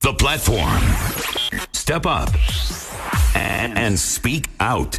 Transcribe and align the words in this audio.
The 0.00 0.14
platform. 0.18 0.80
Step 1.72 2.06
up 2.06 2.30
and, 3.36 3.76
and 3.76 3.98
speak 3.98 4.48
out. 4.60 4.98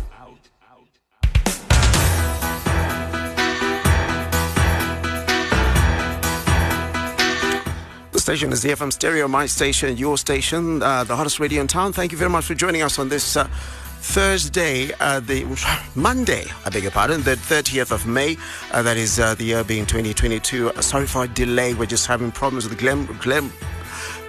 The 8.12 8.20
station 8.20 8.52
is 8.54 8.62
the 8.62 8.70
FM 8.70 8.94
Stereo, 8.94 9.28
my 9.28 9.48
station, 9.48 9.98
your 9.98 10.20
station, 10.20 10.84
uh, 10.84 11.04
the 11.04 11.16
hottest 11.16 11.40
radio 11.40 11.62
in 11.62 11.68
town. 11.68 11.94
Thank 11.94 12.12
you 12.12 12.18
very 12.20 12.30
much 12.30 12.46
for 12.46 12.54
joining 12.54 12.84
us 12.84 13.00
on 13.00 13.10
this 13.10 13.36
uh, 13.36 13.50
Thursday, 14.04 14.92
uh, 15.00 15.22
the 15.22 15.46
Monday, 15.96 16.46
I 16.66 16.70
beg 16.70 16.84
your 16.84 16.92
pardon, 16.92 17.24
the 17.24 17.36
30th 17.36 17.92
of 17.92 18.06
May. 18.06 18.38
Uh, 18.72 18.82
that 18.84 18.98
is 18.98 19.18
uh, 19.18 19.34
the 19.34 19.46
year 19.46 19.64
being 19.64 19.86
2022. 19.86 20.70
Uh, 20.70 20.82
sorry 20.82 21.08
for 21.08 21.24
a 21.24 21.28
delay. 21.28 21.74
We're 21.74 21.86
just 21.86 22.06
having 22.06 22.32
problems 22.32 22.68
with 22.68 22.78
the 22.78 22.86
Glem, 22.86 23.08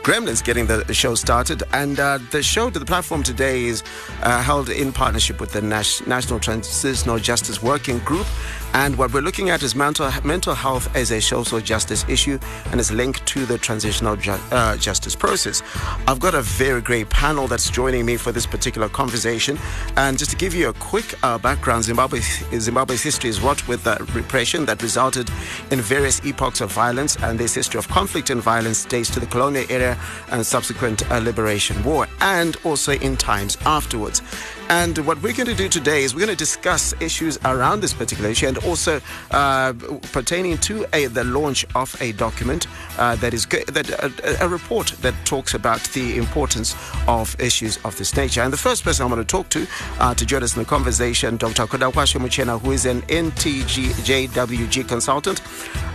Gremlins 0.05 0.45
getting 0.45 0.67
the 0.67 0.95
show 0.95 1.15
started. 1.15 1.65
And 1.73 1.99
uh, 1.99 2.19
the 2.31 2.43
show 2.43 2.71
to 2.71 2.79
the 2.79 2.85
platform 2.85 3.23
today 3.23 3.65
is 3.65 3.83
uh, 4.23 4.41
held 4.43 4.71
in 4.71 4.93
partnership 4.93 5.41
with 5.41 5.53
the 5.53 5.61
Nas- 5.61 6.07
National 6.07 6.39
Transitional 6.39 7.19
Justice 7.19 7.63
Working 7.63 7.99
Group. 8.01 8.27
And 8.75 8.97
what 8.97 9.15
we're 9.15 9.21
looking 9.21 9.51
at 9.51 9.63
is 9.63 9.77
mental, 9.77 10.11
mental 10.25 10.53
health 10.53 10.95
as 10.97 11.13
a 11.13 11.21
social 11.21 11.61
justice 11.61 12.05
issue 12.09 12.41
and 12.73 12.81
is 12.81 12.91
linked 12.91 13.25
to 13.27 13.47
the 13.47 13.57
transitional 13.57 14.17
ju- 14.17 14.33
uh, 14.51 14.77
justice 14.77 15.15
process. 15.15 15.63
I've 16.09 16.19
got 16.19 16.35
a 16.35 16.43
very 16.43 16.81
great 16.83 17.09
panel 17.09 17.47
that's 17.47 17.71
joining 17.71 18.05
me 18.05 18.17
for 18.17 18.33
this 18.33 18.47
particular 18.47 18.89
conversation. 18.89 19.59
And 19.97 20.19
just 20.19 20.33
to 20.33 20.37
give 20.37 20.55
you 20.55 20.71
a 20.71 20.73
quick 20.73 21.15
uh, 21.23 21.39
background, 21.39 21.85
Zimbabwe, 21.85 22.19
Zimbabwe's 22.59 23.03
history 23.03 23.31
is 23.31 23.41
what 23.41 23.67
with 23.69 23.87
uh, 23.87 23.97
repression 24.13 24.65
that 24.67 24.83
resulted 24.83 25.31
in 25.71 25.81
various 25.81 26.25
epochs 26.25 26.61
of 26.61 26.73
violence, 26.73 27.17
and 27.23 27.39
this 27.39 27.55
history 27.55 27.79
of 27.79 27.87
conflict 27.87 28.31
and 28.31 28.43
violence 28.43 28.85
dates 28.85 29.09
to 29.11 29.21
the 29.21 29.27
colonial 29.27 29.65
era 29.71 29.97
and 30.33 30.45
subsequent 30.45 31.09
uh, 31.13 31.19
liberation 31.19 31.81
war, 31.85 32.09
and 32.21 32.57
also 32.65 32.93
in 32.93 33.17
times 33.17 33.57
afterwards. 33.67 34.21
And 34.69 34.97
what 35.07 35.21
we're 35.23 35.35
going 35.35 35.47
to 35.47 35.55
do 35.55 35.69
today 35.69 36.05
is 36.05 36.15
we're 36.15 36.25
going 36.25 36.37
to 36.37 36.37
discuss 36.37 36.95
issues 37.01 37.39
around 37.45 37.81
this 37.81 37.93
particular 37.93 38.31
issue 38.31 38.49
and 38.49 38.59
also 38.67 39.01
uh, 39.31 39.73
pertaining 40.13 40.59
to 40.59 40.87
a, 40.93 41.07
the 41.07 41.25
launch 41.25 41.67
of 41.75 41.97
a 42.01 42.13
document 42.13 42.67
uh, 42.99 43.17
that 43.17 43.35
is 43.35 43.47
that 43.47 43.89
a, 43.91 44.45
a 44.45 44.49
report 44.49 44.89
that 45.03 45.15
talks 45.25 45.55
about 45.55 45.83
the 45.93 46.17
importance 46.17 46.75
of 47.07 47.39
issues 47.41 47.79
of 47.85 47.97
this 47.99 48.17
nature. 48.17 48.43
And 48.43 48.53
the 48.53 48.59
first 48.59 48.85
person 48.85 49.05
I'm 49.05 49.11
going 49.11 49.25
to 49.25 49.31
talk 49.31 49.49
to 49.51 49.67
uh, 50.01 50.15
to 50.15 50.27
join 50.27 50.43
us 50.43 50.57
in 50.57 50.63
the 50.63 50.69
conversation, 50.69 51.37
Dr. 51.37 51.67
Kudakwashe 51.67 52.19
Muchena, 52.21 52.61
who 52.61 52.73
is 52.73 52.87
an 52.87 53.03
NTJWG 53.03 54.89
consultant. 54.89 55.41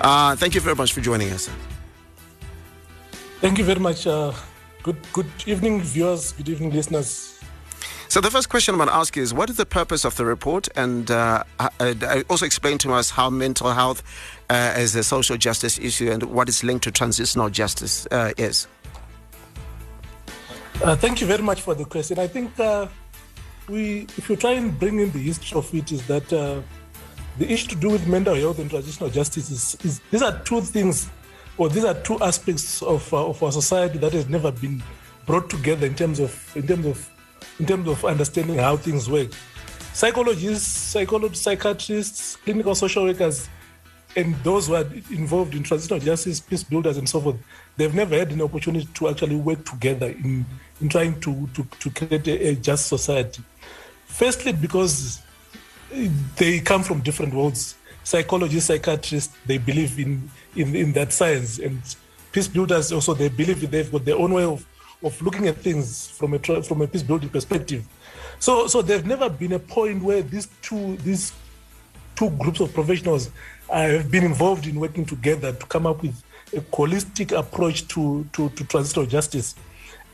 Uh, 0.01 0.35
thank 0.35 0.55
you 0.55 0.61
very 0.61 0.75
much 0.75 0.93
for 0.93 1.01
joining 1.01 1.31
us. 1.31 1.49
Thank 3.41 3.57
you 3.57 3.63
very 3.63 3.79
much. 3.79 4.05
Uh, 4.05 4.33
good 4.83 4.97
good 5.13 5.31
evening, 5.45 5.81
viewers. 5.81 6.33
Good 6.33 6.49
evening, 6.49 6.71
listeners. 6.71 7.38
So 8.09 8.19
the 8.19 8.31
first 8.31 8.49
question 8.49 8.73
I'm 8.73 8.79
going 8.79 8.89
to 8.89 8.95
ask 8.95 9.17
is, 9.17 9.35
what 9.35 9.51
is 9.51 9.57
the 9.57 9.67
purpose 9.67 10.03
of 10.03 10.15
the 10.15 10.25
report, 10.25 10.67
and 10.75 11.11
uh, 11.11 11.43
uh, 11.59 12.23
also 12.27 12.43
explain 12.43 12.79
to 12.79 12.91
us 12.91 13.11
how 13.11 13.29
mental 13.29 13.71
health 13.71 14.01
uh, 14.49 14.73
is 14.77 14.95
a 14.95 15.03
social 15.03 15.37
justice 15.37 15.77
issue 15.77 16.09
and 16.09 16.23
what 16.23 16.49
is 16.49 16.63
linked 16.63 16.85
to 16.85 16.91
transitional 16.91 17.51
justice 17.51 18.07
uh, 18.09 18.33
is. 18.35 18.65
Uh, 20.83 20.95
thank 20.95 21.21
you 21.21 21.27
very 21.27 21.43
much 21.43 21.61
for 21.61 21.75
the 21.75 21.85
question. 21.85 22.17
I 22.17 22.25
think 22.25 22.59
uh, 22.59 22.87
we, 23.67 24.07
if 24.17 24.27
you 24.27 24.35
try 24.35 24.53
and 24.53 24.77
bring 24.79 24.97
in 24.97 25.11
the 25.11 25.19
history 25.19 25.59
of 25.59 25.71
it, 25.75 25.91
is 25.91 26.07
that 26.07 26.27
the 26.29 26.63
issue 27.39 27.67
to 27.67 27.75
do 27.75 27.91
with 27.91 28.07
mental 28.07 28.33
health 28.33 28.57
and 28.57 28.71
transitional 28.71 29.11
justice 29.11 29.51
is, 29.51 29.77
is 29.85 30.01
these 30.09 30.23
are 30.23 30.35
two 30.45 30.61
things, 30.61 31.07
or 31.59 31.69
these 31.69 31.85
are 31.85 31.93
two 31.93 32.19
aspects 32.21 32.81
of 32.81 33.13
of 33.13 33.43
our 33.43 33.51
society 33.51 33.99
that 33.99 34.13
has 34.13 34.27
never 34.27 34.51
been 34.51 34.81
brought 35.27 35.47
together 35.47 35.85
in 35.85 35.93
terms 35.93 36.19
of 36.19 36.57
in 36.57 36.65
terms 36.65 36.87
of 36.87 37.07
in 37.59 37.65
terms 37.65 37.87
of 37.87 38.03
understanding 38.05 38.57
how 38.57 38.77
things 38.77 39.09
work. 39.09 39.29
Psychologists, 39.93 40.67
psychologists, 40.67 41.43
psychiatrists, 41.43 42.35
clinical 42.37 42.73
social 42.73 43.03
workers, 43.03 43.49
and 44.15 44.33
those 44.43 44.67
who 44.67 44.75
are 44.75 44.85
involved 45.11 45.53
in 45.53 45.63
transitional 45.63 45.99
justice, 45.99 46.39
peace 46.39 46.63
builders, 46.63 46.97
and 46.97 47.07
so 47.07 47.21
forth, 47.21 47.35
they've 47.77 47.93
never 47.93 48.17
had 48.17 48.31
an 48.31 48.41
opportunity 48.41 48.87
to 48.93 49.09
actually 49.09 49.35
work 49.35 49.63
together 49.65 50.07
in, 50.07 50.45
in 50.81 50.89
trying 50.89 51.19
to, 51.19 51.47
to, 51.53 51.63
to 51.79 51.89
create 51.91 52.27
a, 52.27 52.49
a 52.49 52.55
just 52.55 52.87
society. 52.87 53.43
Firstly, 54.05 54.53
because 54.53 55.21
they 56.37 56.59
come 56.59 56.83
from 56.83 57.01
different 57.01 57.33
worlds. 57.33 57.75
Psychologists, 58.03 58.67
psychiatrists, 58.67 59.35
they 59.45 59.57
believe 59.57 59.99
in, 59.99 60.29
in, 60.55 60.75
in 60.75 60.93
that 60.93 61.13
science. 61.13 61.59
And 61.59 61.79
peace 62.31 62.47
builders 62.47 62.91
also, 62.91 63.13
they 63.13 63.29
believe 63.29 63.69
they've 63.69 63.91
got 63.91 64.05
their 64.05 64.17
own 64.17 64.33
way 64.33 64.43
of 64.43 64.65
of 65.03 65.21
looking 65.21 65.47
at 65.47 65.57
things 65.57 66.07
from 66.09 66.33
a 66.33 66.39
from 66.39 66.81
a 66.81 66.87
peace 66.87 67.03
building 67.03 67.29
perspective. 67.29 67.85
So 68.39 68.67
so 68.67 68.81
there's 68.81 69.05
never 69.05 69.29
been 69.29 69.53
a 69.53 69.59
point 69.59 70.03
where 70.03 70.21
these 70.21 70.47
two 70.61 70.97
these 70.97 71.33
two 72.15 72.29
groups 72.31 72.59
of 72.59 72.73
professionals 72.73 73.31
have 73.71 74.11
been 74.11 74.23
involved 74.23 74.67
in 74.67 74.79
working 74.79 75.05
together 75.05 75.53
to 75.53 75.65
come 75.67 75.85
up 75.85 76.01
with 76.01 76.21
a 76.53 76.61
holistic 76.61 77.37
approach 77.37 77.87
to 77.89 78.25
to, 78.33 78.49
to 78.49 78.63
transitional 78.65 79.05
justice. 79.05 79.55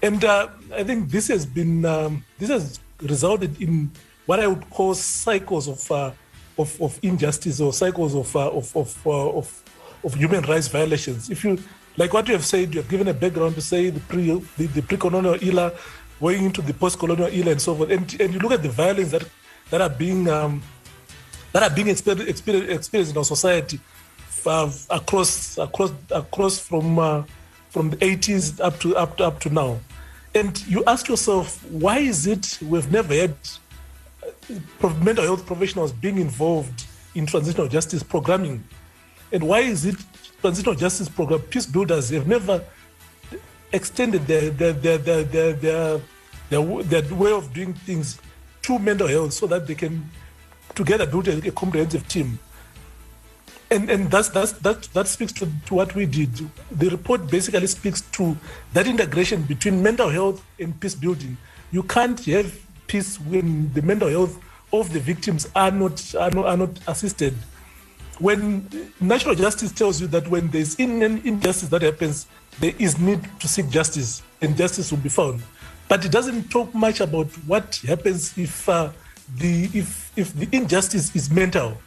And 0.02 0.24
uh, 0.24 0.50
I 0.74 0.84
think 0.84 1.10
this 1.10 1.28
has 1.30 1.46
been 1.46 1.86
um, 1.86 2.24
this 2.38 2.50
has 2.50 2.80
resulted 3.02 3.62
in 3.62 3.92
what 4.26 4.40
I 4.40 4.48
would 4.48 4.70
call 4.70 4.94
cycles 4.94 5.68
of 5.68 5.92
uh, 5.92 6.12
of, 6.58 6.82
of, 6.82 7.00
injustice 7.02 7.60
or 7.60 7.74
cycles 7.74 8.16
of 8.16 8.36
uh, 8.36 8.50
of 8.50 8.76
of, 8.76 9.08
uh, 9.08 9.30
of 9.30 9.64
of 10.04 10.14
human 10.14 10.44
rights 10.44 10.68
violations. 10.68 11.30
If 11.30 11.44
you 11.44 11.58
like 11.98 12.14
what 12.14 12.28
you 12.28 12.34
have 12.34 12.46
said, 12.46 12.74
you 12.74 12.82
have 12.82 12.90
given 12.90 13.08
a 13.08 13.14
background 13.14 13.56
to 13.56 13.62
say 13.62 13.90
the 13.90 14.00
pre 14.02 14.32
the, 14.58 14.68
the 14.68 14.82
pre-colonial 14.82 15.38
era, 15.42 15.74
going 16.20 16.44
into 16.44 16.62
the 16.62 16.74
post-colonial 16.74 17.30
era, 17.30 17.52
and 17.52 17.62
so 17.62 17.76
forth. 17.76 17.92
And, 17.92 18.20
and 18.20 18.34
you 18.34 18.40
look 18.40 18.52
at 18.52 18.64
the 18.64 18.70
violence 18.70 19.12
that 19.12 19.28
that 19.70 19.82
are 19.82 19.90
being 19.90 20.30
um, 20.30 20.62
that 21.54 21.64
are 21.64 21.74
being 21.74 21.88
experienced, 21.88 22.48
experienced 22.48 23.12
in 23.12 23.18
our 23.18 23.24
society 23.24 23.80
uh, 24.46 24.72
across 24.90 25.58
across 25.58 25.92
across 26.12 26.60
from 26.60 27.00
uh, 27.00 27.24
from 27.70 27.90
the 27.90 27.98
80s 27.98 28.60
up 28.60 28.80
to 28.80 28.96
up 28.96 29.18
to, 29.18 29.24
up 29.26 29.40
to 29.42 29.50
now. 29.50 29.80
And 30.34 30.68
you 30.68 30.84
ask 30.86 31.08
yourself, 31.08 31.64
why 31.72 32.00
is 32.00 32.28
it 32.28 32.60
we've 32.62 32.92
never 32.92 33.14
had 33.14 33.36
uh, 34.22 34.90
mental 35.02 35.24
health 35.24 35.46
professionals 35.46 35.94
being 35.94 36.18
involved 36.18 36.86
in 37.16 37.26
transitional 37.26 37.70
justice 37.70 38.04
programming? 38.04 38.64
And 39.32 39.48
why 39.48 39.60
is 39.62 39.86
it 39.86 39.96
transitional 40.46 40.76
justice 40.76 41.10
program, 41.10 41.40
peace 41.42 41.66
builders 41.66 42.10
have 42.12 42.28
never 42.28 42.64
extended 43.72 44.28
their 44.28 44.52
their 44.52 44.74
their 44.74 44.98
their 45.00 45.24
their, 45.24 45.54
their, 45.54 46.02
their, 46.50 46.84
their 46.84 47.16
way 47.16 47.32
of 47.32 47.52
doing 47.52 47.74
things 47.74 48.20
to 48.62 48.78
mental 48.78 49.08
health 49.08 49.34
so 49.34 49.48
that 49.48 49.66
they 49.66 49.74
can 49.74 50.08
together 50.76 51.08
build 51.08 51.28
a, 51.28 51.48
a 51.48 51.52
comprehensive 51.52 52.08
team. 52.08 52.38
And 53.72 53.90
and 53.90 54.12
that's 54.12 54.30
that's 54.30 54.52
that 54.62 54.84
that 54.94 55.08
speaks 55.08 55.34
to, 55.34 55.48
to 55.66 55.74
what 55.74 55.96
we 55.96 56.06
did. 56.06 56.30
The 56.72 56.90
report 56.90 57.28
basically 57.32 57.66
speaks 57.66 58.02
to 58.18 58.38
that 58.74 58.86
integration 58.86 59.42
between 59.44 59.82
mental 59.82 60.10
health 60.10 60.46
and 60.60 60.80
peace 60.80 60.94
building. 60.94 61.38
You 61.72 61.82
can't 61.82 62.24
have 62.26 62.54
peace 62.86 63.20
when 63.20 63.74
the 63.74 63.82
mental 63.82 64.10
health 64.10 64.38
of 64.72 64.94
the 64.94 65.00
victims 65.00 65.50
are 65.56 65.72
not 65.72 66.14
are 66.14 66.30
not, 66.30 66.46
are 66.46 66.58
not 66.58 66.80
assisted 66.88 67.34
when 68.20 68.70
natural 69.00 69.36
justice 69.36 69.72
tells 69.72 70.00
you 70.00 70.08
that 70.08 70.28
when 70.28 70.48
there's 70.50 70.80
an 70.80 71.02
injustice 71.26 71.70
that 71.70 71.82
happens, 71.82 72.28
there 72.60 72.74
is 72.80 73.00
need 73.00 73.22
to 73.40 73.48
seek 73.48 73.70
justice 73.70 74.22
and 74.42 74.56
justice 74.56 74.92
will 74.92 75.00
be 75.00 75.10
found. 75.10 75.42
But 75.88 76.06
it 76.06 76.12
doesn't 76.12 76.50
talk 76.50 76.74
much 76.74 77.02
about 77.02 77.28
what 77.46 77.76
happens 77.88 78.38
if 78.38 78.68
uh, 78.68 78.92
the 79.38 79.70
if 79.74 80.12
if 80.16 80.34
the 80.34 80.48
injustice 80.52 81.16
is 81.16 81.30
mental. 81.30 81.78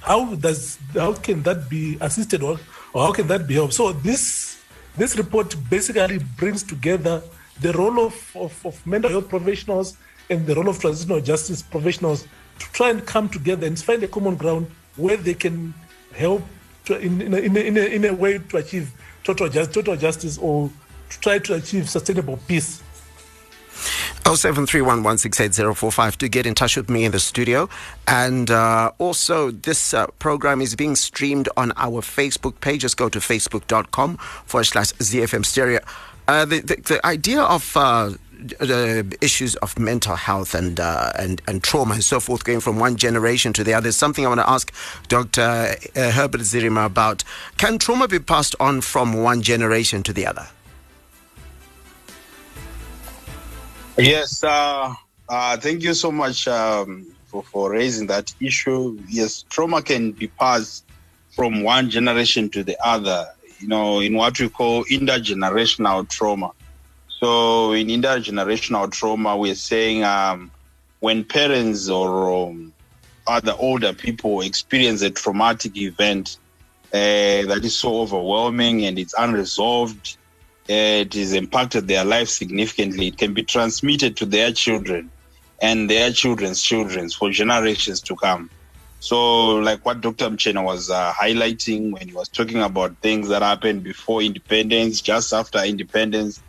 How 0.00 0.34
does 0.34 0.78
how 0.94 1.12
can 1.14 1.42
that 1.42 1.68
be 1.68 1.98
assisted 2.00 2.42
or, 2.42 2.58
or 2.92 3.06
how 3.06 3.12
can 3.12 3.26
that 3.28 3.46
be 3.46 3.54
helped? 3.54 3.74
So 3.74 3.92
this 3.92 4.58
this 4.96 5.16
report 5.16 5.54
basically 5.68 6.18
brings 6.36 6.62
together 6.62 7.22
the 7.60 7.72
role 7.72 8.00
of, 8.00 8.36
of, 8.36 8.66
of 8.66 8.86
mental 8.86 9.10
health 9.10 9.28
professionals 9.28 9.96
and 10.30 10.46
the 10.46 10.54
role 10.54 10.68
of 10.68 10.78
transitional 10.80 11.20
justice 11.20 11.62
professionals 11.62 12.26
to 12.58 12.66
try 12.72 12.90
and 12.90 13.06
come 13.06 13.28
together 13.28 13.66
and 13.66 13.78
find 13.78 14.02
a 14.02 14.08
common 14.08 14.36
ground 14.36 14.66
where 14.96 15.16
they 15.16 15.34
can 15.34 15.74
help 16.14 16.42
to, 16.84 16.98
in, 16.98 17.20
in, 17.20 17.34
a, 17.34 17.38
in, 17.38 17.76
a, 17.76 17.80
in, 17.80 18.04
a, 18.04 18.12
way 18.12 18.38
to 18.38 18.56
achieve 18.56 18.92
total, 19.24 19.48
just, 19.48 19.72
total 19.72 19.96
justice 19.96 20.38
or 20.38 20.70
to 21.10 21.20
try 21.20 21.38
to 21.38 21.54
achieve 21.54 21.88
sustainable 21.88 22.38
peace. 22.48 22.82
0731168045 24.24 26.16
to 26.16 26.28
get 26.28 26.46
in 26.46 26.54
touch 26.54 26.76
with 26.76 26.88
me 26.88 27.04
in 27.04 27.12
the 27.12 27.18
studio. 27.18 27.68
And 28.06 28.50
uh, 28.50 28.92
also, 28.98 29.50
this 29.50 29.94
uh, 29.94 30.06
program 30.18 30.60
is 30.60 30.76
being 30.76 30.94
streamed 30.96 31.48
on 31.56 31.72
our 31.76 32.00
Facebook 32.02 32.60
page. 32.60 32.82
Just 32.82 32.96
go 32.96 33.08
to 33.08 33.18
facebook.com 33.18 34.16
forward 34.18 34.64
slash 34.64 34.92
ZFM 34.92 35.44
stereo. 35.44 35.80
Uh, 36.28 36.44
the, 36.44 36.60
the, 36.60 36.76
the, 36.76 37.04
idea 37.06 37.42
of 37.42 37.76
uh, 38.60 39.02
issues 39.20 39.56
of 39.56 39.78
mental 39.78 40.16
health 40.16 40.54
and, 40.54 40.80
uh, 40.80 41.12
and 41.18 41.40
and 41.46 41.62
trauma 41.62 41.94
and 41.94 42.04
so 42.04 42.20
forth 42.20 42.44
going 42.44 42.60
from 42.60 42.78
one 42.78 42.96
generation 42.96 43.52
to 43.52 43.64
the 43.64 43.74
other. 43.74 43.92
Something 43.92 44.24
I 44.24 44.28
want 44.28 44.40
to 44.40 44.50
ask 44.50 44.72
Dr. 45.08 45.40
Uh, 45.42 46.10
Herbert 46.10 46.42
Zirima 46.42 46.86
about. 46.86 47.24
Can 47.58 47.78
trauma 47.78 48.08
be 48.08 48.18
passed 48.18 48.54
on 48.60 48.80
from 48.80 49.22
one 49.22 49.42
generation 49.42 50.02
to 50.04 50.12
the 50.12 50.26
other? 50.26 50.46
Yes. 53.98 54.42
Uh, 54.42 54.94
uh, 55.28 55.56
thank 55.56 55.82
you 55.82 55.94
so 55.94 56.10
much 56.10 56.48
um, 56.48 57.06
for, 57.26 57.42
for 57.42 57.70
raising 57.70 58.06
that 58.08 58.34
issue. 58.40 58.98
Yes, 59.08 59.44
trauma 59.48 59.82
can 59.82 60.12
be 60.12 60.28
passed 60.28 60.84
from 61.30 61.62
one 61.62 61.88
generation 61.90 62.50
to 62.50 62.62
the 62.62 62.76
other, 62.86 63.26
you 63.58 63.68
know, 63.68 64.00
in 64.00 64.14
what 64.14 64.38
we 64.38 64.48
call 64.48 64.84
intergenerational 64.84 66.08
trauma. 66.08 66.52
So 67.22 67.72
in 67.72 67.86
intergenerational 67.88 68.90
trauma, 68.90 69.36
we're 69.36 69.54
saying 69.54 70.02
um, 70.02 70.52
when 71.00 71.24
parents 71.24 71.88
or 71.88 72.48
um, 72.48 72.74
other 73.28 73.54
older 73.58 73.92
people 73.94 74.40
experience 74.40 75.02
a 75.02 75.10
traumatic 75.10 75.76
event 75.76 76.30
uh, 76.92 77.46
that 77.46 77.60
is 77.62 77.78
so 77.78 78.00
overwhelming 78.00 78.84
and 78.86 78.98
it's 78.98 79.14
unresolved, 79.16 80.18
uh, 80.68 81.06
it 81.06 81.14
has 81.14 81.32
impacted 81.32 81.86
their 81.86 82.04
life 82.04 82.28
significantly. 82.28 83.08
It 83.08 83.18
can 83.18 83.34
be 83.34 83.44
transmitted 83.44 84.16
to 84.16 84.26
their 84.26 84.52
children 84.52 85.12
and 85.62 85.88
their 85.88 86.10
children's 86.10 86.60
children 86.60 87.08
for 87.10 87.30
generations 87.30 88.02
to 88.02 88.16
come. 88.16 88.50
So, 88.98 89.56
like 89.56 89.84
what 89.86 90.00
Dr. 90.00 90.28
Muchena 90.30 90.64
was 90.64 90.90
uh, 90.90 91.12
highlighting 91.12 91.92
when 91.92 92.08
he 92.08 92.14
was 92.14 92.28
talking 92.28 92.62
about 92.62 92.98
things 93.00 93.28
that 93.28 93.42
happened 93.42 93.84
before 93.84 94.22
independence, 94.22 95.00
just 95.00 95.32
after 95.32 95.58
independence, 95.60 96.42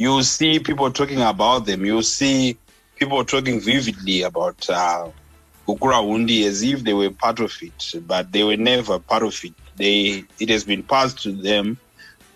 you 0.00 0.22
see 0.22 0.58
people 0.58 0.90
talking 0.90 1.20
about 1.20 1.66
them. 1.66 1.84
You 1.84 2.02
see 2.02 2.58
people 2.96 3.22
talking 3.22 3.60
vividly 3.60 4.22
about 4.22 4.56
uh, 4.70 5.10
Gukurahundi 5.68 6.44
as 6.46 6.62
if 6.62 6.82
they 6.82 6.94
were 6.94 7.10
part 7.10 7.38
of 7.40 7.52
it, 7.60 8.06
but 8.06 8.32
they 8.32 8.42
were 8.42 8.56
never 8.56 8.98
part 8.98 9.24
of 9.24 9.38
it. 9.44 9.54
They 9.76 10.24
it 10.38 10.48
has 10.48 10.64
been 10.64 10.84
passed 10.84 11.22
to 11.24 11.32
them 11.32 11.78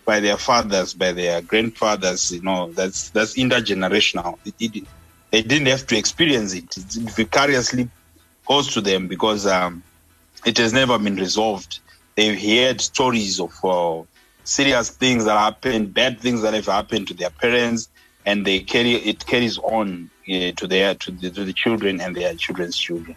by 0.05 0.19
their 0.19 0.37
fathers, 0.37 0.93
by 0.93 1.11
their 1.11 1.41
grandfathers. 1.41 2.29
You 2.29 2.43
know, 2.43 2.71
that's 2.73 3.09
that's 3.09 3.35
intergenerational. 3.35 4.35
It, 4.45 4.53
it, 4.59 4.87
they 5.31 5.41
didn't 5.41 5.67
have 5.67 5.87
to 5.87 5.97
experience 5.97 6.53
it. 6.53 6.77
It 6.77 7.15
vicariously 7.15 7.89
goes 8.47 8.71
to 8.75 8.81
them 8.81 9.07
because 9.07 9.47
um, 9.47 9.83
it 10.45 10.59
has 10.59 10.71
never 10.71 10.99
been 10.99 11.15
resolved. 11.15 11.79
They've 12.15 12.39
heard 12.39 12.79
stories 12.79 13.39
of 13.39 13.53
uh, 13.63 14.03
serious 14.45 14.89
things 14.89 15.25
that 15.25 15.37
happened, 15.37 15.93
bad 15.93 16.19
things 16.19 16.41
that 16.43 16.53
have 16.53 16.67
happened 16.67 17.09
to 17.09 17.13
their 17.13 17.29
parents, 17.29 17.89
and 18.25 18.45
they 18.45 18.59
carry 18.61 18.93
it 18.93 19.25
carries 19.25 19.57
on 19.57 20.09
uh, 20.29 20.51
to 20.53 20.67
their 20.67 20.95
to 20.95 21.11
the, 21.11 21.29
to 21.29 21.43
the 21.43 21.53
children 21.53 21.99
and 21.99 22.15
their 22.15 22.33
children's 22.35 22.77
children. 22.77 23.15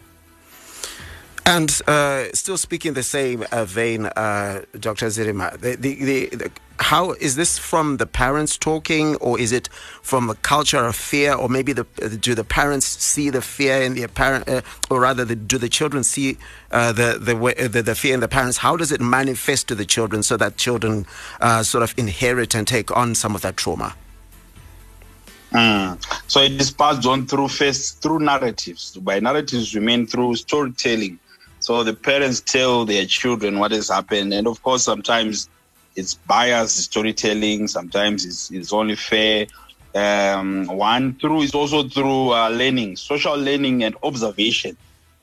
And 1.45 1.81
uh, 1.87 2.25
still 2.33 2.57
speaking 2.57 2.93
the 2.93 3.03
same 3.03 3.43
uh, 3.51 3.65
vein, 3.65 4.05
uh, 4.05 4.65
Dr. 4.79 5.07
Zirima, 5.07 5.57
the, 5.59 5.75
the, 5.75 6.29
the, 6.35 6.51
how 6.79 7.11
is 7.13 7.35
this 7.35 7.57
from 7.57 7.97
the 7.97 8.05
parents 8.05 8.57
talking, 8.57 9.15
or 9.17 9.39
is 9.39 9.51
it 9.51 9.67
from 10.01 10.29
a 10.29 10.35
culture 10.35 10.85
of 10.85 10.95
fear, 10.95 11.33
or 11.33 11.49
maybe 11.49 11.73
the, 11.73 11.85
do 12.21 12.33
the 12.35 12.43
parents 12.43 12.85
see 12.85 13.29
the 13.29 13.41
fear 13.41 13.81
in 13.81 13.93
the 13.93 14.07
parent, 14.07 14.47
uh, 14.47 14.61
or 14.89 15.01
rather, 15.01 15.25
the, 15.25 15.35
do 15.35 15.57
the 15.57 15.69
children 15.69 16.03
see 16.03 16.37
uh, 16.71 16.91
the, 16.91 17.17
the, 17.19 17.67
the 17.67 17.81
the 17.81 17.95
fear 17.95 18.13
in 18.13 18.19
the 18.19 18.27
parents? 18.27 18.57
How 18.57 18.75
does 18.75 18.91
it 18.91 19.01
manifest 19.01 19.67
to 19.67 19.75
the 19.75 19.85
children 19.85 20.23
so 20.23 20.37
that 20.37 20.57
children 20.57 21.05
uh, 21.41 21.63
sort 21.63 21.83
of 21.83 21.93
inherit 21.97 22.55
and 22.55 22.67
take 22.67 22.95
on 22.95 23.15
some 23.15 23.35
of 23.35 23.41
that 23.41 23.57
trauma? 23.57 23.95
Mm. 25.51 25.99
So 26.27 26.41
it 26.41 26.53
is 26.61 26.71
passed 26.71 27.05
on 27.07 27.25
through 27.25 27.47
first 27.47 28.01
through 28.01 28.19
narratives. 28.19 28.95
By 28.97 29.19
narratives, 29.19 29.73
we 29.73 29.81
mean 29.81 30.05
through 30.05 30.35
storytelling 30.35 31.19
so 31.59 31.83
the 31.83 31.93
parents 31.93 32.39
tell 32.39 32.85
their 32.85 33.05
children 33.05 33.59
what 33.59 33.71
has 33.71 33.89
happened. 33.89 34.33
And 34.33 34.47
of 34.47 34.61
course, 34.63 34.83
sometimes 34.83 35.49
it's 35.99 36.13
biased 36.15 36.77
storytelling, 36.77 37.67
sometimes 37.67 38.25
it's, 38.25 38.49
it's 38.51 38.73
only 38.73 38.95
fair. 38.95 39.47
Um, 39.93 40.65
one 40.67 41.15
through 41.15 41.41
is 41.41 41.53
also 41.53 41.87
through 41.87 42.33
uh, 42.33 42.49
learning, 42.49 42.95
social 42.95 43.35
learning 43.35 43.83
and 43.83 43.95
observation. 44.03 44.77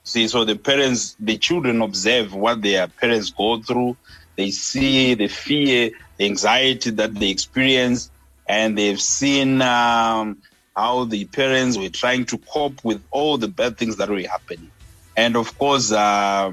See, 0.04 0.28
so 0.28 0.44
the 0.44 0.56
parents, 0.56 1.16
the 1.18 1.38
children 1.38 1.82
observe 1.82 2.34
what 2.34 2.62
their 2.62 2.86
parents 2.86 3.30
go 3.30 3.60
through. 3.60 3.96
They 4.36 4.50
see 4.50 5.14
the 5.14 5.28
fear, 5.28 5.90
the 6.16 6.26
anxiety 6.26 6.90
that 6.90 7.14
they 7.14 7.30
experience, 7.30 8.10
and 8.46 8.76
they've 8.76 9.00
seen 9.00 9.62
um, 9.62 10.38
how 10.76 11.04
the 11.04 11.24
parents 11.24 11.78
were 11.78 11.88
trying 11.88 12.26
to 12.26 12.38
cope 12.38 12.84
with 12.84 13.02
all 13.10 13.38
the 13.38 13.48
bad 13.48 13.78
things 13.78 13.96
that 13.96 14.08
were 14.08 14.20
happening. 14.20 14.70
And 15.16 15.36
of 15.36 15.58
course, 15.58 15.90
uh, 15.90 16.52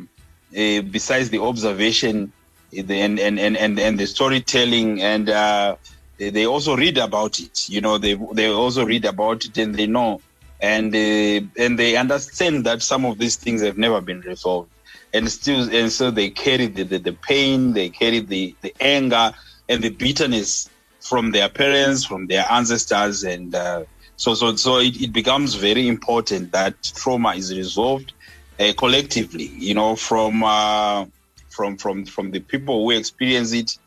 uh, 0.58 0.82
besides 0.82 1.30
the 1.30 1.42
observation 1.42 2.32
and, 2.78 3.20
and, 3.20 3.40
and, 3.40 3.80
and, 3.80 4.00
the 4.00 4.08
storytelling, 4.08 5.02
and 5.02 5.30
uh, 5.30 5.76
they 6.18 6.46
also 6.46 6.76
read 6.76 6.98
about 6.98 7.40
it. 7.40 7.70
You 7.70 7.82
know, 7.82 7.98
they, 7.98 8.16
they 8.34 8.48
also 8.50 8.86
read 8.86 9.06
about 9.06 9.46
it 9.46 9.58
and 9.58 9.76
they 9.76 9.88
know. 9.88 10.22
And, 10.62 10.96
uh, 10.96 11.46
and 11.58 11.78
they 11.78 11.98
understand 11.98 12.66
that 12.66 12.82
some 12.82 13.06
of 13.06 13.18
these 13.18 13.36
things 13.36 13.62
have 13.62 13.78
never 13.78 14.00
been 14.00 14.22
resolved. 14.22 14.70
And 15.14 15.30
still, 15.30 15.70
and 15.74 15.92
so 15.92 16.10
they 16.10 16.30
carry 16.30 16.68
the, 16.68 16.84
the, 16.84 16.98
the 16.98 17.14
pain, 17.14 17.74
they 17.74 17.90
carry 17.90 18.20
the, 18.20 18.56
the 18.62 18.74
anger 18.80 19.34
and 19.70 19.84
the 19.84 19.90
bitterness 19.90 20.70
from 21.04 21.32
their 21.32 21.50
parents, 21.50 22.06
from 22.06 22.28
their 22.28 22.46
ancestors, 22.50 23.24
and 23.24 23.54
uh, 23.54 23.84
so 24.16 24.34
so 24.34 24.56
so 24.56 24.78
it, 24.80 25.00
it, 25.02 25.14
becomes 25.14 25.56
very 25.56 25.88
important 25.88 26.52
that 26.52 26.82
trauma 26.96 27.34
is 27.36 27.56
resolved 27.56 28.14
uh, 28.60 28.72
collectively, 28.78 29.48
you 29.58 29.74
know, 29.74 29.96
from 29.96 30.44
uh, 30.44 31.06
from 31.54 31.78
from 31.78 32.06
from 32.06 32.32
the 32.32 32.40
people 32.40 32.84
who 32.84 32.92
experience 32.92 33.54
it 33.54 33.78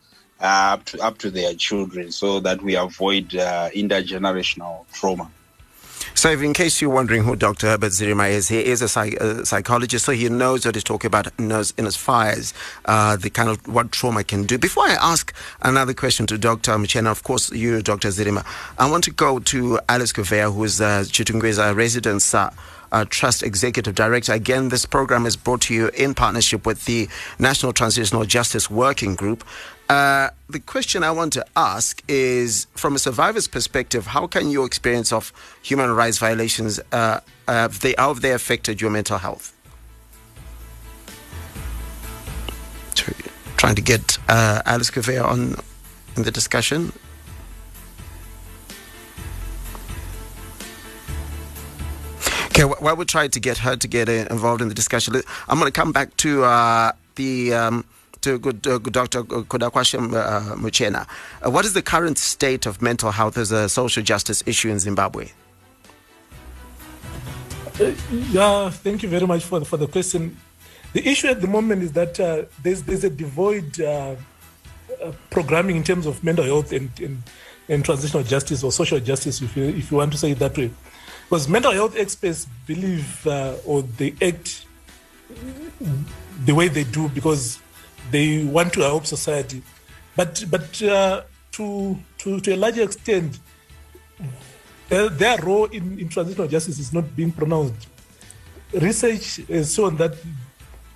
uh, 0.40 0.74
up 0.74 0.84
to 0.84 1.00
up 1.00 1.18
to 1.18 1.30
their 1.30 1.54
children, 1.54 2.12
so 2.12 2.40
that 2.40 2.62
we 2.62 2.76
avoid 2.76 3.34
uh, 3.34 3.68
intergenerational 3.74 4.84
trauma. 4.92 5.30
So, 6.14 6.30
if 6.30 6.42
in 6.42 6.52
case 6.54 6.80
you're 6.80 6.90
wondering 6.90 7.24
who 7.24 7.36
Dr. 7.36 7.66
Herbert 7.66 7.92
Zirima 7.92 8.30
is, 8.30 8.48
he 8.48 8.64
is 8.64 8.80
a, 8.80 8.88
psych- 8.88 9.20
a, 9.20 9.44
psychologist, 9.44 10.04
so 10.06 10.12
he 10.12 10.28
knows 10.28 10.64
what 10.64 10.74
he's 10.74 10.84
talking 10.84 11.08
about, 11.08 11.38
knows 11.38 11.74
in 11.76 11.86
as 11.86 11.96
far 11.96 12.26
as 12.26 12.54
uh, 12.86 13.16
the 13.16 13.28
kind 13.28 13.48
of 13.48 13.66
what 13.66 13.92
trauma 13.92 14.24
can 14.24 14.44
do. 14.44 14.56
Before 14.56 14.84
I 14.84 14.96
ask 15.00 15.34
another 15.62 15.94
question 15.94 16.26
to 16.28 16.38
Dr. 16.38 16.72
Muchena, 16.72 17.10
of 17.10 17.22
course, 17.22 17.50
you, 17.52 17.82
Dr. 17.82 18.08
Zirima, 18.08 18.46
I 18.78 18.90
want 18.90 19.04
to 19.04 19.10
go 19.10 19.40
to 19.40 19.78
Alice 19.88 20.12
Kuvea, 20.12 20.54
who 20.54 20.64
is 20.64 20.80
uh, 20.80 21.00
Chitungwiza 21.00 21.74
resident. 21.76 22.22
Uh, 22.34 22.50
uh, 22.92 23.04
Trust 23.08 23.42
Executive 23.42 23.94
Director. 23.94 24.32
Again, 24.32 24.68
this 24.68 24.86
program 24.86 25.26
is 25.26 25.36
brought 25.36 25.62
to 25.62 25.74
you 25.74 25.88
in 25.88 26.14
partnership 26.14 26.66
with 26.66 26.84
the 26.84 27.08
National 27.38 27.72
Transitional 27.72 28.24
Justice 28.24 28.70
Working 28.70 29.14
Group. 29.14 29.44
Uh, 29.88 30.30
the 30.48 30.58
question 30.58 31.04
I 31.04 31.12
want 31.12 31.32
to 31.34 31.44
ask 31.56 32.02
is 32.08 32.66
from 32.74 32.96
a 32.96 32.98
survivor's 32.98 33.46
perspective, 33.46 34.06
how 34.06 34.26
can 34.26 34.50
your 34.50 34.66
experience 34.66 35.12
of 35.12 35.32
human 35.62 35.90
rights 35.90 36.18
violations, 36.18 36.80
uh, 36.92 37.20
uh, 37.46 37.68
they, 37.68 37.94
how 37.96 38.08
have 38.08 38.20
they 38.20 38.32
affected 38.32 38.80
your 38.80 38.90
mental 38.90 39.18
health? 39.18 39.52
Trying 43.56 43.76
to 43.76 43.82
get 43.82 44.18
uh, 44.28 44.60
Alice 44.66 44.90
Kuvea 44.90 45.24
on 45.24 45.56
in 46.16 46.22
the 46.24 46.30
discussion. 46.30 46.92
Okay, 52.58 52.64
while 52.64 52.96
we 52.96 53.04
try 53.04 53.28
to 53.28 53.38
get 53.38 53.58
her 53.58 53.76
to 53.76 53.86
get 53.86 54.08
uh, 54.08 54.12
involved 54.30 54.62
in 54.62 54.68
the 54.68 54.74
discussion, 54.74 55.14
I'm 55.46 55.58
going 55.58 55.70
to 55.70 55.78
come 55.78 55.92
back 55.92 56.16
to 56.16 56.44
uh, 56.44 56.92
the 57.16 57.52
um, 57.52 57.84
to 58.22 58.38
good, 58.38 58.66
uh, 58.66 58.78
Dr. 58.78 59.24
Kudakwashe 59.24 59.94
uh, 59.94 60.54
Muchena. 60.56 61.06
Uh, 61.44 61.50
what 61.50 61.66
is 61.66 61.74
the 61.74 61.82
current 61.82 62.16
state 62.16 62.64
of 62.64 62.80
mental 62.80 63.10
health 63.10 63.36
as 63.36 63.52
a 63.52 63.68
social 63.68 64.02
justice 64.02 64.42
issue 64.46 64.70
in 64.70 64.78
Zimbabwe? 64.78 65.28
Uh, 67.78 67.92
yeah, 68.30 68.70
thank 68.70 69.02
you 69.02 69.10
very 69.10 69.26
much 69.26 69.44
for 69.44 69.58
the, 69.58 69.66
for 69.66 69.76
the 69.76 69.86
question. 69.86 70.34
The 70.94 71.06
issue 71.06 71.28
at 71.28 71.42
the 71.42 71.48
moment 71.48 71.82
is 71.82 71.92
that 71.92 72.18
uh, 72.18 72.44
there's 72.62 72.84
there's 72.84 73.04
a 73.04 73.10
devoid 73.10 73.78
uh, 73.82 74.14
programming 75.28 75.76
in 75.76 75.84
terms 75.84 76.06
of 76.06 76.24
mental 76.24 76.46
health 76.46 76.72
and, 76.72 76.88
and, 77.00 77.22
and 77.68 77.84
transitional 77.84 78.22
justice 78.22 78.64
or 78.64 78.72
social 78.72 78.98
justice, 78.98 79.42
if 79.42 79.54
you 79.58 79.64
if 79.64 79.90
you 79.90 79.98
want 79.98 80.12
to 80.12 80.16
say 80.16 80.30
it 80.30 80.38
that 80.38 80.56
way. 80.56 80.70
Because 81.28 81.48
mental 81.48 81.72
health 81.72 81.96
experts 81.96 82.46
believe 82.66 83.26
uh, 83.26 83.56
or 83.64 83.82
they 83.82 84.14
act 84.22 84.64
the 86.44 86.54
way 86.54 86.68
they 86.68 86.84
do 86.84 87.08
because 87.08 87.58
they 88.12 88.44
want 88.44 88.72
to 88.74 88.80
help 88.80 89.06
society. 89.06 89.62
But 90.14 90.44
but 90.48 90.82
uh, 90.82 91.22
to, 91.52 91.98
to 92.18 92.40
to 92.40 92.54
a 92.54 92.56
large 92.56 92.78
extent, 92.78 93.40
their, 94.88 95.08
their 95.08 95.38
role 95.38 95.64
in, 95.64 95.98
in 95.98 96.08
transitional 96.08 96.46
justice 96.46 96.78
is 96.78 96.92
not 96.92 97.16
being 97.16 97.32
pronounced. 97.32 97.88
Research 98.72 99.36
has 99.48 99.74
shown 99.74 99.96
that 99.96 100.14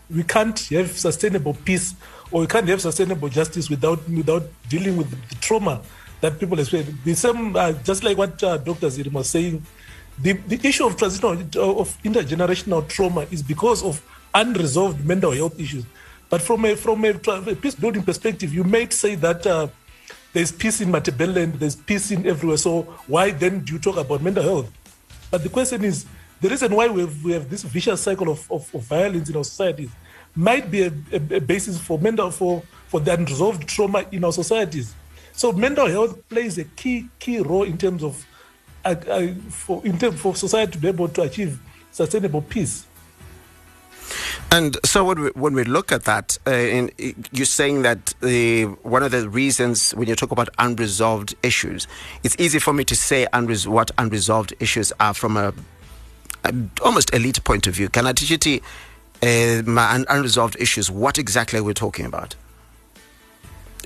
we 0.09 0.23
can't 0.23 0.59
have 0.69 0.97
sustainable 0.97 1.55
peace 1.55 1.95
or 2.31 2.43
we 2.43 2.47
can't 2.47 2.69
have 2.69 2.81
sustainable 2.81 3.29
justice 3.29 3.69
without 3.69 4.09
without 4.09 4.45
dealing 4.69 4.97
with 4.97 5.11
the 5.29 5.35
trauma 5.37 5.83
that 6.21 6.39
people 6.39 6.59
experience. 6.59 6.91
The 7.05 7.15
same, 7.15 7.57
uh, 7.57 7.73
just 7.73 8.05
like 8.05 8.17
what 8.17 8.43
uh, 8.45 8.59
Dr. 8.59 8.89
Zirima 8.89 9.15
was 9.15 9.31
saying, 9.31 9.65
the, 10.23 10.33
the 10.33 10.69
issue 10.69 10.87
of 10.87 10.97
transitional 10.97 11.33
of 11.33 11.97
intergenerational 12.03 12.87
trauma 12.89 13.27
is 13.31 13.43
because 13.43 13.83
of 13.83 14.03
unresolved 14.35 15.05
mental 15.05 15.31
health 15.31 15.59
issues. 15.59 15.85
But 16.29 16.43
from 16.43 16.65
a 16.65 16.77
from 16.77 17.05
a, 17.05 17.11
a 17.11 17.57
peace 17.57 17.75
building 17.75 18.03
perspective, 18.03 18.53
you 18.53 18.65
might 18.65 18.93
say 18.93 19.15
that 19.17 19.47
uh, 19.47 19.69
there's 20.33 20.53
peace 20.53 20.81
in 20.81 20.91
Matabeleland, 20.91 21.59
there's 21.59 21.77
peace 21.77 22.11
in 22.11 22.27
everywhere. 22.27 22.59
So 22.59 22.83
why 23.07 23.31
then 23.31 23.61
do 23.61 23.73
you 23.73 23.79
talk 23.79 23.97
about 23.97 24.23
mental 24.23 24.43
health? 24.43 24.71
But 25.31 25.43
the 25.43 25.49
question 25.49 25.85
is, 25.85 26.07
the 26.41 26.49
reason 26.49 26.75
why 26.75 26.89
we 26.89 27.01
have, 27.03 27.25
we 27.25 27.33
have 27.33 27.51
this 27.51 27.63
vicious 27.63 28.01
cycle 28.01 28.31
of, 28.31 28.51
of, 28.51 28.75
of 28.75 28.83
violence 28.83 29.29
in 29.29 29.37
our 29.37 29.45
societies 29.45 29.91
might 30.35 30.71
be 30.71 30.83
a, 30.83 30.93
a, 31.13 31.37
a, 31.37 31.41
basis 31.41 31.79
for 31.79 31.99
mental 31.99 32.31
for, 32.31 32.63
for 32.87 33.01
the 33.01 33.13
unresolved 33.13 33.67
trauma 33.69 34.05
in 34.13 34.25
our 34.25 34.33
societies. 34.33 34.95
So 35.33 35.53
mental 35.53 35.87
health 35.87 36.29
plays 36.29 36.59
a 36.59 36.65
key 36.65 37.09
key 37.19 37.41
role 37.41 37.65
in 37.65 37.79
terms 37.79 38.05
of 38.05 38.25
for 39.51 39.85
in 39.85 39.99
terms 39.99 40.21
for 40.21 40.35
society 40.35 40.73
to 40.73 40.79
be 40.79 40.89
able 40.89 41.09
to 41.09 41.23
achieve 41.23 41.61
sustainable 41.93 42.43
peace. 42.43 42.87
And 44.51 44.77
so 44.85 45.05
when 45.05 45.21
we, 45.21 45.29
when 45.31 45.55
we 45.55 45.63
look 45.65 45.93
at 45.93 46.05
that, 46.05 46.37
uh, 46.47 46.51
in, 46.51 46.91
you're 47.31 47.47
saying 47.47 47.83
that 47.83 48.15
the, 48.21 48.65
one 48.83 49.05
of 49.05 49.13
the 49.13 49.29
reasons 49.29 49.93
when 49.93 50.09
you 50.09 50.17
talk 50.17 50.33
about 50.33 50.49
unresolved 50.59 51.37
issues, 51.43 51.87
it's 52.25 52.35
easy 52.39 52.59
for 52.59 52.73
me 52.73 52.85
to 52.85 52.97
say 52.97 53.29
unres- 53.33 53.69
what 53.69 53.93
unresolved 53.99 54.55
issues 54.59 54.93
are 54.99 55.15
from 55.15 55.37
a, 55.37 55.55
a 56.45 56.55
almost 56.83 57.15
elite 57.15 57.43
point 57.45 57.69
of 57.69 57.75
view. 57.75 57.89
Can 57.89 58.07
I 58.07 58.13
teach 58.13 58.47
you 58.47 58.61
uh, 59.23 59.63
my 59.67 59.95
un- 59.95 60.07
unresolved 60.09 60.57
issues? 60.59 60.91
What 60.91 61.17
exactly 61.19 61.61
are 61.61 61.65
we 61.65 61.75
talking 61.75 62.07
about? 62.07 62.35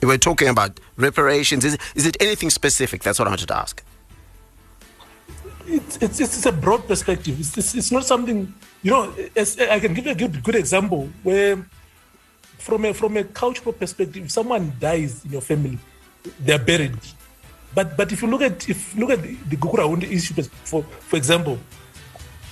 We're 0.03 0.19
talking 0.19 0.49
about 0.49 0.81
reparations. 0.97 1.65
Is, 1.65 1.77
is 1.95 2.07
it 2.07 2.17
anything 2.21 2.49
specific? 2.49 3.03
That's 3.03 3.19
what 3.19 3.29
I 3.29 3.31
wanted 3.31 3.49
to 3.49 3.57
ask. 3.57 3.83
It's, 5.67 5.97
it's, 5.97 6.21
it's 6.21 6.47
a 6.47 6.53
broad 6.53 6.87
perspective. 6.87 7.39
It's, 7.41 7.57
it's, 7.57 7.75
it's 7.75 7.93
not 7.93 8.05
something 8.05 8.53
you 8.85 8.91
know, 8.91 9.15
I 9.35 9.81
can 9.81 9.95
give 9.95 10.05
you 10.05 10.13
a 10.13 10.15
good, 10.15 10.43
good 10.43 10.57
example 10.57 11.09
where, 11.23 11.65
from 12.59 12.85
a 12.85 12.93
from 12.93 13.17
a 13.17 13.25
cultural 13.25 13.73
perspective, 13.73 14.25
if 14.25 14.31
someone 14.31 14.75
dies 14.79 15.25
in 15.25 15.33
your 15.33 15.41
family, 15.41 15.79
they're 16.39 16.59
buried. 16.59 16.99
But 17.75 17.97
but 17.97 18.13
if 18.13 18.21
you 18.21 18.29
look 18.29 18.43
at 18.43 18.69
if 18.69 18.95
look 18.95 19.11
at 19.11 19.23
the, 19.23 19.35
the 19.49 19.57
Gukurahundi 19.57 20.13
issue, 20.13 20.35
for 20.43 20.83
for 20.83 21.17
example, 21.17 21.59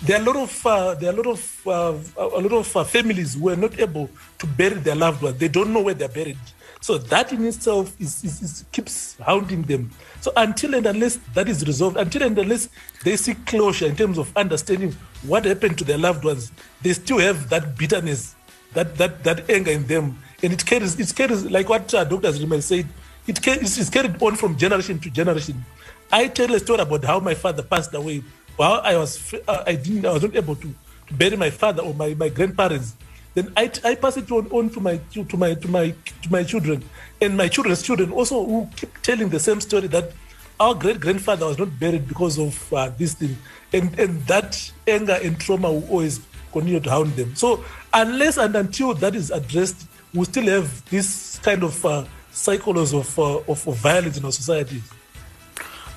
there 0.01 0.19
are 0.19 0.23
a 0.23 0.25
lot 0.25 0.37
of 0.37 0.67
uh, 0.67 0.95
there 0.95 1.11
are 1.11 1.13
a 1.13 1.17
lot 1.17 1.27
of 1.27 1.67
uh, 1.67 1.95
a 2.17 2.41
lot 2.41 2.53
of 2.53 2.77
uh, 2.77 2.85
families 2.85 3.35
who 3.35 3.51
are 3.51 3.57
not 3.57 3.79
able 3.79 4.09
to 4.39 4.47
bury 4.47 4.77
their 4.81 4.97
loved 4.97 5.23
ones. 5.23 5.37
They 5.37 5.49
don't 5.49 5.71
know 5.71 5.83
where 5.83 5.95
they're 5.95 6.09
buried. 6.09 6.39
So 6.83 6.99
that 6.99 7.33
in 7.33 7.45
itself 7.47 7.95
is, 8.01 8.25
is, 8.25 8.43
is, 8.43 8.65
keeps 8.73 9.17
hounding 9.21 9.63
them. 9.63 9.93
So 10.21 10.33
until 10.37 10.75
and 10.75 10.85
unless 10.85 11.17
that 11.33 11.49
is 11.49 11.65
resolved, 11.65 11.97
until 11.97 12.25
and 12.25 12.37
unless 12.37 12.69
they 13.05 13.17
seek 13.17 13.47
closure 13.47 13.87
in 13.87 13.95
terms 13.95 14.19
of 14.19 14.37
understanding 14.37 14.91
what 15.23 15.45
happened 15.45 15.79
to 15.79 15.85
their 15.85 15.97
loved 15.97 16.25
ones, 16.25 16.51
they 16.83 16.93
still 16.93 17.21
have 17.21 17.49
that 17.51 17.79
bitterness, 17.79 18.35
that 18.73 18.97
that 18.97 19.23
that 19.23 19.49
anger 19.49 19.71
in 19.71 19.87
them, 19.87 20.19
and 20.43 20.53
it 20.53 20.67
carries 20.67 20.99
it 20.99 21.15
carries 21.15 21.45
like 21.45 21.69
what 21.69 21.95
uh, 21.95 22.03
Dr. 22.03 22.33
Zirima 22.33 22.61
said. 22.61 22.89
It 23.29 23.41
carries, 23.41 23.79
it's 23.79 23.89
carried 23.89 24.21
on 24.21 24.35
from 24.35 24.59
generation 24.59 24.99
to 24.99 25.09
generation. 25.09 25.65
I 26.11 26.27
tell 26.27 26.53
a 26.53 26.59
story 26.59 26.81
about 26.81 27.05
how 27.05 27.21
my 27.21 27.35
father 27.35 27.63
passed 27.63 27.95
away. 27.95 28.25
While 28.57 28.81
I 28.83 28.97
was 28.97 29.33
uh, 29.47 29.63
I 29.65 29.77
didn't 29.77 30.05
I 30.05 30.13
was 30.15 30.25
not 30.25 30.35
able 30.35 30.57
to, 30.57 30.75
to 31.07 31.15
bury 31.15 31.37
my 31.37 31.51
father 31.51 31.85
or 31.85 31.95
my, 31.95 32.13
my 32.15 32.29
grandparents 32.29 32.97
then 33.35 33.53
I, 33.57 33.71
I 33.85 33.95
pass 33.95 34.17
it 34.17 34.31
on, 34.31 34.47
on 34.51 34.71
to 34.71 34.81
my 34.81 34.99
to 35.13 35.37
my 35.37 35.55
to 35.55 35.69
my 35.69 35.95
to 36.23 36.31
my 36.31 36.45
children. 36.45 36.85
And 37.21 37.37
my 37.37 37.49
children's 37.49 37.83
children 37.83 38.13
also 38.13 38.45
who 38.45 38.69
keep 38.77 39.01
telling 39.03 39.29
the 39.29 39.41
same 39.41 39.61
story 39.61 39.87
that 39.89 40.13
our 40.61 40.75
great 40.75 41.01
grandfather 41.01 41.47
was 41.47 41.59
not 41.59 41.79
buried 41.81 42.07
because 42.07 42.39
of 42.39 42.73
uh, 42.73 42.91
this 42.99 43.15
thing. 43.15 43.37
And 43.73 43.99
and 43.99 44.21
that 44.27 44.71
anger 44.87 45.19
and 45.23 45.39
trauma 45.41 45.73
will 45.73 45.89
always 45.89 46.21
continue 46.53 46.81
to 46.81 46.91
hound 46.91 47.17
them. 47.17 47.35
So 47.35 47.65
unless 47.95 48.37
and 48.37 48.55
until 48.55 48.95
that 48.95 49.15
is 49.15 49.31
addressed 49.31 49.87
we 50.15 50.25
still 50.25 50.47
have 50.47 50.85
this 50.91 51.39
kind 51.39 51.63
of 51.63 51.85
uh, 51.87 52.05
cycles 52.33 52.93
of, 52.93 53.19
uh, 53.19 53.39
of, 53.39 53.67
of 53.67 53.77
violence 53.77 54.19
in 54.19 54.25
our 54.25 54.33
societies 54.33 54.83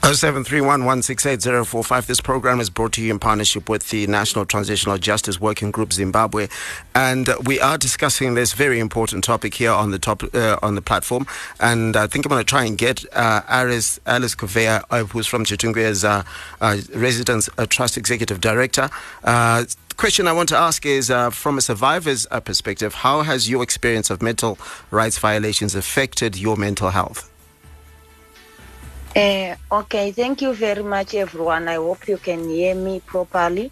0731168045. 0.05 2.05
This 2.05 2.21
program 2.21 2.59
is 2.59 2.69
brought 2.69 2.91
to 2.93 3.01
you 3.01 3.12
in 3.12 3.17
partnership 3.17 3.67
with 3.67 3.89
the 3.89 4.05
National 4.05 4.45
Transitional 4.45 5.00
Justice 5.00 5.41
Working 5.41 5.71
Group 5.71 5.91
Zimbabwe, 5.91 6.47
and 6.93 7.27
we 7.43 7.59
are 7.59 7.79
discussing 7.79 8.35
this 8.35 8.53
very 8.53 8.79
important 8.79 9.24
topic 9.24 9.55
here 9.55 9.71
on 9.71 9.89
the 9.89 9.97
top 9.97 10.21
uh, 10.35 10.59
on 10.62 10.75
the 10.75 10.81
platform. 10.83 11.25
And 11.59 11.97
I 11.97 12.05
think 12.05 12.24
I'm 12.24 12.29
going 12.29 12.39
to 12.39 12.47
try 12.47 12.65
and 12.65 12.77
get 12.77 13.03
uh, 13.13 13.41
Alice 13.47 14.00
Alice 14.05 14.35
Kuvea, 14.35 14.83
uh, 14.91 15.05
who's 15.05 15.25
from 15.25 15.43
Chitungwiza 15.43 16.19
uh, 16.19 16.24
uh, 16.62 16.77
Residence 16.93 17.50
uh, 17.57 17.65
Trust 17.65 17.97
Executive 17.97 18.39
Director. 18.39 18.91
Uh, 19.24 19.65
question 19.97 20.27
I 20.27 20.33
want 20.33 20.50
to 20.50 20.57
ask 20.57 20.85
is 20.85 21.09
uh, 21.09 21.31
from 21.31 21.57
a 21.57 21.62
survivor's 21.62 22.27
uh, 22.29 22.39
perspective, 22.41 22.93
how 22.93 23.24
has 23.24 23.50
your 23.50 23.63
experience 23.63 24.12
of 24.12 24.21
mental 24.21 24.59
rights 24.91 25.17
violations 25.17 25.74
affected 25.74 26.38
your 26.38 26.57
mental 26.57 26.91
health? 26.91 27.31
Uh, 29.15 29.55
okay, 29.72 30.12
thank 30.12 30.41
you 30.41 30.53
very 30.53 30.84
much, 30.84 31.15
everyone. 31.15 31.69
I 31.69 31.75
hope 31.75 32.05
you 32.10 32.17
can 32.17 32.50
hear 32.50 32.75
me 32.75 33.00
properly. 33.00 33.72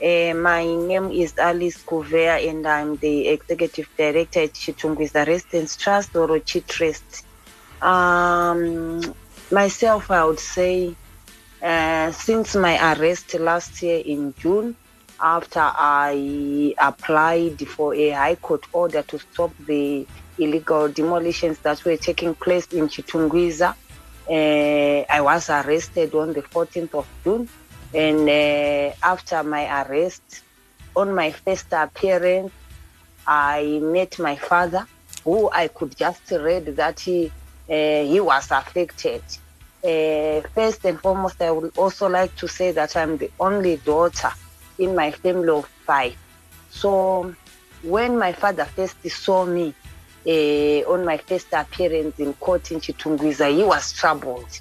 Uh, 0.00 0.34
my 0.34 0.64
name 0.64 1.10
is 1.10 1.36
Alice 1.36 1.78
Kuvea, 1.78 2.48
and 2.48 2.64
I'm 2.64 2.94
the 2.98 3.26
Executive 3.26 3.88
Director 3.96 4.42
at 4.42 4.52
Chitungwiza 4.52 5.26
Residence 5.26 5.74
Trust 5.74 6.14
or 6.14 6.28
Chitrust. 6.38 7.24
Um, 7.82 9.02
myself, 9.50 10.12
I 10.12 10.24
would 10.26 10.38
say, 10.38 10.94
uh, 11.60 12.12
since 12.12 12.54
my 12.54 12.94
arrest 12.94 13.34
last 13.40 13.82
year 13.82 14.00
in 14.06 14.32
June, 14.38 14.76
after 15.20 15.58
I 15.60 16.72
applied 16.78 17.66
for 17.66 17.96
a 17.96 18.10
High 18.10 18.36
Court 18.36 18.64
order 18.72 19.02
to 19.02 19.18
stop 19.18 19.50
the 19.66 20.06
illegal 20.38 20.86
demolitions 20.86 21.58
that 21.60 21.84
were 21.84 21.96
taking 21.96 22.36
place 22.36 22.68
in 22.68 22.86
Chitungwiza, 22.86 23.74
uh, 24.28 25.04
I 25.10 25.20
was 25.20 25.50
arrested 25.50 26.14
on 26.14 26.32
the 26.32 26.42
14th 26.42 26.94
of 26.94 27.08
June. 27.22 27.48
And 27.92 28.28
uh, 28.28 28.94
after 29.02 29.42
my 29.42 29.82
arrest, 29.82 30.42
on 30.96 31.14
my 31.14 31.30
first 31.30 31.66
appearance, 31.72 32.52
I 33.26 33.80
met 33.82 34.18
my 34.18 34.36
father, 34.36 34.86
who 35.24 35.50
I 35.50 35.68
could 35.68 35.96
just 35.96 36.30
read 36.30 36.66
that 36.76 37.00
he, 37.00 37.32
uh, 37.68 38.02
he 38.04 38.20
was 38.20 38.50
affected. 38.50 39.22
First 39.82 40.84
and 40.84 41.00
foremost, 41.00 41.40
I 41.40 41.50
would 41.50 41.76
also 41.76 42.08
like 42.08 42.34
to 42.36 42.48
say 42.48 42.72
that 42.72 42.96
I'm 42.96 43.18
the 43.18 43.30
only 43.38 43.76
daughter 43.76 44.32
in 44.78 44.94
my 44.94 45.10
family 45.10 45.50
of 45.50 45.66
five. 45.86 46.16
So 46.70 47.34
when 47.82 48.18
my 48.18 48.32
father 48.32 48.64
first 48.64 48.96
saw 49.10 49.44
me, 49.44 49.74
uh, 50.26 50.90
on 50.90 51.04
my 51.04 51.18
first 51.18 51.48
appearance 51.52 52.18
in 52.18 52.32
court 52.34 52.70
in 52.70 52.80
Chitungwiza, 52.80 53.54
he 53.54 53.62
was 53.62 53.92
troubled. 53.92 54.60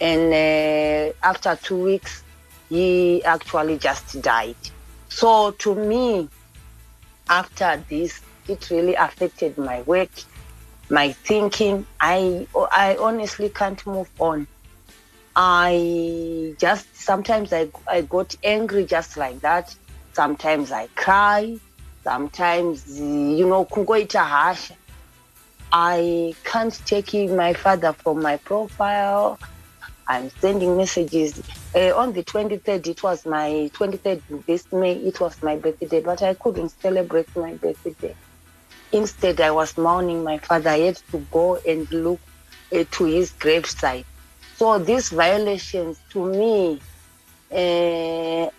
And 0.00 0.32
uh, 0.32 1.12
after 1.22 1.56
two 1.62 1.82
weeks, 1.84 2.22
he 2.68 3.22
actually 3.24 3.78
just 3.78 4.20
died. 4.22 4.56
So 5.08 5.50
to 5.50 5.74
me, 5.74 6.28
after 7.28 7.82
this, 7.88 8.20
it 8.48 8.70
really 8.70 8.94
affected 8.94 9.58
my 9.58 9.82
work, 9.82 10.10
my 10.88 11.12
thinking. 11.12 11.86
I, 12.00 12.46
I 12.72 12.96
honestly 12.98 13.50
can't 13.50 13.84
move 13.86 14.08
on. 14.18 14.46
I 15.36 16.54
just 16.58 16.94
sometimes 16.96 17.52
I, 17.52 17.68
I 17.88 18.02
got 18.02 18.34
angry 18.42 18.84
just 18.84 19.16
like 19.16 19.40
that. 19.40 19.74
Sometimes 20.12 20.72
I 20.72 20.88
cry 20.96 21.58
sometimes 22.02 22.98
you 23.00 23.46
know 23.46 23.64
kungoita 23.64 24.24
hasha. 24.24 24.74
I 25.72 26.34
can't 26.42 26.74
take 26.84 27.14
my 27.30 27.52
father 27.54 27.92
from 27.92 28.22
my 28.22 28.36
profile. 28.38 29.38
I'm 30.08 30.28
sending 30.30 30.76
messages. 30.76 31.40
Uh, 31.72 31.96
on 31.96 32.12
the 32.12 32.24
23rd 32.24 32.88
it 32.88 33.02
was 33.02 33.24
my 33.24 33.70
23rd 33.74 34.44
this 34.44 34.72
may 34.72 34.94
it 34.94 35.20
was 35.20 35.40
my 35.40 35.54
birthday 35.56 36.00
but 36.00 36.20
i 36.20 36.34
couldn't 36.34 36.70
celebrate 36.70 37.28
my 37.36 37.54
birthday. 37.54 38.14
Instead 38.90 39.40
i 39.40 39.52
was 39.52 39.78
mourning 39.78 40.24
my 40.24 40.38
father. 40.38 40.70
I 40.70 40.78
had 40.78 40.96
to 41.12 41.18
go 41.30 41.56
and 41.58 41.88
look 41.92 42.18
uh, 42.74 42.84
to 42.90 43.04
his 43.04 43.30
graveside 43.30 44.04
so 44.56 44.78
these 44.78 45.10
violations 45.10 46.00
to 46.10 46.26
me 46.26 46.80
uh, 47.52 48.50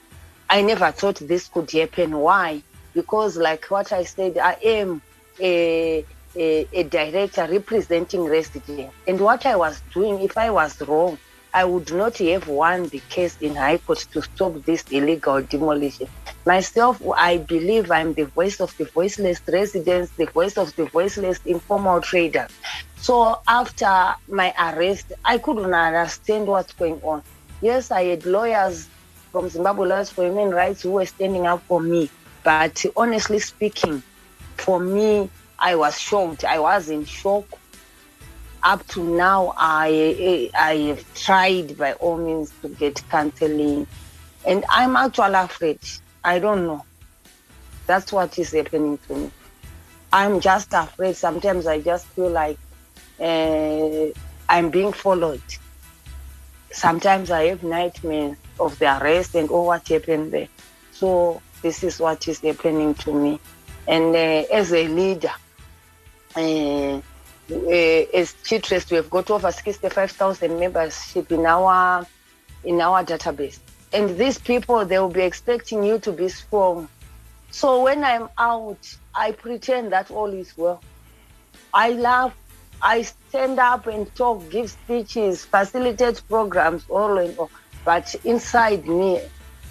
i 0.50 0.62
never 0.62 0.91
thought 0.91 1.17
this 1.17 1.48
could 1.50 1.69
happen. 1.69 2.17
Why 2.17 2.63
because 2.93 3.38
like 3.38 3.65
what 3.65 3.91
I 3.91 4.03
said, 4.03 4.38
I 4.38 4.57
am 4.63 5.01
a, 5.39 6.05
a, 6.36 6.67
a, 6.74 6.83
director 6.83 7.48
representing 7.50 8.24
residents. 8.24 8.93
And 9.07 9.19
what 9.19 9.45
I 9.45 9.55
was 9.55 9.81
doing, 9.93 10.21
if 10.21 10.38
I 10.38 10.50
was 10.50 10.79
wrong, 10.81 11.17
I 11.53 11.65
would 11.65 11.91
not 11.91 12.17
have 12.19 12.48
won 12.48 12.88
the 12.88 13.01
case 13.10 13.38
in 13.41 13.55
High 13.55 13.77
Court 13.77 14.05
to 14.13 14.21
stop 14.21 14.63
this 14.63 14.83
illegal 14.89 15.41
demolition. 15.41 16.07
Myself, 16.45 17.01
I 17.17 17.38
believe 17.38 17.91
I'm 17.91 18.13
the 18.13 18.25
voice 18.25 18.62
of 18.62 18.75
the 18.77 18.86
voiceless 18.86 19.41
residents, 19.48 20.12
the 20.12 20.27
voice 20.27 20.57
of 20.57 20.74
the 20.77 20.86
voiceless 20.86 21.39
informal 21.45 22.00
traders. 22.01 22.50
So 22.95 23.39
after 23.48 24.15
my 24.29 24.53
arrest, 24.57 25.12
I 25.25 25.39
couldn't 25.39 25.74
understand 25.74 26.48
what's 26.48 26.71
going 26.74 27.01
on. 27.03 27.21
Yes, 27.62 27.91
I 27.91 28.03
had 28.05 28.25
lawyers 28.25 28.88
from 29.31 29.50
Zimbabwe 29.50 29.88
Lawyers 29.88 30.10
for 30.10 30.24
Human 30.24 30.51
Rights 30.51 30.83
who 30.83 30.91
were 30.91 31.05
standing 31.05 31.48
up 31.48 31.62
for 31.63 31.81
me. 31.81 32.10
But 32.43 32.86
honestly 32.95 33.39
speaking, 33.39 34.01
for 34.57 34.79
me, 34.79 35.29
I 35.60 35.75
was 35.75 36.00
shocked. 36.00 36.43
I 36.43 36.60
was 36.60 36.89
in 36.89 37.05
shock. 37.05 37.45
Up 38.63 38.86
to 38.89 39.03
now, 39.03 39.53
I 39.57 40.50
I 40.55 40.75
have 40.89 41.13
tried 41.15 41.77
by 41.77 41.93
all 41.93 42.17
means 42.17 42.51
to 42.62 42.69
get 42.69 43.01
counseling, 43.10 43.88
and 44.45 44.63
I'm 44.69 44.95
actually 44.95 45.33
afraid. 45.36 45.79
I 46.24 46.38
don't 46.38 46.67
know. 46.67 46.86
That's 47.88 48.12
what 48.12 48.38
is 48.38 48.51
happening 48.51 49.00
to 49.07 49.15
me. 49.15 49.31
I'm 50.13 50.39
just 50.39 50.74
afraid. 50.74 51.15
Sometimes 51.15 51.65
I 51.65 51.79
just 51.81 52.05
feel 52.07 52.29
like 52.29 52.60
uh, 53.19 54.07
I'm 54.48 54.69
being 54.69 54.93
followed. 54.93 55.41
Sometimes 56.71 57.31
I 57.31 57.45
have 57.48 57.63
nightmares 57.63 58.38
of 58.60 58.77
the 58.77 59.01
arrest 59.01 59.36
and 59.36 59.50
all 59.50 59.67
what 59.67 59.88
happened 59.88 60.31
there. 60.31 60.48
So 60.91 61.41
this 61.62 61.84
is 61.84 62.00
what 62.00 62.27
is 62.27 62.39
happening 62.39 62.94
to 62.96 63.13
me. 63.13 63.39
And 63.88 64.15
uh, 64.15 64.53
as 64.53 64.74
a 64.74 64.88
leader, 64.88 65.32
uh, 66.36 66.39
uh, 66.39 67.01
as 67.50 68.34
Chitrust, 68.44 68.91
we 68.91 68.98
have 68.98 69.10
got 69.10 69.30
over 69.30 69.51
65,000 69.51 70.60
membership 70.60 71.32
in 71.32 71.46
our 71.46 72.06
in 72.63 72.80
our 72.80 73.03
database. 73.03 73.60
And 73.94 74.18
these 74.18 74.38
people, 74.38 74.86
they 74.86 75.00
will 75.00 75.10
be 75.10 75.22
expecting 75.22 75.84
you 75.84 76.00
to 76.00 76.12
be 76.12 76.30
strong. 76.30 76.88
So 77.50 77.84
when 77.84 78.03
I'm 78.03 78.30
out, 78.38 78.98
I 79.13 79.34
pretend 79.34 79.91
that 79.91 80.12
all 80.12 80.32
is 80.32 80.56
well. 80.56 80.82
I 81.74 81.91
laugh, 81.91 82.34
I 82.82 83.01
stand 83.01 83.60
up 83.60 83.88
and 83.88 84.13
talk, 84.15 84.50
give 84.50 84.70
speeches, 84.70 85.44
facilitate 85.44 86.22
programs, 86.30 86.86
all 86.89 87.18
and 87.18 87.38
all. 87.38 87.51
But 87.84 88.15
inside 88.24 88.88
me, 88.88 89.22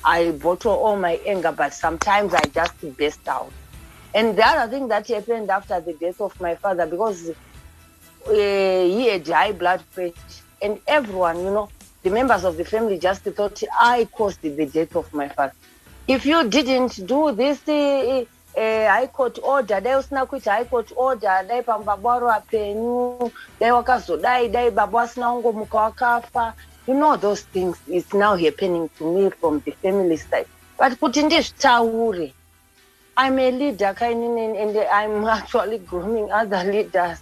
I 0.04 0.30
bottle 0.33 0.73
all 0.73 0.97
my 0.97 1.21
anger, 1.26 1.52
but 1.52 1.75
sometimes 1.75 2.35
I 2.35 2.42
just 2.45 2.75
burst 2.97 3.26
out. 3.28 3.50
And 4.14 4.37
the 4.37 4.47
other 4.47 4.71
thing 4.71 4.88
that 4.88 5.07
happened 5.09 5.50
after 5.50 5.80
the 5.80 5.92
death 5.92 6.21
of 6.21 6.38
my 6.40 6.54
father, 6.57 6.87
because 6.87 7.30
uh, 7.30 8.33
he 8.33 9.09
had 9.09 9.26
high 9.28 9.52
blood 9.52 9.83
pressure, 9.92 10.14
and 10.62 10.80
everyone, 10.87 11.38
you 11.38 11.50
know, 11.50 11.69
the 12.02 12.11
members 12.11 12.45
of 12.45 12.57
the 12.57 12.64
family 12.64 12.99
just 12.99 13.23
thought 13.23 13.62
I 13.78 14.09
caused 14.11 14.42
the 14.42 14.66
death 14.66 14.97
of 14.97 15.12
my 15.12 15.28
father. 15.28 15.52
If 16.09 16.26
you 16.26 16.49
didn't 16.49 17.07
do 17.07 17.33
this, 17.33 17.69
uh, 17.69 18.25
uh, 18.57 18.88
high 18.88 19.07
court 19.07 19.38
order 19.42 19.80
dai 19.80 19.92
usina 19.92 20.26
kuita 20.26 20.50
high 20.50 20.64
court 20.64 20.92
order 20.97 21.45
dai 21.49 21.62
pambaba 21.62 22.02
waro 22.02 22.28
apenyu 22.28 23.30
dai 23.61 23.71
wakazodai 23.71 24.50
dai 24.52 24.71
baba 24.71 24.99
wasina 24.99 25.30
kungomuka 25.30 25.78
wakafa 25.78 26.54
you 26.91 26.97
know 26.97 27.17
those 27.17 27.43
things 27.43 27.77
is 27.87 28.13
now 28.13 28.35
happening 28.35 28.91
to 28.99 29.05
me 29.15 29.31
from 29.31 29.61
the 29.65 29.71
family 29.71 30.17
side. 30.17 30.47
But 30.77 30.99
kuti 30.99 31.23
ndizvitaure 31.23 32.33
i'm 33.17 33.39
a 33.39 33.51
leader 33.51 33.95
kainini 33.95 34.59
and 34.63 34.77
i'm 34.77 35.25
actually 35.39 35.79
grooming 35.79 36.33
other 36.33 36.65
leaders 36.65 37.19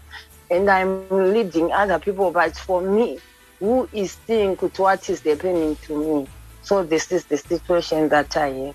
and 0.51 0.71
i'm 0.71 1.09
leading 1.11 1.73
other 1.73 1.99
people 1.99 2.31
but 2.31 2.57
for 2.57 2.81
me 2.81 3.19
who 3.61 3.89
is 3.93 4.17
seeing 4.27 4.57
kuti 4.57 4.79
what 4.81 5.09
is 5.11 5.21
happening 5.21 5.77
to 5.87 5.93
me? 5.99 6.27
So 6.63 6.83
this 6.85 7.13
is 7.13 7.25
the 7.25 7.37
situation 7.37 8.09
that 8.09 8.37
i 8.37 8.49
have. 8.49 8.75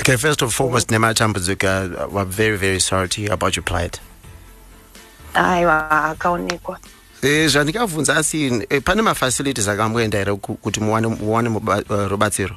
Okay, 0.00 0.16
first 0.16 0.42
and 0.42 0.52
foremost, 0.52 0.88
Nema 0.88 1.14
Chambuzuka, 1.14 1.98
uh, 1.98 2.08
we're 2.08 2.24
very, 2.24 2.56
very 2.58 2.80
sorry 2.80 3.08
to 3.08 3.20
hear 3.20 3.32
about 3.32 3.56
your 3.56 3.62
plight. 3.62 4.00
aiwa 5.34 5.90
akaonekwa 5.90 6.78
Eh, 7.24 7.48
zvandikabvunza 7.48 8.16
asi 8.16 8.66
eh, 8.70 8.82
pane 8.82 9.02
mafacilities 9.02 9.66
here 10.18 10.36
kuti 10.36 10.80
muwane 10.80 11.48
muba- 11.48 11.84
eh, 11.90 12.08
rubatsiro 12.10 12.54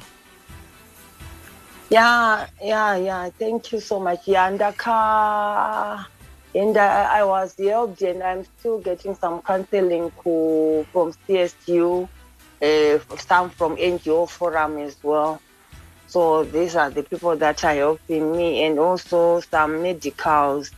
Yeah, 1.90 2.46
yeah, 2.62 2.96
yeah. 2.96 3.30
Thank 3.38 3.72
you 3.72 3.80
so 3.80 3.98
much. 3.98 4.28
Yeah, 4.28 4.50
ndaka 4.50 6.04
and 6.54 6.76
I, 6.76 7.24
was 7.24 7.54
helped, 7.58 8.02
and 8.02 8.22
I'm 8.22 8.44
still 8.58 8.78
getting 8.80 9.14
some 9.14 9.40
counseling 9.40 10.10
co- 10.22 10.84
from 10.92 11.14
CSU, 11.26 12.06
uh, 12.60 13.16
some 13.16 13.48
from 13.48 13.76
NGO 13.76 14.28
Forum 14.28 14.76
as 14.78 14.96
well. 15.02 15.40
So 16.08 16.44
these 16.44 16.76
are 16.76 16.90
the 16.90 17.04
people 17.04 17.36
that 17.36 17.64
are 17.64 17.74
helping 17.74 18.36
me, 18.36 18.64
and 18.64 18.78
also 18.78 19.40
some 19.40 19.82
medicals 19.82 20.70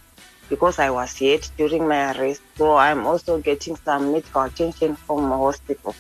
because 0.51 0.79
I 0.79 0.91
was 0.91 1.17
hit 1.17 1.51
during 1.57 1.89
my 1.89 2.13
arrest. 2.13 2.43
So 2.59 2.77
I'm 2.77 3.07
also 3.07 3.39
getting 3.39 3.77
some 3.77 4.13
medical 4.13 4.43
attention 4.43 4.97
from 4.97 5.31
the 5.31 5.37
hospital. 5.39 5.95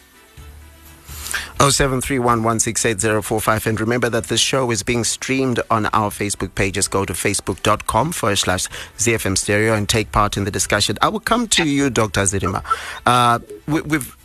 0731168045 1.58 3.66
and 3.66 3.80
remember 3.80 4.08
that 4.08 4.24
this 4.24 4.40
show 4.40 4.70
is 4.70 4.82
being 4.82 5.04
streamed 5.04 5.60
on 5.70 5.84
our 5.86 6.08
facebook 6.08 6.54
pages. 6.54 6.88
go 6.88 7.04
to 7.04 7.12
facebook.com 7.12 8.12
forward 8.12 8.36
slash 8.36 8.66
zfm 8.96 9.36
stereo 9.36 9.74
and 9.74 9.86
take 9.86 10.10
part 10.10 10.38
in 10.38 10.44
the 10.44 10.50
discussion 10.50 10.96
i 11.02 11.08
will 11.08 11.20
come 11.20 11.46
to 11.46 11.68
you 11.68 11.90
dr 11.90 12.18
zirima 12.22 12.64
uh, 13.04 13.38
we, 13.68 13.82
we've 13.82 14.16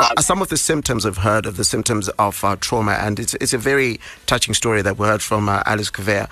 uh, 0.00 0.20
some 0.20 0.42
of 0.42 0.48
the 0.48 0.56
symptoms 0.56 1.04
we've 1.04 1.18
heard 1.18 1.46
of 1.46 1.56
the 1.56 1.64
symptoms 1.64 2.08
of 2.10 2.44
uh, 2.44 2.56
trauma 2.60 2.92
and 2.92 3.20
it's, 3.20 3.34
it's 3.34 3.52
a 3.52 3.58
very 3.58 4.00
touching 4.26 4.54
story 4.54 4.82
that 4.82 4.98
we 4.98 5.06
heard 5.06 5.22
from 5.22 5.48
uh, 5.48 5.62
alice 5.66 5.90
Kuvea. 5.90 6.28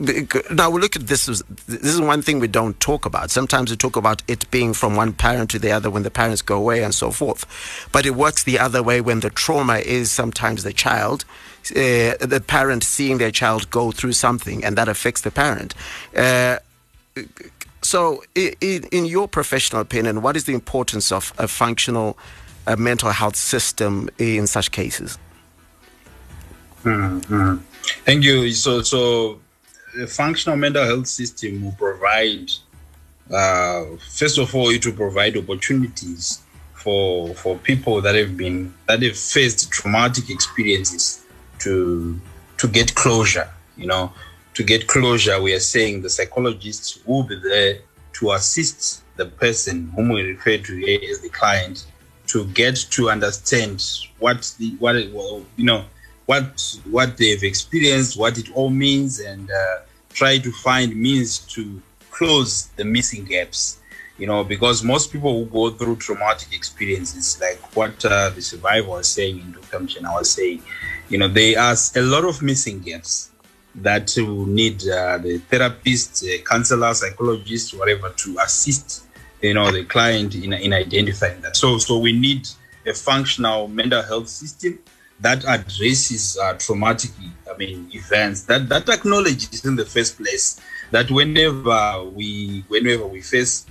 Now 0.00 0.70
we 0.70 0.80
look 0.80 0.94
at 0.94 1.08
this 1.08 1.28
as 1.28 1.42
this 1.66 1.82
is 1.94 2.00
one 2.00 2.22
thing 2.22 2.38
we 2.38 2.46
don't 2.46 2.78
talk 2.78 3.04
about. 3.04 3.30
Sometimes 3.30 3.70
we 3.70 3.76
talk 3.76 3.96
about 3.96 4.22
it 4.28 4.48
being 4.50 4.72
from 4.72 4.94
one 4.94 5.12
parent 5.12 5.50
to 5.50 5.58
the 5.58 5.72
other 5.72 5.90
when 5.90 6.04
the 6.04 6.10
parents 6.10 6.40
go 6.40 6.56
away 6.56 6.84
and 6.84 6.94
so 6.94 7.10
forth. 7.10 7.44
But 7.90 8.06
it 8.06 8.14
works 8.14 8.44
the 8.44 8.58
other 8.60 8.80
way 8.82 9.00
when 9.00 9.20
the 9.20 9.30
trauma 9.30 9.78
is 9.78 10.10
sometimes 10.10 10.62
the 10.62 10.72
child 10.72 11.24
uh, 11.72 12.14
the 12.20 12.42
parent 12.46 12.84
seeing 12.84 13.18
their 13.18 13.32
child 13.32 13.68
go 13.70 13.90
through 13.90 14.12
something 14.12 14.64
and 14.64 14.76
that 14.78 14.88
affects 14.88 15.20
the 15.22 15.30
parent. 15.30 15.74
Uh, 16.16 16.58
so 17.82 18.22
i- 18.36 18.54
i- 18.62 18.80
in 18.92 19.04
your 19.04 19.26
professional 19.28 19.82
opinion 19.82 20.22
what 20.22 20.36
is 20.36 20.44
the 20.44 20.54
importance 20.54 21.10
of 21.12 21.32
a 21.38 21.46
functional 21.48 22.16
uh, 22.68 22.76
mental 22.76 23.10
health 23.10 23.36
system 23.36 24.08
in 24.18 24.46
such 24.46 24.70
cases? 24.70 25.18
Thank 28.04 28.24
you. 28.24 28.52
So, 28.52 28.82
so 28.82 29.40
the 29.98 30.06
functional 30.06 30.56
mental 30.56 30.84
health 30.84 31.08
system 31.08 31.64
will 31.64 31.72
provide, 31.72 32.50
uh, 33.32 33.84
first 34.10 34.38
of 34.38 34.54
all, 34.54 34.70
it 34.70 34.86
will 34.86 34.92
provide 34.92 35.36
opportunities 35.36 36.42
for 36.74 37.34
for 37.34 37.56
people 37.58 38.00
that 38.00 38.14
have 38.14 38.36
been 38.36 38.72
that 38.86 39.02
have 39.02 39.18
faced 39.18 39.70
traumatic 39.72 40.30
experiences 40.30 41.24
to 41.58 42.18
to 42.58 42.68
get 42.68 42.94
closure. 42.94 43.50
You 43.76 43.86
know, 43.86 44.12
to 44.54 44.62
get 44.62 44.86
closure, 44.86 45.40
we 45.42 45.52
are 45.52 45.60
saying 45.74 46.02
the 46.02 46.10
psychologists 46.10 46.98
will 47.04 47.24
be 47.24 47.36
there 47.36 47.78
to 48.14 48.32
assist 48.32 49.02
the 49.16 49.26
person 49.26 49.90
whom 49.94 50.10
we 50.10 50.22
refer 50.22 50.58
to 50.58 50.76
here 50.76 51.00
as 51.10 51.20
the 51.20 51.28
client 51.28 51.86
to 52.28 52.44
get 52.46 52.76
to 52.90 53.10
understand 53.10 53.84
what 54.20 54.54
the 54.58 54.76
what 54.78 54.94
well, 55.12 55.44
you 55.56 55.64
know 55.64 55.84
what 56.26 56.78
what 56.90 57.16
they've 57.16 57.42
experienced, 57.42 58.18
what 58.18 58.36
it 58.38 58.48
all 58.54 58.70
means, 58.70 59.18
and 59.18 59.50
uh, 59.50 59.78
try 60.18 60.36
to 60.36 60.50
find 60.50 60.96
means 60.96 61.38
to 61.38 61.80
close 62.10 62.66
the 62.76 62.84
missing 62.84 63.24
gaps. 63.24 63.80
You 64.18 64.26
know, 64.26 64.42
because 64.42 64.82
most 64.82 65.12
people 65.12 65.32
who 65.32 65.46
go 65.46 65.70
through 65.70 65.96
traumatic 65.96 66.52
experiences, 66.52 67.38
like 67.40 67.60
what 67.76 68.04
uh, 68.04 68.30
the 68.30 68.42
survivor 68.42 68.88
was 68.88 69.06
saying 69.06 69.40
and 69.40 69.54
Dr. 69.54 69.78
Muchena 69.78 70.12
was 70.12 70.28
saying, 70.32 70.60
you 71.08 71.18
know, 71.18 71.28
there 71.28 71.56
are 71.60 71.76
a 71.94 72.02
lot 72.02 72.24
of 72.24 72.42
missing 72.42 72.80
gaps 72.80 73.30
that 73.76 74.12
will 74.16 74.46
need 74.46 74.82
uh, 74.88 75.18
the 75.18 75.38
therapist, 75.38 76.24
uh, 76.24 76.42
counselor, 76.42 76.92
psychologist, 76.94 77.78
whatever, 77.78 78.10
to 78.10 78.36
assist, 78.42 79.04
you 79.40 79.54
know, 79.54 79.70
the 79.70 79.84
client 79.84 80.34
in, 80.34 80.52
in 80.52 80.72
identifying 80.72 81.40
that. 81.42 81.56
So, 81.56 81.78
so 81.78 81.98
we 81.98 82.12
need 82.12 82.48
a 82.84 82.94
functional 82.94 83.68
mental 83.68 84.02
health 84.02 84.28
system 84.28 84.80
that 85.20 85.44
addresses 85.46 86.38
uh, 86.38 86.54
traumatic, 86.54 87.10
I 87.52 87.56
mean, 87.56 87.90
events. 87.92 88.42
That 88.42 88.68
that 88.68 88.88
acknowledges 88.88 89.64
in 89.64 89.76
the 89.76 89.84
first 89.84 90.16
place 90.16 90.60
that 90.90 91.10
whenever 91.10 92.04
we 92.04 92.64
whenever 92.68 93.06
we 93.06 93.20
face 93.20 93.66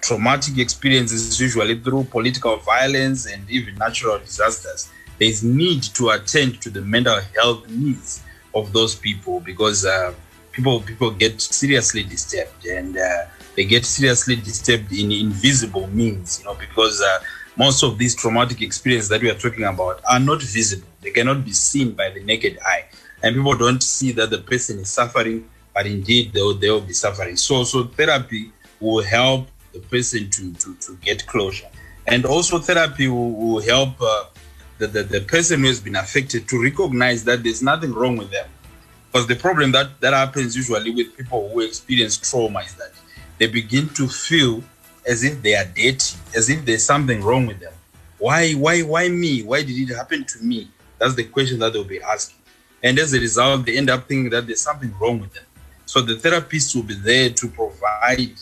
traumatic 0.00 0.58
experiences, 0.58 1.40
usually 1.40 1.78
through 1.80 2.04
political 2.04 2.56
violence 2.56 3.26
and 3.26 3.48
even 3.50 3.74
natural 3.76 4.18
disasters, 4.18 4.88
there 5.18 5.28
is 5.28 5.42
need 5.42 5.82
to 5.82 6.10
attend 6.10 6.60
to 6.62 6.70
the 6.70 6.80
mental 6.80 7.20
health 7.34 7.68
needs 7.68 8.22
of 8.54 8.72
those 8.72 8.94
people 8.94 9.40
because 9.40 9.84
uh, 9.84 10.14
people 10.52 10.80
people 10.80 11.10
get 11.10 11.40
seriously 11.40 12.02
disturbed 12.02 12.64
and 12.66 12.96
uh, 12.96 13.24
they 13.56 13.64
get 13.64 13.84
seriously 13.84 14.36
disturbed 14.36 14.92
in 14.92 15.10
invisible 15.10 15.86
means, 15.88 16.38
you 16.38 16.44
know, 16.44 16.54
because 16.54 17.00
uh, 17.00 17.18
most 17.56 17.82
of 17.82 17.98
these 17.98 18.14
traumatic 18.14 18.62
experiences 18.62 19.08
that 19.08 19.22
we 19.22 19.30
are 19.30 19.38
talking 19.38 19.64
about 19.64 20.00
are 20.08 20.20
not 20.20 20.42
visible. 20.42 20.88
They 21.00 21.10
cannot 21.10 21.44
be 21.44 21.52
seen 21.52 21.92
by 21.92 22.10
the 22.10 22.22
naked 22.22 22.58
eye, 22.64 22.84
and 23.22 23.34
people 23.34 23.56
don't 23.56 23.82
see 23.82 24.12
that 24.12 24.30
the 24.30 24.38
person 24.38 24.78
is 24.78 24.90
suffering, 24.90 25.48
but 25.74 25.86
indeed 25.86 26.32
they 26.32 26.42
will, 26.42 26.54
they 26.54 26.70
will 26.70 26.80
be 26.80 26.92
suffering. 26.92 27.36
So, 27.36 27.64
so 27.64 27.84
therapy 27.84 28.52
will 28.80 29.02
help 29.02 29.48
the 29.72 29.80
person 29.80 30.30
to, 30.30 30.52
to, 30.54 30.74
to 30.74 30.96
get 31.02 31.26
closure. 31.26 31.68
And 32.06 32.24
also, 32.24 32.58
therapy 32.58 33.08
will, 33.08 33.32
will 33.32 33.62
help 33.62 34.00
uh, 34.00 34.24
the, 34.78 34.86
the, 34.86 35.02
the 35.02 35.20
person 35.22 35.60
who 35.60 35.66
has 35.66 35.80
been 35.80 35.96
affected 35.96 36.48
to 36.48 36.62
recognize 36.62 37.24
that 37.24 37.42
there's 37.42 37.62
nothing 37.62 37.92
wrong 37.92 38.16
with 38.16 38.30
them. 38.30 38.48
Because 39.10 39.26
the 39.26 39.36
problem 39.36 39.72
that, 39.72 40.00
that 40.00 40.12
happens 40.12 40.54
usually 40.54 40.90
with 40.90 41.16
people 41.16 41.48
who 41.48 41.60
experience 41.60 42.16
trauma 42.18 42.60
is 42.60 42.74
that 42.74 42.92
they 43.38 43.46
begin 43.46 43.88
to 43.90 44.06
feel 44.06 44.62
as 45.06 45.24
if 45.24 45.40
they 45.42 45.54
are 45.54 45.64
dirty, 45.64 46.16
as 46.34 46.50
if 46.50 46.64
there's 46.64 46.84
something 46.84 47.22
wrong 47.22 47.46
with 47.46 47.60
them. 47.60 47.72
Why, 48.18 48.52
why, 48.52 48.82
why 48.82 49.08
me? 49.08 49.42
Why 49.42 49.62
did 49.62 49.76
it 49.76 49.94
happen 49.94 50.24
to 50.24 50.38
me? 50.42 50.68
That's 50.98 51.14
the 51.14 51.24
question 51.24 51.58
that 51.60 51.72
they'll 51.72 51.84
be 51.84 52.00
asking. 52.02 52.38
And 52.82 52.98
as 52.98 53.12
a 53.14 53.20
result, 53.20 53.66
they 53.66 53.76
end 53.76 53.90
up 53.90 54.08
thinking 54.08 54.30
that 54.30 54.46
there's 54.46 54.62
something 54.62 54.92
wrong 54.98 55.20
with 55.20 55.32
them. 55.34 55.44
So 55.86 56.00
the 56.00 56.16
therapist 56.16 56.74
will 56.74 56.82
be 56.82 56.94
there 56.94 57.30
to 57.30 57.48
provide 57.48 58.34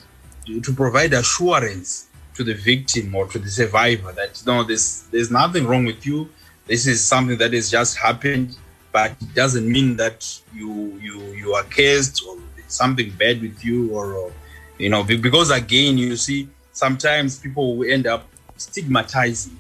to 0.47 0.75
provide 0.75 1.15
assurance 1.15 2.09
to 2.35 2.45
the 2.45 2.55
victim 2.55 3.15
or 3.15 3.27
to 3.29 3.39
the 3.39 3.49
survivor 3.49 4.13
that 4.13 4.43
no, 4.47 4.63
there's 4.63 5.05
there's 5.11 5.31
nothing 5.31 5.67
wrong 5.67 5.85
with 5.85 6.05
you. 6.07 6.29
This 6.67 6.87
is 6.87 7.05
something 7.05 7.39
that 7.39 7.53
has 7.53 7.71
just 7.71 7.97
happened, 7.97 8.57
but 8.93 9.13
it 9.13 9.35
doesn't 9.35 9.71
mean 9.71 9.97
that 9.97 10.27
you 10.53 10.99
you 11.01 11.21
you 11.35 11.55
are 11.55 11.65
cursed 11.65 12.23
or 12.29 12.39
something 12.67 13.11
bad 13.19 13.41
with 13.41 13.65
you 13.65 13.93
or, 13.93 14.15
or 14.15 14.33
you 14.79 14.89
know 14.89 15.05
because 15.05 15.51
again 15.51 15.97
you 15.97 16.17
see 16.17 16.49
sometimes 16.75 17.39
people 17.39 17.77
will 17.77 17.91
end 17.91 18.07
up 18.07 18.29
stigmatizing 18.57 19.59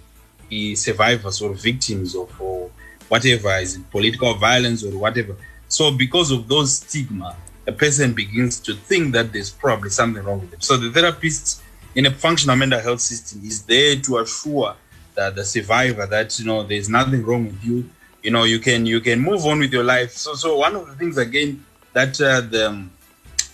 the 0.51 0.75
survivors 0.75 1.41
or 1.41 1.55
victims 1.55 2.15
of 2.15 2.29
or 2.39 2.71
whatever 3.09 3.57
is 3.57 3.77
it 3.77 3.91
political 3.91 4.35
violence 4.35 4.85
or 4.85 4.99
whatever. 4.99 5.35
So 5.69 5.91
because 5.97 6.31
of 6.31 6.49
those 6.49 6.77
stigma, 6.77 7.37
a 7.67 7.73
person 7.73 8.13
begins 8.13 8.61
to 8.61 8.75
think 8.75 9.13
that 9.15 9.33
there's 9.33 9.51
probably 9.51 9.91
something 9.91 10.23
wrong 10.23 10.41
with 10.41 10.51
them. 10.51 10.61
So 10.61 10.77
the 10.77 10.91
therapist 10.91 11.63
in 11.95 12.07
a 12.07 12.11
functional 12.11 12.57
mental 12.57 12.81
health 12.81 13.01
system 13.01 13.41
is 13.45 13.63
there 13.63 13.97
to 13.97 14.19
assure 14.19 14.75
that 15.15 15.37
the 15.37 15.45
survivor 15.45 16.07
that 16.07 16.39
you 16.39 16.45
know 16.45 16.65
there's 16.65 16.89
nothing 16.89 17.25
wrong 17.25 17.47
with 17.47 17.65
you. 17.65 17.89
You 18.23 18.33
know 18.33 18.45
you 18.45 18.59
can 18.59 18.85
you 18.87 19.01
can 19.01 19.21
move 19.21 19.47
on 19.47 19.61
with 19.61 19.73
your 19.73 19.85
life. 19.85 20.13
So 20.13 20.35
so 20.35 20.57
one 20.59 20.75
of 20.75 20.87
the 20.87 20.95
things 20.95 21.17
again 21.17 21.65
that 21.93 22.21
uh, 22.21 22.41
the 22.41 22.69
um, 22.69 22.91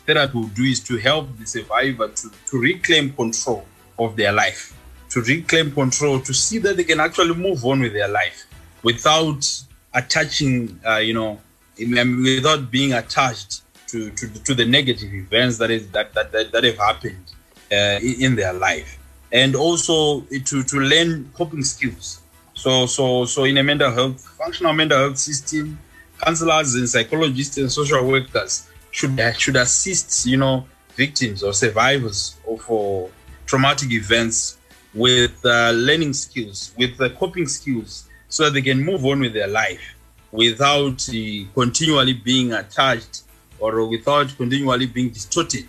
therapy 0.06 0.38
will 0.38 0.48
do 0.48 0.64
is 0.64 0.80
to 0.80 0.96
help 0.98 1.36
the 1.38 1.46
survivor 1.46 2.08
to, 2.08 2.30
to 2.48 2.58
reclaim 2.58 3.12
control 3.12 3.64
of 3.98 4.16
their 4.16 4.32
life, 4.32 4.76
to 5.10 5.20
reclaim 5.22 5.72
control, 5.72 6.20
to 6.20 6.32
see 6.34 6.58
that 6.58 6.76
they 6.76 6.84
can 6.84 7.00
actually 7.00 7.34
move 7.34 7.64
on 7.64 7.80
with 7.80 7.92
their 7.92 8.08
life 8.08 8.46
without 8.82 9.46
attaching, 9.94 10.80
uh, 10.86 10.96
you 10.96 11.14
know, 11.14 11.40
without 11.78 12.70
being 12.70 12.92
attached 12.92 13.62
to, 13.88 14.10
to, 14.10 14.28
to 14.44 14.54
the 14.54 14.64
negative 14.64 15.12
events 15.12 15.58
that 15.58 15.70
is 15.70 15.90
that 15.90 16.14
that, 16.14 16.30
that, 16.32 16.52
that 16.52 16.64
have 16.64 16.78
happened 16.78 17.24
uh, 17.72 17.98
in 18.02 18.36
their 18.36 18.52
life, 18.52 18.98
and 19.32 19.56
also 19.56 20.20
to 20.22 20.62
to 20.62 20.76
learn 20.78 21.30
coping 21.34 21.62
skills. 21.62 22.20
So 22.54 22.86
so 22.86 23.24
so 23.24 23.44
in 23.44 23.58
a 23.58 23.62
mental 23.62 23.90
health 23.90 24.20
functional 24.38 24.72
mental 24.72 24.98
health 24.98 25.18
system, 25.18 25.78
counselors 26.18 26.74
and 26.74 26.88
psychologists 26.88 27.56
and 27.58 27.70
social 27.70 28.06
workers 28.06 28.68
should 28.90 29.18
should 29.38 29.56
assist 29.56 30.26
you 30.26 30.36
know 30.36 30.66
victims 30.94 31.42
or 31.42 31.52
survivors 31.52 32.36
of 32.48 32.70
uh, 32.70 33.08
traumatic 33.46 33.90
events 33.92 34.58
with 34.94 35.44
uh, 35.44 35.70
learning 35.70 36.12
skills, 36.12 36.72
with 36.76 37.00
uh, 37.00 37.08
coping 37.10 37.46
skills, 37.46 38.08
so 38.28 38.44
that 38.44 38.54
they 38.54 38.62
can 38.62 38.82
move 38.82 39.04
on 39.06 39.20
with 39.20 39.32
their 39.32 39.46
life 39.46 39.94
without 40.32 41.08
uh, 41.08 41.12
continually 41.54 42.14
being 42.14 42.52
attached 42.52 43.22
or 43.58 43.86
without 43.86 44.34
continually 44.36 44.86
being 44.86 45.10
distorted 45.10 45.68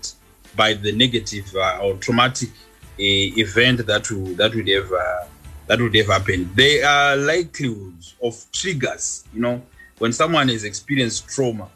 by 0.55 0.73
the 0.73 0.91
negative 0.91 1.53
uh, 1.55 1.79
or 1.81 1.95
traumatic 1.95 2.49
uh, 2.49 3.39
event 3.45 3.85
that 3.85 4.09
would 4.11 4.37
that 4.37 4.53
would 4.53 4.67
have 4.67 4.91
uh, 4.91 5.25
that 5.67 5.79
would 5.79 5.95
have 5.95 6.07
happened. 6.07 6.49
There 6.55 6.85
are 6.85 7.15
likelihoods 7.15 8.15
of 8.21 8.35
triggers. 8.51 9.23
You 9.33 9.41
know, 9.41 9.61
when 9.97 10.13
someone 10.13 10.49
has 10.49 10.63
experienced 10.63 11.27
trauma, 11.27 11.69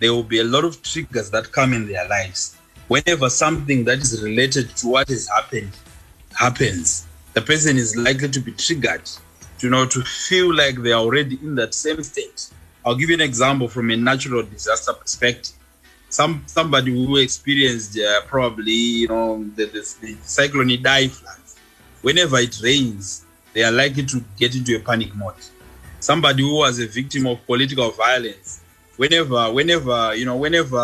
there 0.00 0.12
will 0.12 0.24
be 0.24 0.40
a 0.40 0.44
lot 0.44 0.64
of 0.64 0.82
triggers 0.82 1.30
that 1.30 1.52
come 1.52 1.72
in 1.72 1.86
their 1.86 2.08
lives. 2.08 2.56
Whenever 2.88 3.30
something 3.30 3.84
that 3.84 3.98
is 3.98 4.22
related 4.22 4.74
to 4.76 4.88
what 4.88 5.08
has 5.08 5.28
happened 5.28 5.70
happens, 6.36 7.06
the 7.34 7.40
person 7.40 7.76
is 7.76 7.96
likely 7.96 8.28
to 8.28 8.40
be 8.40 8.52
triggered. 8.52 9.08
You 9.60 9.70
know, 9.70 9.86
to 9.86 10.02
feel 10.02 10.54
like 10.54 10.76
they 10.76 10.92
are 10.92 11.00
already 11.00 11.38
in 11.42 11.54
that 11.56 11.74
same 11.74 12.02
state. 12.02 12.50
I'll 12.84 12.96
give 12.96 13.10
you 13.10 13.14
an 13.14 13.20
example 13.20 13.68
from 13.68 13.90
a 13.90 13.96
natural 13.96 14.42
disaster 14.42 14.94
perspective 14.94 15.54
some 16.10 16.42
somebody 16.46 16.90
who 16.92 17.16
experienced 17.16 17.98
uh, 17.98 18.20
probably 18.26 18.72
you 18.72 19.08
know 19.08 19.44
the, 19.54 19.66
the, 19.66 19.94
the 20.00 20.16
cyclone 20.22 20.68
Idai 20.68 21.08
floods. 21.08 21.56
Whenever 22.02 22.38
it 22.38 22.60
rains, 22.62 23.24
they 23.52 23.62
are 23.62 23.70
likely 23.70 24.04
to 24.06 24.22
get 24.36 24.54
into 24.54 24.76
a 24.76 24.80
panic 24.80 25.14
mode. 25.14 25.34
Somebody 26.00 26.42
who 26.42 26.56
was 26.56 26.78
a 26.80 26.86
victim 26.86 27.26
of 27.26 27.44
political 27.46 27.90
violence, 27.90 28.60
whenever 29.00 29.50
whenever 29.52 30.14
you 30.14 30.26
know 30.26 30.36
whenever 30.36 30.82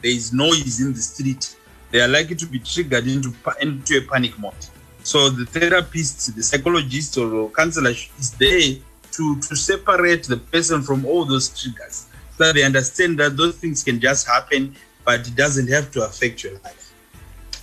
there 0.00 0.10
is 0.10 0.32
noise 0.32 0.80
in 0.80 0.94
the 0.94 1.00
street, 1.00 1.56
they 1.90 2.00
are 2.00 2.08
likely 2.08 2.36
to 2.36 2.46
be 2.46 2.58
triggered 2.58 3.06
into 3.06 3.30
into 3.60 3.98
a 3.98 4.02
panic 4.12 4.38
mode. 4.38 4.64
So 5.02 5.28
the 5.28 5.44
therapist, 5.44 6.34
the 6.34 6.42
psychologist, 6.42 7.18
or 7.18 7.50
counselor 7.50 7.90
is 7.90 8.30
there 8.38 8.76
to 9.12 9.40
to 9.40 9.56
separate 9.56 10.24
the 10.24 10.38
person 10.38 10.82
from 10.82 11.04
all 11.04 11.24
those 11.26 11.48
triggers 11.60 12.06
so 12.36 12.52
they 12.52 12.64
understand 12.64 13.18
that 13.18 13.36
those 13.36 13.56
things 13.56 13.84
can 13.84 14.00
just 14.00 14.26
happen, 14.26 14.74
but 15.04 15.20
it 15.28 15.36
doesn't 15.36 15.68
have 15.68 15.90
to 15.92 16.04
affect 16.04 16.42
your 16.42 16.54
life. 16.64 16.92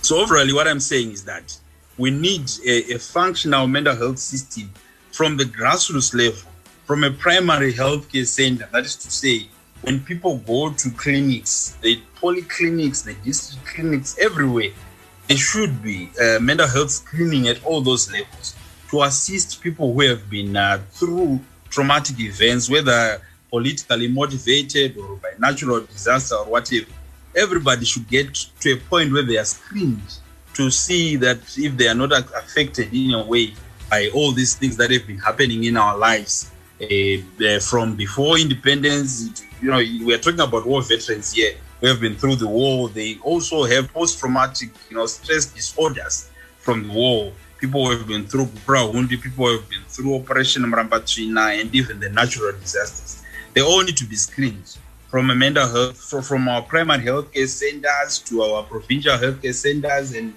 So, 0.00 0.20
overall, 0.20 0.48
what 0.54 0.66
I'm 0.66 0.80
saying 0.80 1.12
is 1.12 1.24
that 1.24 1.56
we 1.98 2.10
need 2.10 2.50
a, 2.66 2.94
a 2.94 2.98
functional 2.98 3.66
mental 3.66 3.94
health 3.94 4.18
system 4.18 4.72
from 5.10 5.36
the 5.36 5.44
grassroots 5.44 6.14
level, 6.14 6.50
from 6.86 7.04
a 7.04 7.10
primary 7.10 7.72
healthcare 7.72 8.26
center. 8.26 8.68
That 8.72 8.86
is 8.86 8.96
to 8.96 9.10
say, 9.10 9.48
when 9.82 10.00
people 10.00 10.38
go 10.38 10.72
to 10.72 10.90
clinics, 10.90 11.76
the 11.82 12.00
polyclinics, 12.20 13.04
the 13.04 13.14
district 13.24 13.66
clinics, 13.66 14.16
everywhere, 14.18 14.70
there 15.28 15.36
should 15.36 15.82
be 15.82 16.10
uh, 16.20 16.38
mental 16.40 16.66
health 16.66 16.90
screening 16.90 17.48
at 17.48 17.64
all 17.64 17.80
those 17.80 18.10
levels 18.10 18.54
to 18.90 19.02
assist 19.02 19.60
people 19.60 19.92
who 19.92 20.00
have 20.02 20.28
been 20.30 20.56
uh, 20.56 20.80
through 20.90 21.40
traumatic 21.70 22.18
events, 22.20 22.70
whether 22.70 23.20
politically 23.50 24.08
motivated 24.08 24.96
or 24.96 25.16
by 25.16 25.30
natural 25.38 25.80
disaster 25.80 26.36
or 26.36 26.46
whatever, 26.46 26.86
everybody 27.34 27.84
should 27.84 28.08
get 28.08 28.32
to 28.60 28.72
a 28.72 28.76
point 28.76 29.12
where 29.12 29.22
they 29.22 29.36
are 29.36 29.44
screened 29.44 30.18
to 30.54 30.70
see 30.70 31.16
that 31.16 31.38
if 31.56 31.76
they 31.76 31.88
are 31.88 31.94
not 31.94 32.12
affected 32.12 32.92
in 32.92 33.14
a 33.14 33.24
way 33.24 33.54
by 33.90 34.10
all 34.14 34.32
these 34.32 34.54
things 34.54 34.76
that 34.76 34.90
have 34.90 35.06
been 35.06 35.18
happening 35.18 35.64
in 35.64 35.76
our 35.76 35.96
lives 35.96 36.50
uh, 36.82 37.60
from 37.60 37.96
before 37.96 38.38
independence. 38.38 39.44
You 39.60 39.70
know, 39.70 39.78
we 39.78 40.12
are 40.14 40.18
talking 40.18 40.40
about 40.40 40.66
war 40.66 40.82
veterans 40.82 41.32
here 41.32 41.54
who 41.80 41.86
have 41.86 42.00
been 42.00 42.16
through 42.16 42.36
the 42.36 42.48
war. 42.48 42.88
They 42.88 43.18
also 43.22 43.64
have 43.64 43.92
post-traumatic, 43.92 44.70
you 44.90 44.96
know, 44.96 45.06
stress 45.06 45.46
disorders 45.46 46.30
from 46.58 46.88
the 46.88 46.92
war. 46.92 47.32
People 47.58 47.86
who 47.86 47.96
have 47.96 48.06
been 48.08 48.26
through 48.26 48.46
Brahundi, 48.66 49.20
people 49.22 49.50
have 49.52 49.68
been 49.68 49.84
through 49.88 50.16
Operation 50.16 50.62
Murambatsvina, 50.64 51.60
and 51.60 51.72
even 51.74 52.00
the 52.00 52.10
natural 52.10 52.52
disasters 52.52 53.22
they 53.54 53.60
all 53.60 53.82
need 53.82 53.96
to 53.98 54.04
be 54.04 54.16
screened 54.16 54.76
from 55.08 55.30
a 55.30 55.34
mental 55.34 55.68
health, 55.68 56.26
from 56.26 56.48
our 56.48 56.62
primary 56.62 57.02
health 57.02 57.32
care 57.32 57.46
centers 57.46 58.18
to 58.20 58.42
our 58.42 58.62
provincial 58.62 59.16
health 59.18 59.42
care 59.42 59.52
centers 59.52 60.12
and, 60.14 60.34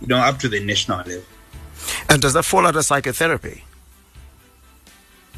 you 0.00 0.06
know, 0.06 0.18
up 0.18 0.38
to 0.38 0.48
the 0.48 0.60
national 0.60 0.98
level. 0.98 1.22
And 2.10 2.20
does 2.20 2.34
that 2.34 2.44
fall 2.44 2.66
under 2.66 2.82
psychotherapy? 2.82 3.64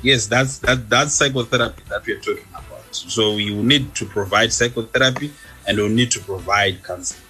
Yes, 0.03 0.27
that's 0.27 0.59
that 0.61 0.89
that's 0.89 1.15
psychotherapy 1.15 1.83
that 1.89 2.07
we're 2.07 2.21
talking 2.21 2.45
about. 2.53 2.85
So 2.91 3.35
we 3.35 3.51
will 3.51 3.63
need 3.63 3.95
to 3.97 4.07
provide 4.07 4.53
psychotherapy 4.53 5.33
and 5.67 5.79
we'll 5.79 5.89
need 5.89 6.11
to 6.13 6.21
provide 6.21 6.83
counseling. 6.83 7.23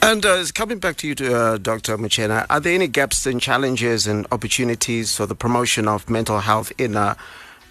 And 0.00 0.26
uh, 0.26 0.44
coming 0.54 0.78
back 0.78 0.96
to 0.96 1.08
you, 1.08 1.14
to, 1.16 1.36
uh, 1.36 1.58
Dr. 1.58 1.96
Muchena, 1.96 2.46
are 2.50 2.58
there 2.58 2.74
any 2.74 2.88
gaps 2.88 3.24
and 3.26 3.40
challenges 3.40 4.06
and 4.06 4.26
opportunities 4.32 5.16
for 5.16 5.26
the 5.26 5.34
promotion 5.34 5.86
of 5.86 6.10
mental 6.10 6.40
health 6.40 6.72
in 6.78 6.96
uh, 6.96 7.14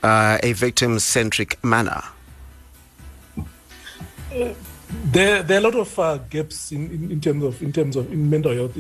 uh, 0.02 0.38
a 0.42 0.54
victim 0.54 1.00
centric 1.00 1.62
manner? 1.64 2.02
there, 4.32 5.44
there 5.44 5.58
are 5.58 5.60
a 5.60 5.64
lot 5.64 5.76
of 5.76 6.00
uh, 6.00 6.18
gaps 6.30 6.72
in, 6.72 6.90
in, 6.92 7.12
in, 7.12 7.22
terms 7.22 7.44
of 7.44 7.62
in 7.62 7.74
terms 7.74 7.96
of 7.96 8.12
in 8.12 8.30
mental 8.30 8.54
health. 8.54 8.78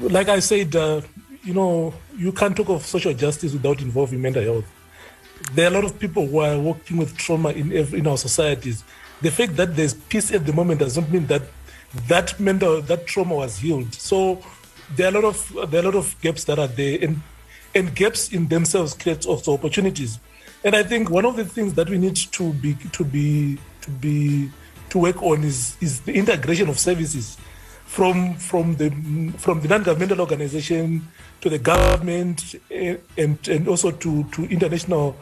Like 0.00 0.28
I 0.28 0.40
said, 0.40 0.74
uh, 0.74 1.00
you 1.42 1.54
know, 1.54 1.92
you 2.16 2.32
can't 2.32 2.56
talk 2.56 2.68
of 2.68 2.84
social 2.86 3.12
justice 3.14 3.52
without 3.52 3.80
involving 3.80 4.20
mental 4.22 4.42
health. 4.42 4.64
There 5.54 5.66
are 5.66 5.72
a 5.72 5.74
lot 5.74 5.84
of 5.84 5.98
people 5.98 6.26
who 6.26 6.38
are 6.38 6.58
working 6.58 6.98
with 6.98 7.16
trauma 7.16 7.50
in 7.50 7.72
every, 7.72 7.98
in 7.98 8.06
our 8.06 8.16
societies. 8.16 8.84
The 9.20 9.30
fact 9.30 9.56
that 9.56 9.74
there's 9.74 9.94
peace 9.94 10.32
at 10.32 10.46
the 10.46 10.52
moment 10.52 10.80
does 10.80 10.96
not 10.96 11.10
mean 11.10 11.26
that 11.26 11.42
that 12.08 12.38
mental 12.40 12.80
that 12.82 13.06
trauma 13.06 13.34
was 13.34 13.58
healed. 13.58 13.92
So 13.94 14.40
there 14.96 15.06
are 15.06 15.10
a 15.10 15.20
lot 15.20 15.24
of 15.24 15.70
there 15.70 15.80
are 15.80 15.84
a 15.84 15.90
lot 15.90 15.94
of 15.96 16.20
gaps 16.20 16.44
that 16.44 16.58
are 16.58 16.68
there, 16.68 16.98
and 17.02 17.20
and 17.74 17.94
gaps 17.94 18.32
in 18.32 18.48
themselves 18.48 18.94
create 18.94 19.26
also 19.26 19.54
opportunities. 19.54 20.20
And 20.64 20.76
I 20.76 20.84
think 20.84 21.10
one 21.10 21.24
of 21.24 21.36
the 21.36 21.44
things 21.44 21.74
that 21.74 21.90
we 21.90 21.98
need 21.98 22.16
to 22.16 22.52
be 22.52 22.74
to 22.92 23.04
be 23.04 23.58
to 23.82 23.90
be 23.90 24.50
to 24.90 24.98
work 24.98 25.22
on 25.22 25.42
is 25.42 25.76
is 25.80 26.00
the 26.00 26.12
integration 26.12 26.68
of 26.68 26.78
services 26.78 27.36
from 27.84 28.36
from 28.36 28.76
the 28.76 28.90
from 29.38 29.60
the 29.60 29.68
non-governmental 29.68 30.20
organization 30.20 31.06
to 31.42 31.50
the 31.50 31.58
government 31.58 32.54
and 32.70 33.38
and 33.48 33.68
also 33.68 33.90
to 33.90 34.24
to 34.32 34.44
international 34.44 35.14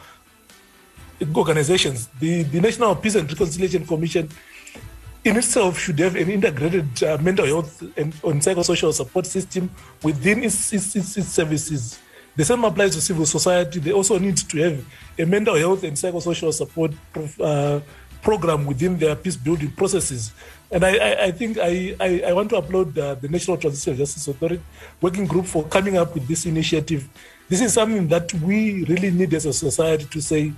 organizations. 1.35 2.09
The 2.21 2.45
the 2.45 2.61
National 2.61 2.95
Peace 2.95 3.17
and 3.17 3.29
Reconciliation 3.29 3.85
Commission 3.87 4.29
in 5.25 5.37
itself 5.37 5.79
should 5.79 5.99
have 5.99 6.17
an 6.17 6.31
integrated 6.31 7.03
uh, 7.03 7.19
mental 7.21 7.47
health 7.47 7.83
and, 7.97 8.15
and 8.25 8.41
psychosocial 8.41 8.93
support 8.93 9.27
system 9.27 9.69
within 10.03 10.43
its, 10.45 10.73
its, 10.73 10.97
its, 10.97 11.17
its 11.17 11.29
services. 11.29 11.99
The 12.37 12.45
same 12.45 12.65
applies 12.65 12.95
to 12.95 13.03
civil 13.03 13.27
society. 13.27 13.81
They 13.81 13.93
also 13.93 14.19
need 14.19 14.39
to 14.39 14.59
have 14.63 14.85
a 15.19 15.27
mental 15.27 15.57
health 15.57 15.85
and 15.85 15.95
psychosocial 15.95 16.53
support 16.55 16.93
uh, 17.39 17.81
program 18.23 18.65
within 18.65 18.99
their 18.99 19.15
peace 19.15 19.37
building 19.37 19.71
processes. 19.73 20.33
And 20.73 20.85
I, 20.85 21.25
I, 21.25 21.31
think 21.33 21.59
I, 21.59 21.97
I, 21.99 22.23
I, 22.29 22.33
want 22.33 22.51
to 22.51 22.57
applaud 22.57 22.97
uh, 22.97 23.17
the 23.17 23.29
National 23.29 23.57
Transitional 23.57 23.97
Justice 23.97 24.29
Authority 24.29 24.63
working 25.01 25.27
group 25.27 25.47
for 25.47 25.65
coming 25.65 25.97
up 25.97 26.15
with 26.15 26.29
this 26.29 26.47
initiative. 26.47 27.09
This 27.49 27.61
is 27.61 27.73
something 27.73 28.07
that 28.07 28.33
we 28.35 28.85
really 28.85 29.11
need 29.11 29.35
as 29.35 29.47
a 29.47 29.53
society 29.53 30.05
to 30.05 30.23
say, 30.23 30.53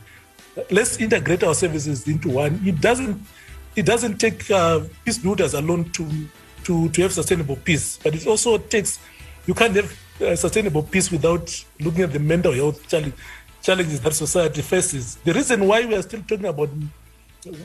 let's 0.70 1.00
integrate 1.00 1.42
our 1.42 1.54
services 1.54 2.06
into 2.06 2.28
one. 2.28 2.60
It 2.62 2.78
doesn't 2.78 3.24
it 3.74 3.86
doesn't 3.86 4.18
take 4.18 4.50
uh, 4.50 4.80
peace 5.04 5.18
builders 5.18 5.54
alone 5.54 5.90
to, 5.92 6.06
to, 6.64 6.88
to 6.90 7.02
have 7.02 7.12
sustainable 7.12 7.56
peace, 7.56 7.98
but 8.02 8.14
it 8.14 8.26
also 8.26 8.58
takes, 8.58 8.98
you 9.46 9.54
can't 9.54 9.74
have 9.74 9.98
uh, 10.20 10.36
sustainable 10.36 10.82
peace 10.82 11.10
without 11.10 11.64
looking 11.80 12.02
at 12.02 12.12
the 12.12 12.18
mental 12.18 12.52
health 12.52 12.86
challenge, 12.88 13.14
challenges 13.62 14.00
that 14.00 14.12
society 14.12 14.60
faces. 14.60 15.16
The 15.16 15.32
reason 15.32 15.66
why 15.66 15.86
we 15.86 15.94
are 15.94 16.02
still 16.02 16.20
talking 16.20 16.46
about 16.46 16.68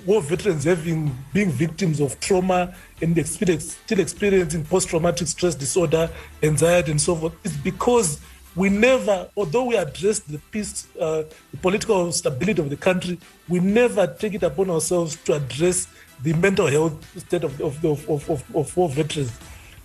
war 0.05 0.21
veterans 0.21 0.63
having 0.63 1.15
being 1.33 1.51
victims 1.51 1.99
of 1.99 2.19
trauma 2.19 2.73
and 3.01 3.17
experience, 3.17 3.77
still 3.85 3.99
experiencing 3.99 4.65
post-traumatic 4.65 5.27
stress 5.27 5.55
disorder, 5.55 6.09
anxiety, 6.41 6.91
and 6.91 7.01
so 7.01 7.15
forth 7.15 7.33
is 7.43 7.55
because 7.57 8.19
we 8.55 8.69
never, 8.69 9.29
although 9.37 9.65
we 9.65 9.77
address 9.77 10.19
the 10.19 10.39
peace, 10.49 10.87
uh, 10.99 11.23
the 11.51 11.57
political 11.57 12.11
stability 12.11 12.59
of 12.59 12.71
the 12.71 12.75
country, 12.75 13.19
we 13.47 13.59
never 13.59 14.07
take 14.07 14.33
it 14.33 14.41
upon 14.41 14.71
ourselves 14.71 15.15
to 15.15 15.33
address 15.33 15.87
the 16.23 16.33
mental 16.33 16.65
health 16.65 17.19
state 17.19 17.43
of, 17.43 17.61
of, 17.61 17.85
of, 17.85 18.09
of, 18.09 18.55
of 18.55 18.75
war 18.75 18.89
veterans. 18.89 19.31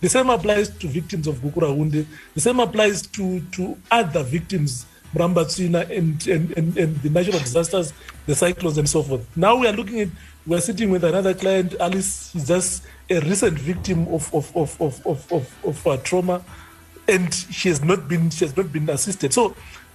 The 0.00 0.08
same 0.08 0.30
applies 0.30 0.70
to 0.70 0.88
victims 0.88 1.26
of 1.26 1.36
Gukurahundi. 1.36 2.06
The 2.34 2.40
same 2.40 2.60
applies 2.60 3.02
to, 3.08 3.40
to 3.40 3.76
other 3.90 4.22
victims, 4.22 4.86
Murambatsvina 5.14 5.90
and, 5.96 6.26
and, 6.26 6.56
and, 6.56 6.76
and 6.76 6.96
the 7.02 7.10
natural 7.10 7.38
disasters, 7.38 7.92
the 8.26 8.34
cyclones 8.34 8.78
and 8.78 8.88
so 8.88 9.02
forth. 9.02 9.26
Now 9.36 9.56
we 9.56 9.66
are 9.66 9.72
looking 9.72 10.00
at, 10.00 10.08
we 10.46 10.56
are 10.56 10.60
sitting 10.60 10.90
with 10.90 11.04
another 11.04 11.34
client, 11.34 11.74
Alice, 11.78 12.34
is 12.34 12.48
just 12.48 12.84
a 13.10 13.20
recent 13.20 13.58
victim 13.58 14.08
of, 14.08 14.32
of, 14.34 14.56
of, 14.56 14.80
of, 14.80 15.06
of, 15.06 15.32
of, 15.64 15.86
of 15.86 16.02
trauma 16.04 16.42
and 17.08 17.34
she 17.34 17.68
has 17.68 17.82
not 17.82 18.08
been 18.08 18.30
she 18.30 18.44
has 18.44 18.56
not 18.56 18.72
been 18.72 18.88
assisted. 18.90 19.32
So 19.32 19.54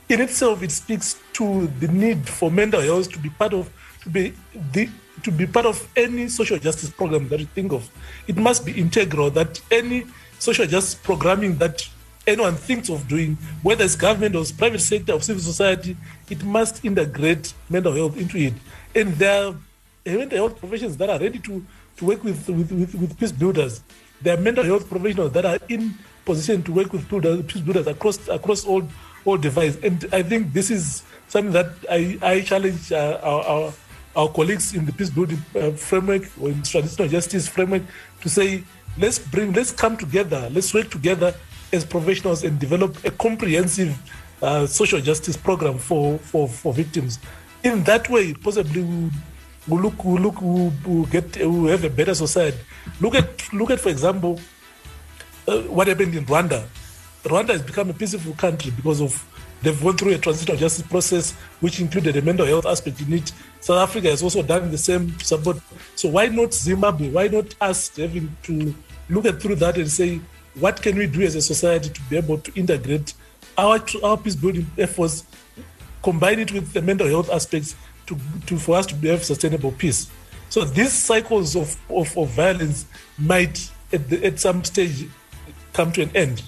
in 0.10 0.22
itself 0.22 0.64
it 0.64 0.72
speaks 0.72 1.20
to 1.34 1.68
the 1.80 1.88
need 1.88 2.28
for 2.28 2.52
mental 2.52 2.82
health 2.82 3.12
to 3.12 3.20
be 3.20 3.30
part 3.30 3.54
of 3.54 3.70
to 4.04 4.10
be 4.10 4.34
the 4.74 4.90
to 5.24 5.32
be 5.32 5.48
part 5.48 5.66
of 5.66 5.88
any 5.96 6.28
social 6.28 6.60
justice 6.60 6.90
program 6.90 7.28
that 7.30 7.40
you 7.40 7.48
think 7.48 7.72
of. 7.72 7.90
It 8.28 8.38
must 8.38 8.66
be 8.66 8.80
integral 8.80 9.32
that 9.32 9.60
any 9.72 10.06
social 10.40 10.68
justice 10.68 10.96
programming 10.96 11.58
that 11.58 11.88
anyone 12.28 12.56
thinks 12.56 12.90
of 12.90 13.08
doing, 13.08 13.38
whether 13.64 13.86
it's 13.86 13.96
government 13.96 14.36
or 14.36 14.42
it's 14.42 14.52
private 14.52 14.80
sector 14.80 15.14
or 15.14 15.22
civil 15.22 15.42
society, 15.42 15.96
it 16.30 16.44
must 16.44 16.84
integrate 16.84 17.54
mental 17.70 17.94
health 17.96 18.18
into 18.18 18.38
it. 18.38 18.54
And 18.94 19.14
there 19.16 19.48
are 19.48 19.56
mental 20.06 20.38
health 20.38 20.60
professions 20.60 20.98
that 20.98 21.10
are 21.10 21.20
ready 21.20 21.40
to, 21.40 21.66
to 21.98 22.06
work 22.06 22.24
with, 22.24 22.48
with, 22.50 22.72
with, 22.72 22.96
with 22.96 23.18
peace 23.18 23.32
builders. 23.32 23.82
There 24.22 24.38
are 24.38 24.42
mental 24.42 24.64
health 24.64 24.90
professionals 24.90 25.32
that 25.32 25.46
are 25.46 25.58
in 25.70 25.94
position 26.26 26.62
to 26.64 26.74
work 26.74 26.92
with 26.92 27.08
builders, 27.08 27.44
peace 27.46 27.62
builders 27.62 27.88
across 27.88 28.28
across 28.28 28.66
all 28.66 28.84
all 29.26 29.38
divides. 29.38 29.78
And 29.78 30.06
I 30.12 30.24
think 30.24 30.54
this 30.54 30.70
is 30.72 31.04
something 31.28 31.54
that 31.54 31.72
I, 31.90 32.18
I 32.22 32.42
challenge 32.42 32.92
uh, 32.92 33.20
our, 33.22 33.44
our, 33.44 33.74
our 34.16 34.30
colleagues 34.30 34.74
in 34.74 34.86
the 34.86 34.92
peace 34.92 35.10
building 35.10 35.40
uh, 35.56 35.72
framework 35.72 36.24
or 36.42 36.50
in 36.50 36.64
transitional 36.64 37.08
justice 37.08 37.48
framework 37.48 37.84
to 38.22 38.30
say 38.30 38.64
let's 38.98 39.20
bring 39.20 39.54
let's 39.54 39.72
come 39.72 39.96
together, 39.98 40.50
let's 40.52 40.74
work 40.74 40.90
together 40.90 41.34
as 41.74 41.86
professionals 41.86 42.44
and 42.44 42.60
develop 42.60 43.04
a 43.06 43.12
comprehensive 43.12 43.98
uh, 44.42 44.66
social 44.66 45.02
justice 45.02 45.38
program 45.38 45.78
for, 45.78 46.18
for, 46.20 46.48
for 46.48 46.74
victims. 46.74 47.20
In 47.64 47.84
that 47.84 48.10
way, 48.10 48.34
possibly 48.34 48.84
we'll, 48.84 49.12
we'll 49.68 49.82
look, 49.82 50.04
we'll 50.04 50.22
look, 50.22 50.42
we'll, 50.42 50.72
we'll 50.86 51.06
get, 51.06 51.38
we'll 51.38 51.68
have 51.68 51.84
a 51.84 51.90
better 51.90 52.14
society. 52.14 52.58
Look 53.02 53.16
at, 53.16 53.54
look 53.54 53.72
at, 53.72 53.80
for 53.80 53.90
example, 53.90 54.40
uh, 55.48 55.62
what 55.62 55.88
happened 55.88 56.16
in 56.16 56.26
Rwanda. 56.26 56.66
Rwanda 57.24 57.50
has 57.50 57.62
become 57.62 57.90
a 57.90 57.94
peaceful 57.94 58.34
country 58.34 58.72
because 58.72 59.02
of 59.02 59.26
they've 59.62 59.82
gone 59.82 59.98
through 59.98 60.14
a 60.14 60.18
transitional 60.18 60.56
justice 60.56 60.86
process 60.88 61.32
which 61.60 61.80
included 61.80 62.16
a 62.16 62.22
mental 62.22 62.46
health 62.46 62.66
aspect 62.66 63.02
in 63.02 63.14
it. 63.14 63.32
South 63.60 63.90
Africa 63.90 64.10
has 64.10 64.22
also 64.22 64.44
done 64.44 64.70
the 64.72 64.78
same 64.78 65.18
support. 65.20 65.58
So 65.96 66.10
why 66.10 66.28
not 66.28 66.54
Zimbabwe? 66.54 67.10
Why 67.10 67.28
not 67.28 67.56
us 67.60 67.96
having 67.98 68.36
to 68.44 68.74
look 69.10 69.26
at 69.26 69.42
through 69.42 69.56
that 69.56 69.78
and 69.78 69.90
say 69.90 70.22
what 70.60 70.82
can 70.82 70.98
we 70.98 71.08
do 71.08 71.22
as 71.22 71.36
a 71.36 71.42
society 71.42 71.90
to 71.90 72.02
be 72.10 72.18
able 72.18 72.38
to 72.40 72.52
integrate 72.56 73.14
our 73.58 73.80
our 74.04 74.18
peace 74.18 74.36
building 74.36 74.68
efforts, 74.78 75.26
combine 76.04 76.40
it 76.40 76.52
with 76.52 76.74
the 76.74 76.82
mental 76.82 77.08
health 77.08 77.30
aspects 77.32 77.76
to, 78.06 78.18
to 78.46 78.58
for 78.58 78.78
us 78.78 78.86
to 78.86 78.96
have 79.08 79.24
sustainable 79.24 79.72
peace. 79.72 80.10
So 80.50 80.64
these 80.64 80.94
cycles 80.94 81.56
of, 81.56 81.76
of, 81.90 82.18
of 82.18 82.30
violence 82.30 82.86
might 83.18 83.70
at, 83.92 84.10
the, 84.10 84.26
at 84.26 84.40
some 84.40 84.64
stage 84.64 85.08
come 85.74 85.92
to 85.94 86.04
an 86.04 86.16
end. 86.16 86.44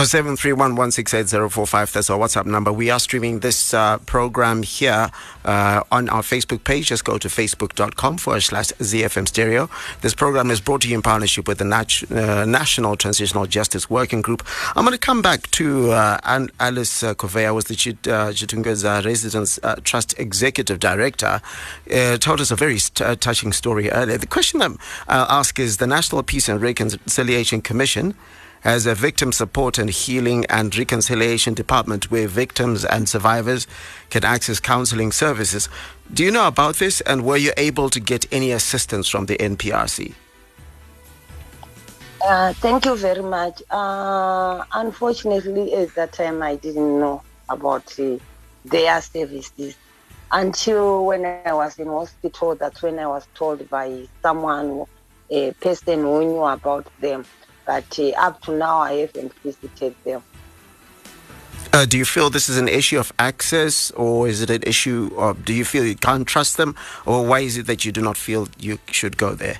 Oh, 0.00 0.04
seven 0.04 0.36
three 0.36 0.52
one 0.52 0.76
one 0.76 0.92
six 0.92 1.12
eight 1.12 1.26
zero 1.26 1.48
four 1.48 1.66
five. 1.66 1.92
That's 1.92 2.08
our 2.08 2.16
WhatsApp 2.16 2.46
number. 2.46 2.72
We 2.72 2.88
are 2.88 3.00
streaming 3.00 3.40
this 3.40 3.74
uh, 3.74 3.98
program 3.98 4.62
here 4.62 5.10
uh, 5.44 5.82
on 5.90 6.08
our 6.08 6.22
Facebook 6.22 6.62
page. 6.62 6.86
Just 6.86 7.04
go 7.04 7.18
to 7.18 7.26
facebook.com 7.26 8.18
forward 8.18 8.42
slash 8.42 8.68
ZFM 8.78 9.26
Stereo. 9.26 9.68
This 10.02 10.14
program 10.14 10.52
is 10.52 10.60
brought 10.60 10.82
to 10.82 10.88
you 10.88 10.94
in 10.94 11.02
partnership 11.02 11.48
with 11.48 11.58
the 11.58 11.64
Nat- 11.64 12.04
uh, 12.12 12.44
National 12.44 12.94
Transitional 12.94 13.46
Justice 13.46 13.90
Working 13.90 14.22
Group. 14.22 14.46
I'm 14.76 14.84
going 14.84 14.92
to 14.92 15.04
come 15.04 15.20
back 15.20 15.50
to 15.50 15.90
uh, 15.90 16.20
Alice 16.60 17.02
uh, 17.02 17.14
was 17.18 17.64
the 17.64 17.74
Chit- 17.74 18.06
uh, 18.06 18.28
Chitungwiza 18.28 19.00
uh, 19.00 19.02
Residence 19.04 19.58
Trust 19.82 20.16
Executive 20.16 20.78
Director. 20.78 21.40
told 22.20 22.40
us 22.40 22.52
a 22.52 22.56
very 22.56 22.78
st- 22.78 23.20
touching 23.20 23.52
story 23.52 23.90
earlier. 23.90 24.16
The 24.16 24.28
question 24.28 24.62
I'll 24.62 24.78
ask 25.08 25.58
is 25.58 25.78
the 25.78 25.88
National 25.88 26.22
Peace 26.22 26.48
and 26.48 26.62
Reconciliation 26.62 27.62
Commission 27.62 28.14
as 28.64 28.86
a 28.86 28.94
victim 28.94 29.32
support 29.32 29.78
and 29.78 29.90
healing 29.90 30.44
and 30.46 30.76
reconciliation 30.76 31.54
department 31.54 32.10
where 32.10 32.28
victims 32.28 32.84
and 32.84 33.08
survivors 33.08 33.66
can 34.10 34.24
access 34.24 34.60
counseling 34.60 35.12
services. 35.12 35.68
Do 36.12 36.24
you 36.24 36.30
know 36.30 36.46
about 36.46 36.76
this 36.76 37.00
and 37.02 37.24
were 37.24 37.36
you 37.36 37.52
able 37.56 37.90
to 37.90 38.00
get 38.00 38.30
any 38.32 38.52
assistance 38.52 39.08
from 39.08 39.26
the 39.26 39.36
NPRC? 39.36 40.14
Uh, 42.24 42.52
thank 42.54 42.84
you 42.84 42.96
very 42.96 43.22
much. 43.22 43.62
Uh, 43.70 44.64
unfortunately, 44.72 45.74
at 45.74 45.94
that 45.94 46.12
time, 46.12 46.42
I 46.42 46.56
didn't 46.56 46.98
know 46.98 47.22
about 47.48 47.98
uh, 47.98 48.18
their 48.64 49.00
services 49.00 49.76
until 50.32 51.06
when 51.06 51.24
I 51.24 51.52
was 51.52 51.78
in 51.78 51.86
hospital. 51.86 52.56
That's 52.56 52.82
when 52.82 52.98
I 52.98 53.06
was 53.06 53.26
told 53.34 53.68
by 53.70 54.08
someone, 54.22 54.84
a 55.30 55.52
person 55.52 56.00
who 56.00 56.24
knew 56.24 56.44
about 56.44 56.86
them 57.00 57.24
but 57.68 57.98
uh, 57.98 58.08
up 58.26 58.40
to 58.40 58.52
now 58.56 58.78
I 58.78 58.94
haven't 58.94 59.32
visited 59.44 59.94
them. 60.02 60.22
Uh, 61.74 61.84
do 61.84 61.98
you 61.98 62.06
feel 62.06 62.30
this 62.30 62.48
is 62.48 62.56
an 62.56 62.66
issue 62.66 62.98
of 62.98 63.12
access, 63.18 63.90
or 63.90 64.26
is 64.26 64.40
it 64.40 64.48
an 64.48 64.62
issue 64.62 65.10
of 65.18 65.44
do 65.44 65.52
you 65.52 65.66
feel 65.66 65.84
you 65.84 65.94
can't 65.94 66.26
trust 66.26 66.56
them, 66.56 66.74
or 67.04 67.26
why 67.26 67.40
is 67.40 67.58
it 67.58 67.66
that 67.66 67.84
you 67.84 67.92
do 67.92 68.00
not 68.00 68.16
feel 68.16 68.48
you 68.58 68.78
should 68.90 69.18
go 69.18 69.34
there? 69.34 69.58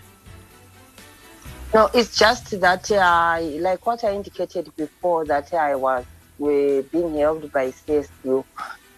No, 1.74 1.90
it's 1.92 2.16
just 2.18 2.58
that, 2.62 2.90
uh, 2.90 3.40
like 3.60 3.84
what 3.84 4.02
I 4.02 4.14
indicated 4.14 4.74
before, 4.74 5.26
that 5.26 5.52
I 5.52 5.74
was 5.74 6.06
uh, 6.42 6.82
being 6.90 7.14
helped 7.18 7.52
by 7.52 7.66
CSU. 7.72 8.42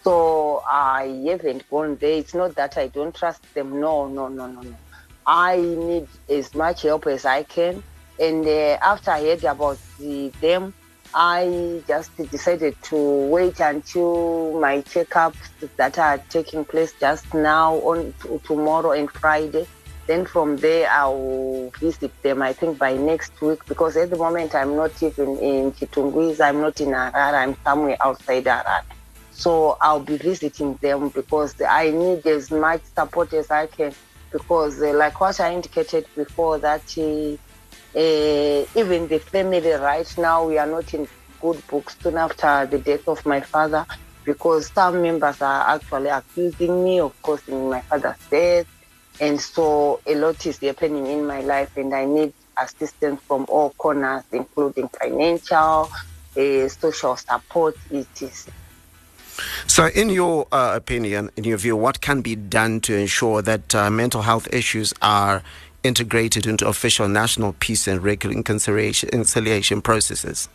So 0.05 0.63
I 0.65 1.25
haven't 1.27 1.69
gone 1.69 1.97
there. 1.97 2.13
It's 2.13 2.33
not 2.33 2.55
that 2.55 2.77
I 2.77 2.87
don't 2.87 3.13
trust 3.13 3.43
them. 3.53 3.81
No, 3.81 4.07
no, 4.07 4.29
no, 4.29 4.47
no, 4.47 4.61
no. 4.61 4.75
I 5.27 5.57
need 5.57 6.07
as 6.29 6.55
much 6.55 6.83
help 6.83 7.07
as 7.07 7.25
I 7.25 7.43
can. 7.43 7.83
And 8.21 8.45
uh, 8.45 8.77
after 8.83 9.09
I 9.09 9.21
heard 9.23 9.43
about 9.45 9.79
the, 9.97 10.31
them, 10.41 10.75
I 11.13 11.81
just 11.87 12.15
decided 12.29 12.75
to 12.83 12.95
wait 12.95 13.59
until 13.59 14.59
my 14.61 14.81
checkups 14.83 15.35
that 15.75 15.97
are 15.97 16.19
taking 16.29 16.63
place 16.63 16.93
just 16.99 17.33
now 17.33 17.73
on 17.77 18.13
t- 18.21 18.39
tomorrow 18.45 18.91
and 18.91 19.09
Friday. 19.09 19.65
Then 20.05 20.25
from 20.25 20.57
there, 20.57 20.87
I'll 20.91 21.71
visit 21.79 22.11
them, 22.21 22.43
I 22.43 22.53
think, 22.53 22.77
by 22.77 22.93
next 22.95 23.41
week, 23.41 23.65
because 23.67 23.97
at 23.97 24.11
the 24.11 24.17
moment 24.17 24.53
I'm 24.53 24.75
not 24.75 25.01
even 25.01 25.37
in 25.39 25.71
Chitungwiza, 25.71 26.41
I'm 26.41 26.61
not 26.61 26.79
in 26.79 26.89
Harare, 26.89 27.33
I'm 27.33 27.55
somewhere 27.63 27.97
outside 28.01 28.45
Harare. 28.45 28.83
So 29.31 29.77
I'll 29.81 29.99
be 29.99 30.17
visiting 30.17 30.75
them 30.75 31.09
because 31.09 31.59
I 31.59 31.89
need 31.89 32.25
as 32.27 32.51
much 32.51 32.83
support 32.95 33.33
as 33.33 33.49
I 33.49 33.65
can. 33.65 33.93
Because, 34.31 34.81
uh, 34.81 34.93
like 34.93 35.19
what 35.19 35.39
I 35.39 35.53
indicated 35.53 36.05
before, 36.15 36.59
that 36.59 36.83
Uh, 36.97 37.37
even 37.95 39.07
the 39.07 39.19
family 39.19 39.71
right 39.71 40.17
now, 40.17 40.47
we 40.47 40.57
are 40.57 40.67
not 40.67 40.93
in 40.93 41.07
good 41.41 41.65
books 41.67 41.97
soon 42.01 42.17
after 42.17 42.65
the 42.67 42.77
death 42.77 43.07
of 43.07 43.25
my 43.25 43.41
father 43.41 43.85
because 44.23 44.71
some 44.71 45.01
members 45.01 45.41
are 45.41 45.75
actually 45.75 46.09
accusing 46.09 46.83
me 46.83 46.99
of 46.99 47.19
causing 47.21 47.69
my 47.69 47.81
father's 47.81 48.17
death. 48.29 48.67
And 49.19 49.39
so 49.39 49.99
a 50.05 50.15
lot 50.15 50.45
is 50.45 50.59
happening 50.59 51.05
in 51.07 51.25
my 51.25 51.41
life, 51.41 51.75
and 51.77 51.93
I 51.93 52.05
need 52.05 52.33
assistance 52.57 53.21
from 53.27 53.45
all 53.49 53.71
corners, 53.71 54.23
including 54.31 54.87
financial, 54.89 55.91
uh, 56.37 56.67
social 56.67 57.15
support, 57.17 57.75
etc. 57.91 58.53
So, 59.67 59.87
in 59.87 60.09
your 60.09 60.47
uh, 60.51 60.73
opinion, 60.75 61.31
in 61.35 61.43
your 61.43 61.57
view, 61.57 61.75
what 61.75 62.01
can 62.01 62.21
be 62.21 62.35
done 62.35 62.79
to 62.81 62.95
ensure 62.95 63.41
that 63.41 63.73
uh, 63.73 63.89
mental 63.89 64.21
health 64.21 64.47
issues 64.53 64.93
are 65.01 65.43
integrated 65.83 66.45
into 66.45 66.67
official 66.67 67.07
national 67.07 67.53
peace 67.53 67.87
and 67.87 68.03
reconciliation 68.03 69.81
processes? 69.81 70.49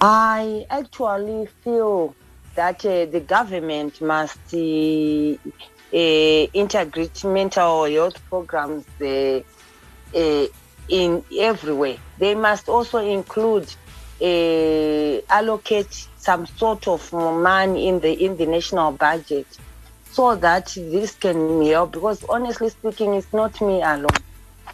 I 0.00 0.66
actually 0.70 1.48
feel 1.62 2.14
that 2.54 2.84
uh, 2.84 3.06
the 3.06 3.20
government 3.20 4.00
must 4.00 4.38
uh, 4.52 5.36
uh, 5.92 6.46
integrate 6.52 7.24
mental 7.24 7.84
health 7.84 8.20
programs 8.28 8.84
uh, 9.00 9.40
uh, 10.14 10.46
in 10.88 11.24
everywhere. 11.38 11.96
They 12.18 12.34
must 12.34 12.68
also 12.68 12.98
include 12.98 13.72
uh, 14.20 15.20
allocate 15.28 16.08
some 16.16 16.46
sort 16.46 16.88
of 16.88 17.12
money 17.12 17.88
in 17.88 18.00
the 18.00 18.12
in 18.12 18.36
the 18.36 18.46
national 18.46 18.92
budget 18.92 19.46
so 20.16 20.34
that 20.34 20.66
this 20.74 21.14
can 21.14 21.62
help. 21.66 21.92
Because 21.92 22.24
honestly 22.24 22.70
speaking, 22.70 23.12
it's 23.12 23.32
not 23.34 23.60
me 23.60 23.82
alone. 23.82 24.18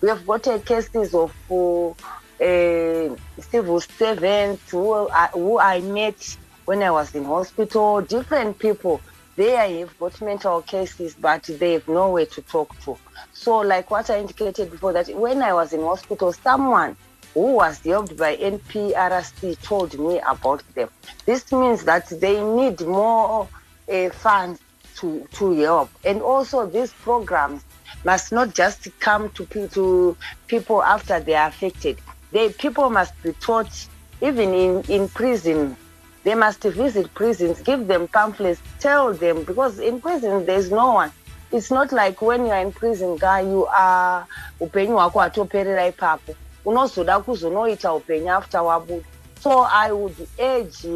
We 0.00 0.08
have 0.08 0.24
got 0.24 0.44
cases 0.64 1.14
of 1.14 1.32
uh, 1.50 3.16
civil 3.50 3.80
servants 3.80 4.70
who 4.70 5.08
I, 5.10 5.26
who 5.32 5.58
I 5.58 5.80
met 5.80 6.36
when 6.64 6.80
I 6.84 6.92
was 6.92 7.12
in 7.16 7.24
hospital, 7.24 8.02
different 8.02 8.60
people. 8.60 9.00
They 9.34 9.80
have 9.80 9.98
got 9.98 10.20
mental 10.20 10.62
cases, 10.62 11.16
but 11.18 11.42
they 11.44 11.72
have 11.72 11.88
nowhere 11.88 12.26
to 12.26 12.42
talk 12.42 12.78
to. 12.84 12.96
So, 13.32 13.58
like 13.58 13.90
what 13.90 14.10
I 14.10 14.20
indicated 14.20 14.70
before, 14.70 14.92
that 14.92 15.08
when 15.08 15.42
I 15.42 15.54
was 15.54 15.72
in 15.72 15.80
hospital, 15.80 16.32
someone 16.32 16.96
who 17.34 17.54
was 17.54 17.80
helped 17.80 18.16
by 18.16 18.36
NPRC 18.36 19.60
told 19.62 19.98
me 19.98 20.20
about 20.20 20.62
them. 20.74 20.88
This 21.24 21.50
means 21.50 21.82
that 21.84 22.08
they 22.20 22.44
need 22.44 22.80
more 22.82 23.48
uh, 23.92 24.10
funds 24.10 24.60
to, 24.96 25.26
to 25.32 25.52
help. 25.60 25.90
And 26.04 26.22
also, 26.22 26.66
these 26.66 26.92
programs 26.92 27.64
must 28.04 28.32
not 28.32 28.54
just 28.54 28.88
come 29.00 29.30
to, 29.30 29.46
to 29.68 30.16
people 30.46 30.82
after 30.82 31.20
they 31.20 31.34
are 31.34 31.48
affected. 31.48 31.98
They, 32.32 32.50
people 32.50 32.90
must 32.90 33.20
be 33.22 33.32
taught, 33.34 33.86
even 34.20 34.54
in, 34.54 34.82
in 34.88 35.08
prison, 35.08 35.76
they 36.24 36.34
must 36.34 36.62
visit 36.62 37.12
prisons, 37.14 37.60
give 37.60 37.88
them 37.88 38.08
pamphlets, 38.08 38.60
tell 38.78 39.12
them, 39.12 39.44
because 39.44 39.78
in 39.78 40.00
prison 40.00 40.46
there's 40.46 40.70
no 40.70 40.92
one. 40.94 41.12
It's 41.50 41.70
not 41.70 41.92
like 41.92 42.22
when 42.22 42.46
you 42.46 42.52
are 42.52 42.62
in 42.62 42.72
prison, 42.72 43.16
guy, 43.16 43.40
you 43.40 43.66
are 43.66 44.26
upenyu 44.60 44.94
wako 44.94 45.20
atoperera 45.20 45.86
ipapo 45.86 46.34
unozoda 46.64 47.20
kuzonoita 47.20 47.94
upenyu 47.94 48.32
after 48.32 48.62
wabuda 48.62 49.04
so 49.40 49.66
i 49.72 49.92
would 49.92 50.28
urge 50.38 50.86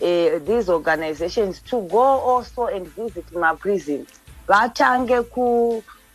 these 0.00 0.68
organizations 0.68 1.60
to 1.60 1.82
go 1.82 1.98
also 1.98 2.66
and 2.66 2.86
visit 2.88 3.26
maprisons 3.32 4.08
vatange 4.48 5.22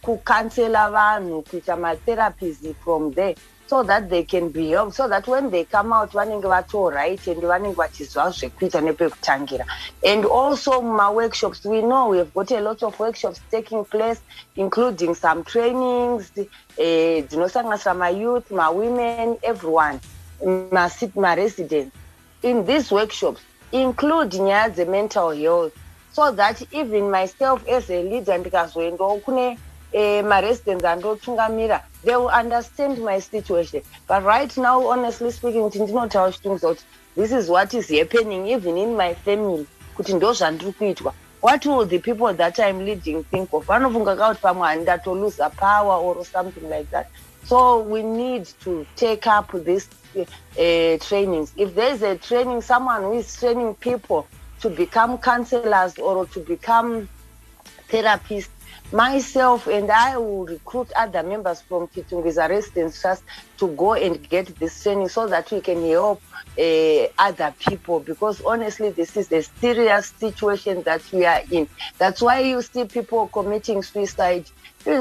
kukansela 0.01 0.89
vanhu 0.89 1.41
kuita 1.41 1.75
matherapies 1.75 2.57
from 2.83 3.11
there 3.13 3.35
so 3.67 3.83
that 3.83 4.09
they 4.09 4.23
can 4.23 4.49
be 4.49 4.69
helped 4.69 4.95
so 4.95 5.07
that 5.07 5.27
when 5.27 5.49
they 5.49 5.63
come 5.63 5.91
out 5.93 6.11
vanenge 6.11 6.43
vatoright 6.43 7.27
and 7.27 7.41
vanenge 7.41 7.75
vachiziva 7.75 8.29
zvekuita 8.29 8.81
nepekutangira 8.81 9.65
and 10.03 10.25
also 10.25 10.81
mumaworkshops 10.81 11.65
we 11.65 11.81
know 11.81 12.09
we 12.09 12.17
have 12.17 12.33
got 12.33 12.51
a 12.51 12.61
lot 12.61 12.83
of 12.83 12.99
workshops 12.99 13.41
taking 13.49 13.83
place 13.85 14.21
including 14.55 15.15
some 15.15 15.43
trainings 15.43 16.31
eh, 16.77 17.23
dzinosanganisira 17.27 17.91
uh, 17.91 17.97
mayouth 17.97 18.51
mawomen 18.51 19.37
everyone 19.41 19.99
my 20.71 20.89
my 20.99 21.11
maresidents 21.15 21.91
in 22.43 22.65
these 22.65 22.91
workshops 22.91 23.41
include 23.81 24.31
the 24.31 24.85
mental 24.87 25.31
health. 25.31 25.73
So 26.13 26.31
that 26.31 26.61
even 26.71 27.11
myself 27.11 27.67
as 27.67 27.89
a 27.89 28.01
leader 28.01 28.37
ndikazoendawo 28.37 29.19
kune 29.19 29.57
uh, 29.93 30.23
maresidents 30.23 30.85
andotungamira 30.85 31.81
they 32.03 32.15
will 32.15 32.29
understand 32.29 32.97
my 32.99 33.19
situation. 33.19 33.81
But 34.07 34.23
right 34.23 34.57
now 34.57 34.87
honestly 34.87 35.31
speaking 35.31 35.69
this 37.15 37.31
is 37.31 37.49
what 37.49 37.73
is 37.73 37.89
happening 37.89 38.47
even 38.47 38.77
in 38.77 38.95
my 38.95 39.13
family 39.13 39.67
kuti 39.97 40.13
ndo 40.13 40.33
zvandiri 40.33 41.11
what 41.41 41.65
will 41.65 41.85
the 41.85 41.99
people 41.99 42.33
that 42.33 42.59
i'm 42.59 42.79
leading 42.79 43.23
think 43.25 43.53
of? 43.53 43.65
Vanofunga 43.67 44.15
ka 44.17 44.29
kuti 44.29 44.41
pamwe 44.41 44.67
handatolose 44.67 45.49
power 45.57 45.97
or 46.01 46.25
something 46.25 46.69
like 46.69 46.89
that 46.91 47.07
so 47.45 47.81
we 47.81 48.01
need 48.01 48.45
to 48.61 48.85
take 48.95 49.27
up 49.27 49.51
this 49.51 49.87
uh, 50.17 50.97
trainings 50.99 51.53
if 51.57 51.75
there 51.75 51.93
is 51.93 52.01
a 52.01 52.17
training 52.17 52.61
someone 52.61 53.01
who 53.03 53.13
is 53.13 53.37
training 53.37 53.73
people 53.75 54.27
to 54.59 54.69
become 54.69 55.17
counselors 55.17 55.97
or 55.99 56.25
to 56.25 56.39
become 56.39 57.07
therapists 57.89 58.49
myself 58.91 59.67
and 59.67 59.91
I 59.91 60.17
will 60.17 60.45
recruit 60.45 60.91
other 60.95 61.23
members 61.23 61.61
from 61.61 61.87
Chitungwiza 61.87 62.49
Residence 62.49 63.01
Trust 63.01 63.23
to 63.57 63.67
go 63.69 63.93
and 63.93 64.27
get 64.29 64.47
this 64.59 64.81
training 64.83 65.09
so 65.09 65.27
that 65.27 65.51
we 65.51 65.61
can 65.61 65.81
help 65.87 66.21
uh, 66.57 67.07
other 67.17 67.53
people 67.59 67.99
because 67.99 68.41
honestly 68.41 68.91
this 68.91 69.17
is 69.17 69.31
a 69.31 69.41
serious 69.41 70.07
situation 70.07 70.83
that 70.83 71.01
we 71.11 71.25
are 71.25 71.41
in. 71.51 71.67
That's 71.97 72.21
why 72.21 72.39
you 72.41 72.61
see 72.61 72.85
people 72.85 73.27
committing 73.27 73.83
suicide. 73.83 74.45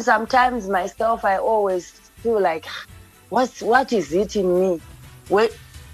Sometimes 0.00 0.66
myself 0.66 1.24
I 1.24 1.37
always 1.37 2.04
feel 2.24 2.40
like 2.40 2.66
what's 3.28 3.60
what 3.60 3.92
is 3.92 4.12
it 4.14 4.37
in 4.37 4.48
me? 4.60 4.80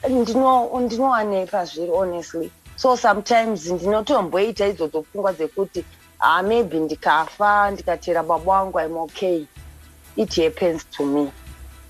Ndinowanepa 0.04 1.64
zviri 1.64 1.92
honestly. 1.92 2.50
So 2.76 2.96
sometimes 2.96 3.66
ndinotomboita 3.66 4.66
idzodzo 4.66 5.02
pfungwa 5.02 5.32
dzekuti 5.32 5.84
ah, 6.20 6.42
maybe 6.42 6.78
ndikafa 6.78 7.70
ndikatera 7.70 8.22
baba 8.22 8.52
wangu 8.52 8.80
im 8.80 8.96
okay. 8.96 9.44
It 10.16 10.36
happens 10.36 10.84
to 10.96 11.04
me. 11.04 11.32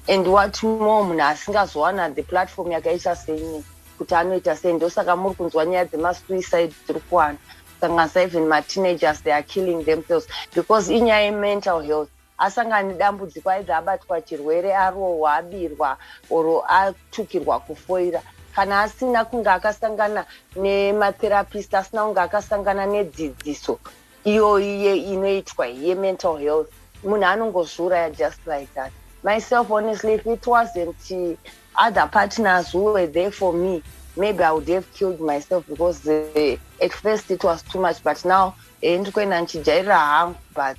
And 0.09 0.27
what 0.27 0.63
more 0.63 1.05
munhu 1.05 1.23
asingazowana 1.23 2.15
the 2.15 2.23
platform 2.23 2.73
yakaita 2.73 3.17
seine 3.17 3.63
kuti 3.99 4.15
anoita 4.15 4.57
sei? 4.57 4.73
Ndosaka 4.73 5.17
muri 5.17 5.35
kunzwa 5.35 5.67
nyaya 5.67 5.85
dzemasuicide 5.85 6.75
dziri 6.87 7.01
kuwana. 7.01 7.39
Sanganisa 7.81 8.23
even 8.23 8.49
mateenagers 8.49 9.23
they 9.23 9.33
are 9.33 9.43
killing 9.43 9.85
themselves. 9.85 10.27
Because 10.55 10.93
inyaya 10.93 11.25
yemental 11.31 11.83
health 11.83 12.11
asangana 12.41 12.83
nedambudziko 12.89 13.51
aidza 13.51 13.77
abatwa 13.77 14.21
chirwere 14.21 14.75
arohwa 14.77 15.35
abirwa 15.35 15.97
oro 16.31 16.65
atukirwa 16.69 17.61
kufoira. 17.61 18.23
Kana 18.55 18.81
asina 18.83 19.25
kunge 19.25 19.49
akasangana 19.51 20.25
nematherapist 20.57 21.75
asina 21.75 22.05
kunge 22.05 22.21
akasangana 22.21 22.87
nedzidziso 22.87 23.79
iyoyi 24.25 25.13
inoitwa 25.13 25.67
yemental 25.67 26.39
health. 26.39 26.71
Munhu 27.05 27.25
anongozviuraya 27.25 28.11
just 28.11 28.41
like 28.47 28.69
that. 28.75 28.93
Myself 29.23 29.71
honestly 29.71 30.15
if 30.15 30.27
it 30.27 30.47
wasn't 30.47 31.39
other 31.79 32.07
partners 32.13 32.73
who 32.73 32.93
were 32.93 33.07
there 33.07 33.31
for 33.31 33.53
me 33.53 33.83
maybe 34.17 34.43
i 34.43 34.51
would 34.53 34.69
have 34.69 34.93
killed 34.93 35.21
myself 35.21 35.65
because 35.69 36.07
uh, 36.09 36.57
at 36.83 36.93
first 36.93 37.31
it 37.31 37.43
was 37.45 37.63
too 37.63 37.81
much 37.81 38.03
but 38.03 38.25
now 38.25 38.53
ndikuenda 38.83 39.41
ndichijairira 39.41 39.99
hangu 39.99 40.35
but 40.55 40.79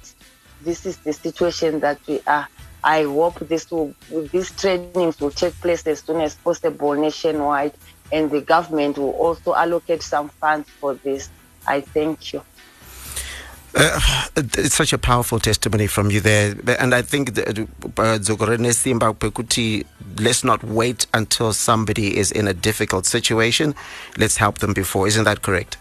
this 0.63 0.86
is 0.86 0.97
the 0.97 1.13
situation 1.13 1.80
that 1.82 2.00
we 2.08 2.21
are. 2.28 2.47
I 2.84 3.04
hope 3.04 3.39
this 3.39 3.69
will, 3.69 3.93
these 4.32 4.52
trainings 4.52 5.19
will 5.19 5.32
take 5.32 5.54
place 5.62 5.86
as 5.86 6.00
soon 6.00 6.21
as 6.21 6.36
possible 6.36 6.93
nationwide 6.93 7.74
and 8.12 8.30
the 8.32 8.41
government 8.41 8.97
will 8.97 9.12
also 9.12 9.54
allocate 9.54 10.02
some 10.02 10.30
funds 10.30 10.69
for 10.69 10.95
this. 10.95 11.30
I 11.67 11.82
thank 11.82 12.34
you. 12.34 12.41
Uh, 13.74 14.26
it's 14.36 14.76
such 14.76 14.91
a 14.91 14.97
powerful 14.97 15.39
testimony 15.39 15.88
from 15.88 16.12
you 16.12 16.19
there 16.19 16.54
and 16.78 16.93
i 16.93 17.01
think 17.01 17.39
uh, 17.39 18.20
simba 18.74 19.16
let's 20.18 20.43
not 20.43 20.62
wait 20.66 21.07
until 21.14 21.53
somebody 21.53 22.18
is 22.18 22.34
in 22.34 22.49
a 22.49 22.53
difficult 22.53 23.05
situation. 23.05 23.74
Let's 24.18 24.36
help 24.36 24.57
them 24.57 24.74
before. 24.74 25.07
Isn't 25.07 25.24
that 25.24 25.41
correct 25.41 25.78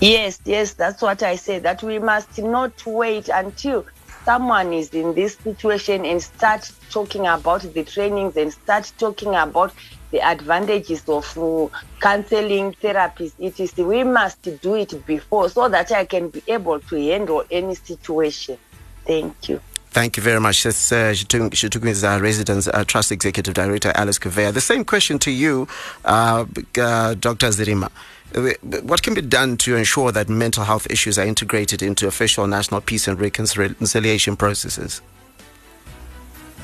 yes 0.00 0.40
yes 0.44 0.74
that's 0.74 1.02
what 1.02 1.22
i 1.22 1.36
say 1.36 1.58
that 1.58 1.82
we 1.82 1.98
must 1.98 2.38
not 2.38 2.72
wait 2.86 3.28
until 3.28 3.86
someone 4.24 4.72
is 4.72 4.90
in 4.90 5.14
this 5.14 5.36
situation 5.42 6.04
and 6.04 6.22
start 6.22 6.70
talking 6.90 7.26
about 7.26 7.62
the 7.62 7.84
trainings 7.84 8.36
and 8.36 8.52
start 8.52 8.92
talking 8.98 9.34
about 9.34 9.72
the 10.12 10.20
advantages 10.20 11.02
of 11.08 11.38
uh, 11.38 11.68
counseling 12.00 12.72
therapies. 12.82 13.32
It 13.38 13.60
is 13.60 13.76
we 13.76 14.04
must 14.04 14.42
do 14.60 14.74
it 14.74 15.06
before 15.06 15.48
so 15.48 15.68
that 15.68 15.92
i 15.92 16.04
can 16.04 16.28
be 16.28 16.42
able 16.48 16.80
to 16.80 16.96
handle 16.96 17.44
any 17.50 17.74
situation. 17.74 18.58
Thank 19.06 19.48
you 19.48 19.60
Thank 19.90 20.16
you 20.16 20.22
very 20.22 20.40
much. 20.40 20.62
That's 20.62 20.92
uh, 20.92 21.12
Chitungwiza's 21.12 22.04
uh, 22.04 22.20
Residence 22.22 22.68
uh, 22.68 22.84
Trust 22.84 23.10
Executive 23.10 23.54
Director, 23.54 23.90
Alice 23.96 24.20
Kuvea. 24.20 24.52
The 24.52 24.60
same 24.60 24.84
question 24.84 25.18
to 25.20 25.32
you, 25.32 25.66
uh, 26.04 26.46
uh, 26.78 27.14
Dr. 27.14 27.48
Zirima. 27.48 27.90
Uh, 28.32 28.52
what 28.82 29.02
can 29.02 29.14
be 29.14 29.20
done 29.20 29.56
to 29.56 29.74
ensure 29.74 30.12
that 30.12 30.28
mental 30.28 30.62
health 30.62 30.86
issues 30.88 31.18
are 31.18 31.26
integrated 31.26 31.82
into 31.82 32.06
official 32.06 32.46
national 32.46 32.80
peace 32.80 33.08
and 33.08 33.20
reconciliation 33.20 34.36
processes? 34.36 35.02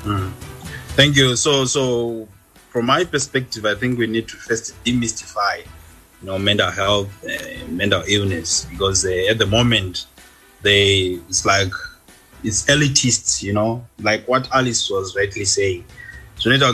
Mm. 0.04 0.30
Thank 0.94 1.16
you. 1.16 1.34
So, 1.34 1.64
so 1.64 2.28
from 2.70 2.86
my 2.86 3.02
perspective, 3.02 3.66
I 3.66 3.74
think 3.74 3.98
we 3.98 4.06
need 4.06 4.28
to 4.28 4.36
first 4.36 4.72
demystify, 4.84 5.66
you 6.22 6.28
know, 6.28 6.38
mental 6.38 6.70
health, 6.70 7.08
uh, 7.24 7.66
mental 7.66 8.04
illness, 8.06 8.66
because 8.70 9.04
uh, 9.04 9.26
at 9.28 9.38
the 9.38 9.46
moment, 9.46 10.06
they 10.62 11.18
it's 11.28 11.44
like 11.44 11.72
it's 12.44 12.64
elitist, 12.66 13.42
you 13.42 13.52
know, 13.52 13.84
like 14.00 14.26
what 14.28 14.48
Alice 14.54 14.88
was 14.90 15.16
rightly 15.16 15.44
saying. 15.44 15.84
You 16.44 16.58
know, 16.58 16.72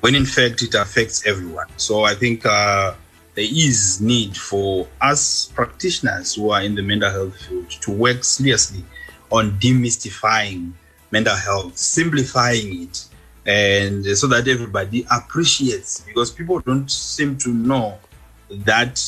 when 0.00 0.14
in 0.14 0.26
fact 0.26 0.62
it 0.62 0.74
affects 0.74 1.26
everyone. 1.26 1.66
So 1.76 2.04
I 2.04 2.14
think 2.14 2.44
uh, 2.44 2.94
there 3.34 3.44
is 3.44 4.00
need 4.00 4.36
for 4.36 4.86
us 5.00 5.50
practitioners 5.54 6.34
who 6.34 6.50
are 6.50 6.62
in 6.62 6.74
the 6.74 6.82
mental 6.82 7.10
health 7.10 7.36
field 7.36 7.70
to 7.70 7.90
work 7.90 8.22
seriously 8.24 8.84
on 9.30 9.52
demystifying 9.58 10.72
mental 11.10 11.36
health, 11.36 11.76
simplifying 11.76 12.82
it, 12.82 13.06
and 13.46 14.04
so 14.18 14.26
that 14.26 14.48
everybody 14.48 15.06
appreciates 15.10 16.00
because 16.00 16.30
people 16.30 16.58
don't 16.60 16.90
seem 16.90 17.36
to 17.38 17.50
know 17.50 17.98
that 18.50 19.02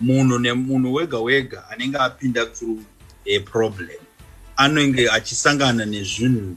wega 0.00 1.18
wega 1.20 1.62
apinda 1.68 2.56
through 2.56 2.84
a 3.26 3.38
problem. 3.40 3.88
Anenge 4.56 5.08
achisangana 5.08 5.84
nezvinhu 5.84 6.56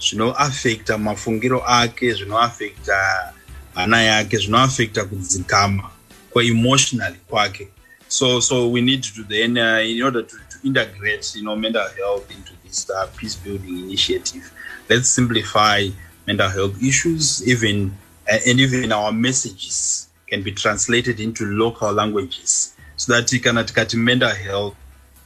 zvinoafekta 0.00 0.98
mafungiro 0.98 1.64
ake 1.66 2.12
zvinoafekta 2.12 3.32
hana 3.74 4.02
yake 4.02 4.36
zvinoafekta 4.36 5.04
kudzikama 5.04 5.90
kweemotionally 6.30 7.18
kwake. 7.28 7.68
So 8.08 8.40
so 8.40 8.68
we 8.68 8.80
need 8.80 9.02
to 9.02 9.14
do 9.14 9.24
then 9.24 9.58
uh, 9.58 9.80
in 9.84 10.02
order 10.02 10.22
to, 10.22 10.36
to 10.36 10.58
integrate 10.64 11.36
you 11.36 11.42
know 11.42 11.56
mental 11.56 11.86
health 11.96 12.30
into 12.30 12.52
this 12.64 12.88
uh, 12.90 13.06
peace 13.16 13.36
building 13.36 13.78
initiative 13.78 14.50
let's 14.88 15.08
simplify 15.08 15.86
mental 16.26 16.48
health 16.48 16.82
issues 16.82 17.46
even 17.46 17.92
uh, 18.30 18.38
and 18.46 18.60
even 18.60 18.92
our 18.92 19.12
messages 19.12 20.08
can 20.26 20.42
be 20.42 20.52
translated 20.52 21.20
into 21.20 21.44
local 21.44 21.92
languages 21.92 22.74
so 22.96 23.12
that 23.12 23.30
kana 23.42 23.64
tikati 23.64 23.96
mental 23.96 24.34
health 24.34 24.74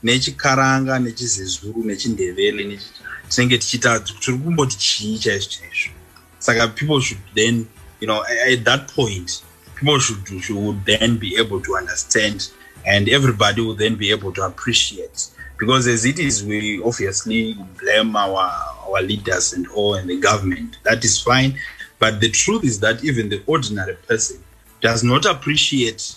nechikaranga 0.03 0.99
nechizezuru 0.99 1.85
nechindevele 1.85 2.81
tinenge 3.29 3.59
tichiita 3.59 4.01
tiri 4.01 4.39
kumboti 4.39 4.77
chii 4.79 5.19
chaizvo 5.19 5.51
chaizvo. 5.51 5.93
Saka 6.39 6.69
people 6.69 7.01
should 7.01 7.23
then 7.35 7.67
you 8.01 8.07
know 8.07 8.25
at 8.53 8.65
that 8.65 8.93
point 8.95 9.43
people 9.75 9.99
should, 9.99 10.43
should 10.43 10.85
then 10.85 11.19
be 11.19 11.37
able 11.37 11.61
to 11.61 11.77
understand 11.77 12.51
and 12.85 13.09
everybody 13.09 13.61
will 13.61 13.77
then 13.77 13.95
be 13.95 14.11
able 14.11 14.33
to 14.33 14.43
appreciate. 14.43 15.29
Because 15.59 15.87
as 15.87 16.05
it 16.05 16.19
is 16.19 16.45
we 16.45 16.83
obviously 16.83 17.57
blame 17.79 18.17
our 18.17 18.51
our 18.87 19.03
leaders 19.03 19.53
and 19.53 19.67
all 19.69 19.95
and 19.95 20.09
the 20.09 20.21
government. 20.21 20.79
That 20.83 21.05
is 21.05 21.21
fine. 21.21 21.59
But 21.99 22.21
the 22.21 22.31
truth 22.31 22.65
is 22.65 22.81
that 22.81 23.05
even 23.05 23.29
the 23.29 23.43
ordinary 23.47 23.95
person 23.95 24.43
does 24.81 25.05
not 25.05 25.25
appreciate 25.25 26.17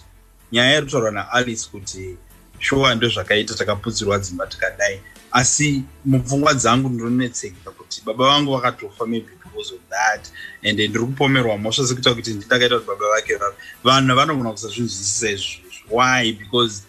nyaya 0.51 0.71
yari 0.73 0.85
kutaurwa 0.85 1.11
naalice 1.11 1.69
kuti 1.71 2.17
shuwa 2.65 2.95
ndozvakaita 2.95 3.53
takaputsirwa 3.55 4.19
dzimba 4.19 4.47
tikadai. 4.47 5.01
Asi 5.31 5.83
mupfungwa 6.05 6.53
dzangu 6.53 6.89
ndinonetseka 6.89 7.71
kuti 7.71 8.01
baba 8.05 8.25
vangu 8.25 8.51
vakatofa 8.51 9.05
maybe 9.05 9.29
because 9.43 9.73
of 9.73 9.81
that. 9.89 10.29
And 10.63 10.79
ndiri 10.79 11.05
kupomerwa 11.05 11.57
mhosva 11.57 11.87
sekuita 11.87 12.13
kuti 12.15 12.33
ndindakaita 12.33 12.75
kuti 12.75 12.87
baba 12.87 13.09
vake 13.09 13.39
vanhu 13.83 14.15
vanogona 14.15 14.51
kusazvinzwisisa 14.51 15.29
izvozvo. 15.29 15.65
Why? 15.89 16.31
Because 16.33 16.83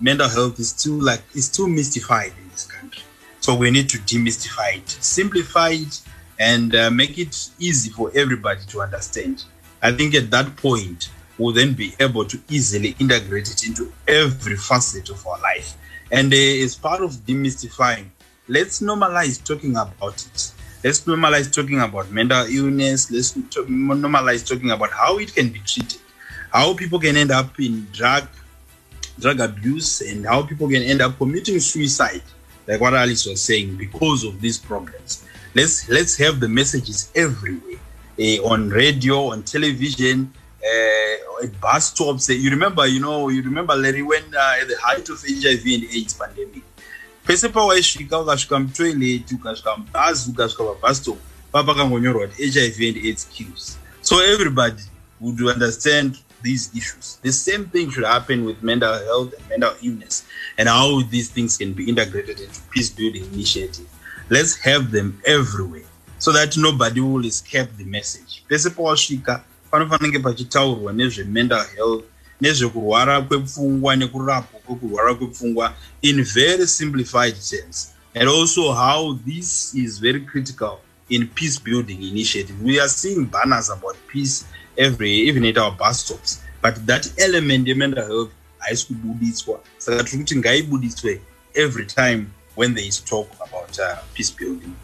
mental 0.00 0.28
health 0.28 0.58
is 0.58 0.76
too 0.76 1.00
like 1.00 1.22
is 1.34 1.52
too 1.52 1.68
mystified 1.68 2.32
in 2.42 2.50
this 2.50 2.66
country. 2.66 3.02
So 3.40 3.54
we 3.54 3.70
need 3.70 3.88
to 3.88 3.98
demystify 3.98 4.76
it 4.76 4.88
simplify 5.00 5.70
it 5.70 6.00
and 6.38 6.74
uh, 6.74 6.90
make 6.90 7.18
it 7.18 7.50
easy 7.58 7.90
for 7.90 8.10
everybody 8.14 8.60
to 8.66 8.80
understand. 8.80 9.44
I 9.82 9.92
think 9.92 10.14
at 10.14 10.30
that 10.30 10.56
point 10.56 11.10
will 11.42 11.52
then 11.52 11.74
be 11.74 11.94
able 12.00 12.24
to 12.24 12.40
easily 12.48 12.94
integrate 12.98 13.50
it 13.50 13.66
into 13.66 13.92
every 14.06 14.56
facet 14.56 15.10
of 15.10 15.26
our 15.26 15.40
life. 15.40 15.76
And 16.10 16.32
uh, 16.32 16.36
as 16.36 16.74
part 16.76 17.02
of 17.02 17.12
demystifying, 17.26 18.06
let's 18.48 18.80
normalize 18.80 19.42
talking 19.42 19.72
about 19.76 20.24
it. 20.26 20.52
Let's 20.84 21.00
normalize 21.02 21.52
talking 21.52 21.80
about 21.80 22.10
mental 22.10 22.44
illness. 22.46 23.10
Let's 23.10 23.32
normalize 23.32 24.46
talking 24.46 24.70
about 24.70 24.90
how 24.90 25.18
it 25.18 25.32
can 25.34 25.48
be 25.50 25.60
treated, 25.60 26.00
how 26.50 26.74
people 26.74 26.98
can 26.98 27.16
end 27.16 27.30
up 27.30 27.58
in 27.60 27.86
drug 27.92 28.28
drug 29.18 29.40
abuse, 29.40 30.00
and 30.00 30.26
how 30.26 30.42
people 30.42 30.68
can 30.68 30.82
end 30.82 31.00
up 31.00 31.16
committing 31.18 31.60
suicide, 31.60 32.22
like 32.66 32.80
what 32.80 32.94
Alice 32.94 33.26
was 33.26 33.40
saying, 33.40 33.76
because 33.76 34.24
of 34.24 34.40
these 34.40 34.58
problems. 34.58 35.24
Let's 35.54 35.88
let's 35.88 36.16
have 36.16 36.40
the 36.40 36.48
messages 36.48 37.12
everywhere, 37.14 37.78
uh, 38.18 38.42
on 38.44 38.68
radio, 38.70 39.30
on 39.30 39.44
television, 39.44 40.32
uh, 40.62 41.44
at 41.44 41.60
bus 41.60 41.88
stops. 41.88 42.28
You 42.28 42.50
remember, 42.50 42.86
you 42.86 43.00
know, 43.00 43.28
you 43.28 43.42
remember 43.42 43.74
Larry 43.74 44.02
when 44.02 44.22
uh, 44.34 44.60
at 44.60 44.68
the 44.68 44.76
height 44.80 45.08
of 45.08 45.20
HIV 45.20 45.64
and 45.66 45.84
AIDS 45.94 46.14
pandemic, 46.14 46.62
pese 47.26 47.48
pawaisvika 47.48 48.18
ukasvika 48.20 48.58
mutoilet 48.58 49.32
ukasvika 49.32 49.76
mubhazi 49.76 50.30
ukasvika 50.30 50.64
pabus 50.64 50.98
stop 50.98 51.18
papakangonyorwa 51.52 52.26
kuti 52.28 52.50
hiv 52.50 52.80
and 52.80 53.06
aids 53.06 53.24
kills. 53.32 53.78
So 54.02 54.20
everybody 54.20 54.82
would 55.20 55.40
understand 55.42 56.18
these 56.42 56.70
issues. 56.76 57.18
The 57.22 57.32
same 57.32 57.66
thing 57.66 57.90
should 57.90 58.04
happen 58.04 58.44
with 58.44 58.62
mental 58.62 58.92
health 58.94 59.34
and 59.38 59.48
mental 59.48 59.74
illness 59.82 60.24
and 60.58 60.68
how 60.68 61.02
these 61.02 61.30
things 61.30 61.56
can 61.56 61.72
be 61.72 61.88
integrated 61.88 62.40
into 62.40 62.60
peace 62.70 62.90
building 62.90 63.24
initiative. 63.32 63.86
Let's 64.28 64.56
have 64.56 64.90
them 64.90 65.20
everywhere 65.26 65.86
so 66.18 66.32
that 66.32 66.56
nobody 66.56 67.00
will 67.00 67.24
escape 67.26 67.68
the 67.76 67.84
message. 67.84 68.44
Pese 68.48 68.70
pawasvika 68.70 69.42
pachitaurwa 70.22 70.92
nezvemental 70.92 71.66
health 71.76 72.04
nezvekurwara 72.40 73.22
kwepfungwa 73.22 73.96
nekurapwa 73.96 74.60
kwekurwara 74.60 75.14
kwepfungwa 75.14 75.74
in 76.02 76.24
very 76.24 76.66
simplified 76.66 77.34
terms 77.50 77.92
and 78.14 78.28
also 78.28 78.72
how 78.72 79.18
this 79.26 79.74
is 79.74 80.00
very 80.00 80.20
critical 80.20 80.78
in 81.08 81.26
peace 81.28 81.58
building 81.58 82.02
initiative. 82.02 82.56
We 82.62 82.80
are 82.80 82.88
seeing 82.88 83.24
banners 83.26 83.70
about 83.70 83.96
peace 84.08 84.44
every 84.78 85.10
even 85.10 85.44
at 85.44 85.58
our 85.58 85.72
bus 85.72 86.04
stops. 86.04 86.40
But 86.62 86.86
that 86.86 87.12
element 87.18 87.66
yemental 87.66 88.06
health 88.06 88.30
haisi 88.58 88.86
kubuditswa 88.86 89.60
saka 89.78 90.04
tiri 90.04 90.18
kuti 90.18 90.36
ngaibuditswe 90.36 91.20
every 91.54 91.86
time 91.86 92.26
when 92.56 92.74
there 92.74 92.88
is 92.88 93.04
talk 93.04 93.28
about 93.46 93.78
uh, 93.78 93.96
peace 94.14 94.30
building. 94.30 94.76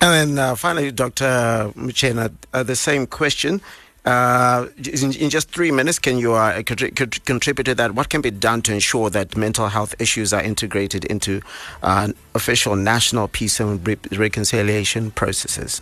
And 0.00 0.36
then 0.36 0.38
uh, 0.38 0.54
finally 0.54 0.90
dr 0.92 1.72
muchena 1.76 2.30
uh, 2.52 2.62
the 2.62 2.76
same 2.76 3.06
question 3.06 3.60
uh, 4.04 4.66
in, 4.76 5.12
in, 5.14 5.30
just 5.30 5.50
three 5.50 5.70
minutes, 5.70 5.98
can 5.98 6.18
you 6.18 6.34
uh, 6.34 6.62
contribute 6.62 7.64
to 7.64 7.74
that? 7.74 7.94
What 7.94 8.10
can 8.10 8.20
be 8.20 8.30
done 8.30 8.60
to 8.62 8.72
ensure 8.74 9.08
that 9.10 9.36
mental 9.36 9.68
health 9.68 9.94
issues 9.98 10.32
are 10.32 10.42
integrated 10.42 11.06
into 11.06 11.40
uh, 11.82 12.08
official 12.34 12.76
national 12.76 13.28
peace 13.28 13.60
and 13.60 13.86
re- 13.86 13.96
reconciliation 14.12 15.10
processes? 15.10 15.80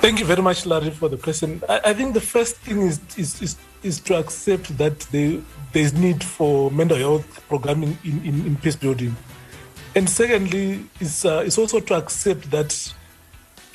Thank 0.00 0.18
you 0.20 0.26
very 0.26 0.42
much, 0.42 0.66
Larry, 0.66 0.90
for 0.90 1.08
the 1.08 1.16
question. 1.16 1.62
I, 1.68 1.80
I 1.86 1.94
think 1.94 2.14
the 2.14 2.20
first 2.20 2.56
thing 2.56 2.82
is, 2.82 3.00
is, 3.16 3.40
is, 3.40 3.56
is 3.82 4.00
to 4.00 4.18
accept 4.18 4.76
that 4.78 5.00
there 5.12 5.40
is 5.74 5.94
need 5.94 6.22
for 6.22 6.70
mental 6.70 6.96
health 6.98 7.42
programming 7.48 7.96
in, 8.04 8.24
in, 8.24 8.46
in 8.46 8.56
peace 8.56 8.76
building. 8.76 9.16
And 9.94 10.10
secondly, 10.10 10.84
is, 11.00 11.24
uh, 11.24 11.42
is 11.46 11.56
also 11.56 11.80
to 11.80 11.94
accept 11.94 12.50
that 12.50 12.94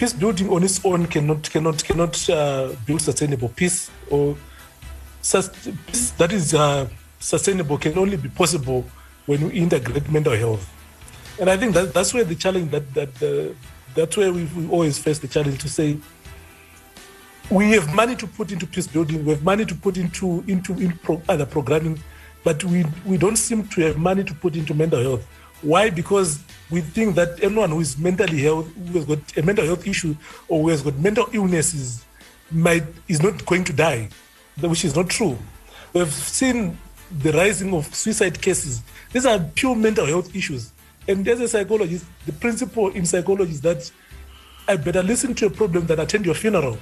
peace 0.02 0.14
building 0.14 0.50
on 0.50 0.64
its 0.64 0.84
own 0.84 1.06
cannot 1.06 1.48
cannot 1.52 1.84
cannot 1.84 2.30
uh, 2.32 2.74
build 2.88 3.00
sustainable 3.00 3.50
peace 3.50 3.92
or 4.10 4.36
peace 5.22 6.10
that 6.18 6.32
is 6.34 6.56
uh, 6.56 6.90
sustainable 7.20 7.78
can 7.78 7.96
only 7.96 8.18
be 8.18 8.28
possible 8.30 8.84
when 9.28 9.48
we 9.48 9.52
integrate 9.54 10.10
mental 10.10 10.36
health. 10.36 10.68
And 11.40 11.52
i 11.52 11.56
think 11.56 11.76
that 11.76 11.94
that's 11.94 12.16
where 12.16 12.24
the 12.24 12.34
challenge 12.34 12.72
that 12.72 12.92
that 12.96 13.14
uh, 13.22 13.54
that's 13.94 14.18
where 14.18 14.34
we, 14.34 14.46
we 14.58 14.68
always 14.70 14.98
face 14.98 15.20
the 15.20 15.28
challenge 15.28 15.60
to 15.62 15.70
say 15.70 15.98
we 17.52 17.70
have 17.74 17.94
money 17.94 18.16
to 18.16 18.26
put 18.26 18.52
into 18.52 18.66
peace 18.66 18.88
building 18.88 19.24
we 19.24 19.32
have 19.36 19.44
money 19.44 19.66
to 19.66 19.76
put 19.76 19.98
into 19.98 20.44
into 20.48 20.74
in 20.80 20.98
pro, 21.04 21.22
other 21.30 21.46
programming 21.46 22.02
but 22.44 22.64
we 22.64 22.86
we 23.06 23.18
don't 23.18 23.38
seem 23.48 23.68
to 23.68 23.82
have 23.82 23.98
money 23.98 24.24
to 24.24 24.34
put 24.34 24.56
into 24.56 24.74
mental 24.74 25.00
health. 25.00 25.24
Why? 25.62 25.92
Because 25.92 26.40
we 26.72 26.82
think 26.82 27.16
that 27.16 27.44
anyone 27.44 27.70
who 27.70 27.82
is 27.82 27.98
mentally 27.98 28.42
health, 28.42 28.68
who 28.76 28.94
has 28.98 29.06
got 29.06 29.38
a 29.38 29.42
mental 29.44 29.66
health 29.66 29.86
issue 29.86 30.16
or 30.48 30.64
who 30.64 30.70
has 30.70 30.82
got 30.82 30.98
mental 30.98 31.28
illnesses 31.34 32.06
might 32.50 32.84
is 33.08 33.22
not 33.22 33.46
going 33.46 33.64
to 33.66 33.74
die, 33.74 34.10
which 34.62 34.86
is 34.86 34.96
not 34.96 35.10
true. 35.10 35.38
We've 35.94 36.12
seen 36.12 36.78
the 37.20 37.34
rising 37.34 37.74
of 37.74 37.94
suicide 37.94 38.42
cases. 38.42 38.82
These 39.12 39.26
are 39.26 39.40
pure 39.40 39.76
mental 39.76 40.06
health 40.06 40.34
issues. 40.34 40.72
And 41.08 41.28
as 41.28 41.42
a 41.42 41.48
psychologist, 41.48 42.06
the 42.26 42.32
principle 42.32 42.90
in 42.90 43.06
psychology 43.06 43.52
is 43.52 43.62
that 43.62 43.92
I 44.68 44.78
better 44.78 45.04
listen 45.04 45.36
to 45.36 45.48
a 45.48 45.50
problem 45.50 45.88
than 45.88 46.00
attend 46.00 46.26
your 46.26 46.36
funeral. 46.36 46.78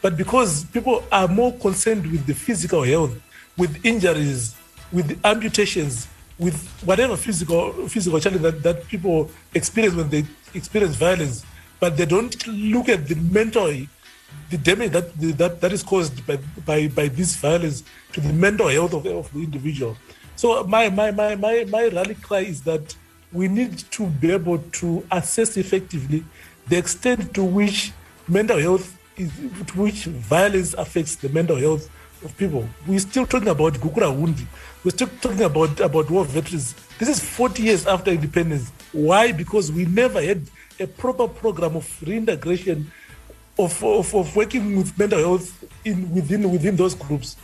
But 0.00 0.16
because 0.16 0.64
people 0.66 1.04
are 1.12 1.28
more 1.28 1.52
concerned 1.54 2.06
with 2.06 2.26
the 2.26 2.34
physical 2.34 2.82
health, 2.82 3.20
with 3.58 3.84
injuries, 3.84 4.54
with 4.92 5.18
amputations, 5.24 6.08
with 6.38 6.56
whatever 6.84 7.16
physical 7.16 7.72
physical 7.88 8.18
challenge 8.20 8.42
that, 8.42 8.62
that 8.62 8.86
people 8.88 9.30
experience 9.54 9.94
when 9.94 10.08
they 10.08 10.24
experience 10.54 10.96
violence, 10.96 11.44
but 11.80 11.96
they 11.96 12.06
don't 12.06 12.46
look 12.46 12.88
at 12.88 13.06
the 13.08 13.14
mental 13.14 13.66
the 14.50 14.58
damage 14.58 14.90
that 14.92 15.16
that, 15.38 15.60
that 15.60 15.72
is 15.72 15.82
caused 15.82 16.26
by, 16.26 16.38
by 16.66 16.88
by 16.88 17.08
this 17.08 17.36
violence 17.36 17.84
to 18.12 18.20
the 18.20 18.32
mental 18.32 18.68
health 18.68 18.94
of, 18.94 19.06
of 19.06 19.32
the 19.32 19.40
individual. 19.40 19.96
So 20.36 20.64
my, 20.64 20.88
my 20.90 21.10
my 21.12 21.36
my 21.36 21.64
my 21.64 21.88
rally 21.88 22.16
cry 22.16 22.40
is 22.40 22.62
that 22.62 22.96
we 23.32 23.48
need 23.48 23.78
to 23.90 24.06
be 24.06 24.32
able 24.32 24.58
to 24.58 25.06
assess 25.10 25.56
effectively 25.56 26.24
the 26.68 26.76
extent 26.76 27.34
to 27.34 27.44
which 27.44 27.92
mental 28.26 28.58
health 28.58 28.98
is 29.16 29.30
to 29.66 29.80
which 29.80 30.04
violence 30.06 30.74
affects 30.74 31.16
the 31.16 31.28
mental 31.28 31.56
health 31.56 31.88
of 32.22 32.36
people. 32.36 32.68
We're 32.86 32.98
still 32.98 33.26
talking 33.26 33.48
about 33.48 33.74
Gukurahundi. 33.74 34.46
We're 34.84 34.90
still 34.90 35.08
talking 35.20 35.42
about, 35.42 35.80
about 35.80 36.10
war 36.10 36.24
veterans. 36.24 36.74
This 36.98 37.08
is 37.08 37.20
40 37.20 37.62
years 37.62 37.86
after 37.86 38.10
independence. 38.10 38.70
Why? 38.92 39.32
Because 39.32 39.72
we 39.72 39.84
never 39.86 40.22
had 40.22 40.42
a 40.78 40.86
proper 40.86 41.28
program 41.28 41.76
of 41.76 42.02
reintegration 42.06 42.90
of, 43.58 43.82
of, 43.84 44.14
of 44.14 44.36
working 44.36 44.76
with 44.76 44.98
mental 44.98 45.18
health 45.18 45.64
in 45.84 46.12
within 46.12 46.50
within 46.50 46.76
those 46.76 46.94
groups. 46.94 47.36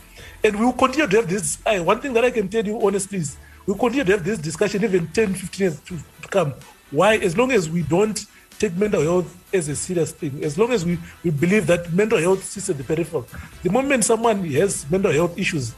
And 0.43 0.59
we 0.59 0.65
will 0.65 0.73
continue 0.73 1.07
to 1.07 1.15
have 1.17 1.29
this. 1.29 1.57
I, 1.65 1.79
one 1.79 2.01
thing 2.01 2.13
that 2.13 2.25
I 2.25 2.31
can 2.31 2.49
tell 2.49 2.65
you 2.65 2.85
honestly 2.85 3.19
is 3.19 3.37
we'll 3.65 3.77
continue 3.77 4.03
to 4.03 4.11
have 4.13 4.23
this 4.23 4.39
discussion 4.39 4.83
even 4.83 5.07
10, 5.07 5.33
15 5.33 5.63
years 5.63 5.79
to, 5.81 5.97
to 6.21 6.27
come. 6.27 6.53
Why? 6.89 7.17
As 7.17 7.37
long 7.37 7.51
as 7.51 7.69
we 7.69 7.83
don't 7.83 8.25
take 8.61 8.77
mental 8.77 9.01
health 9.01 9.29
as 9.53 9.67
a 9.67 9.75
serious 9.75 10.11
thing, 10.11 10.43
as 10.43 10.57
long 10.57 10.71
as 10.71 10.85
we, 10.85 10.97
we 11.23 11.31
believe 11.31 11.65
that 11.67 11.91
mental 11.91 12.19
health 12.19 12.43
sits 12.43 12.69
at 12.69 12.77
the 12.77 12.83
peripheral. 12.83 13.25
The 13.63 13.71
moment 13.71 14.05
someone 14.05 14.45
has 14.51 14.89
mental 14.89 15.11
health 15.11 15.37
issues, 15.37 15.73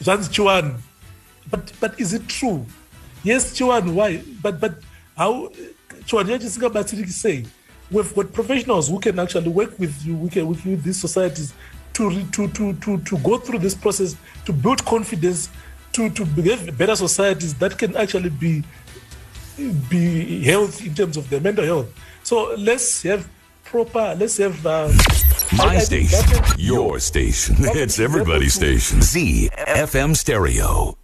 that's 0.00 0.28
Chuan. 0.28 0.66
But 1.50 1.72
but 1.80 1.98
is 1.98 2.14
it 2.14 2.28
true? 2.28 2.64
Yes, 3.24 3.54
Chuan, 3.56 3.94
why? 3.94 4.22
But 4.42 4.60
but 4.60 4.74
how 5.16 5.50
Chuan 6.06 6.26
say 7.24 7.44
we've 7.90 8.14
got 8.14 8.32
professionals 8.32 8.88
who 8.88 9.00
can 9.00 9.18
actually 9.18 9.48
work 9.48 9.78
with 9.78 9.94
you, 10.06 10.14
we 10.16 10.30
can 10.30 10.46
with 10.46 10.64
you, 10.64 10.76
these 10.76 11.00
societies 11.00 11.52
to, 11.94 12.24
to, 12.30 12.48
to, 12.48 12.72
to, 12.74 12.98
to 12.98 13.18
go 13.18 13.36
through 13.38 13.58
this 13.58 13.74
process, 13.74 14.16
to 14.46 14.52
build 14.52 14.84
confidence, 14.84 15.50
to, 15.92 16.08
to 16.10 16.24
have 16.24 16.78
better 16.78 16.94
societies 16.94 17.54
that 17.54 17.76
can 17.76 17.96
actually 17.96 18.30
be 18.30 18.62
be 19.90 20.42
healthy 20.42 20.86
in 20.86 20.94
terms 20.94 21.16
of 21.16 21.28
their 21.28 21.40
mental 21.40 21.64
health. 21.64 21.88
So 22.30 22.54
let's 22.56 23.02
have 23.02 23.28
proper, 23.64 24.14
let's 24.16 24.36
have. 24.36 24.64
Uh, 24.64 24.92
My 25.58 25.64
I, 25.64 25.78
station, 25.78 26.20
I 26.32 26.54
your 26.56 27.00
station. 27.00 27.56
It's 27.58 27.98
everybody's 27.98 28.54
station. 28.54 29.00
ZFM 29.00 30.14
Stereo. 30.14 30.96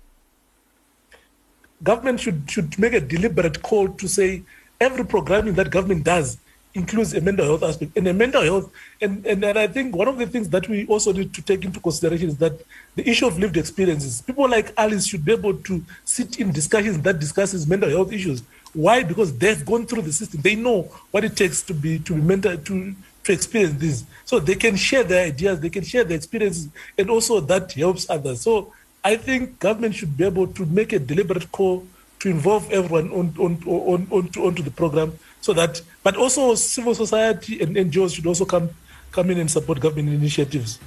Government 1.82 2.20
should 2.20 2.48
should 2.48 2.78
make 2.78 2.92
a 2.92 3.00
deliberate 3.00 3.60
call 3.60 3.88
to 3.88 4.06
say 4.06 4.44
every 4.80 5.04
programming 5.04 5.54
that 5.54 5.72
government 5.72 6.04
does 6.04 6.38
includes 6.74 7.12
a 7.14 7.20
mental 7.20 7.44
health 7.44 7.64
aspect 7.64 7.96
and 7.96 8.06
a 8.06 8.12
mental 8.12 8.42
health 8.42 8.70
and, 9.00 9.24
and, 9.24 9.42
and 9.42 9.58
i 9.58 9.66
think 9.66 9.96
one 9.96 10.08
of 10.08 10.18
the 10.18 10.26
things 10.26 10.50
that 10.50 10.68
we 10.68 10.86
also 10.88 11.10
need 11.10 11.32
to 11.32 11.40
take 11.40 11.64
into 11.64 11.80
consideration 11.80 12.28
is 12.28 12.36
that 12.36 12.52
the 12.96 13.08
issue 13.08 13.26
of 13.26 13.38
lived 13.38 13.56
experiences 13.56 14.20
people 14.20 14.46
like 14.46 14.74
alice 14.76 15.06
should 15.06 15.24
be 15.24 15.32
able 15.32 15.54
to 15.68 15.82
sit 16.04 16.38
in 16.38 16.52
discussions 16.52 17.00
that 17.00 17.18
discusses 17.18 17.66
mental 17.66 17.88
health 17.88 18.12
issues 18.12 18.42
why? 18.76 19.02
Because 19.02 19.36
they've 19.36 19.64
gone 19.64 19.86
through 19.86 20.02
the 20.02 20.12
system. 20.12 20.40
They 20.42 20.54
know 20.54 20.82
what 21.10 21.24
it 21.24 21.36
takes 21.36 21.62
to 21.62 21.74
be 21.74 21.98
to 22.00 22.14
be 22.14 22.20
mental 22.20 22.56
to 22.56 22.94
to 23.24 23.32
experience 23.32 23.80
this. 23.80 24.04
So 24.24 24.38
they 24.38 24.54
can 24.54 24.76
share 24.76 25.02
their 25.02 25.26
ideas 25.26 25.60
they 25.60 25.70
can 25.70 25.84
share 25.84 26.04
their 26.04 26.16
experiences 26.16 26.68
and 26.98 27.10
also 27.10 27.40
that 27.40 27.72
helps 27.72 28.08
others. 28.10 28.40
So 28.42 28.72
i 29.04 29.14
think 29.16 29.60
government 29.60 29.94
should 29.94 30.16
be 30.16 30.24
able 30.24 30.48
to 30.48 30.66
make 30.66 30.92
a 30.92 30.98
deliberate 30.98 31.50
call 31.52 31.86
to 32.18 32.28
involve 32.28 32.70
everyone 32.72 33.10
on, 33.12 33.34
on, 33.38 33.62
on, 33.66 34.06
onto, 34.10 34.46
onto 34.46 34.62
the 34.62 34.70
program 34.70 35.12
so 35.40 35.52
that, 35.52 35.80
but 36.02 36.16
also 36.16 36.56
civil 36.56 36.92
society 36.94 37.60
and 37.60 37.76
NGOs 37.76 38.16
should 38.16 38.26
also 38.26 38.44
come, 38.44 38.70
come 39.12 39.30
in 39.30 39.38
and 39.38 39.48
support 39.48 39.78
government 39.78 40.08
initiatives. 40.08 40.80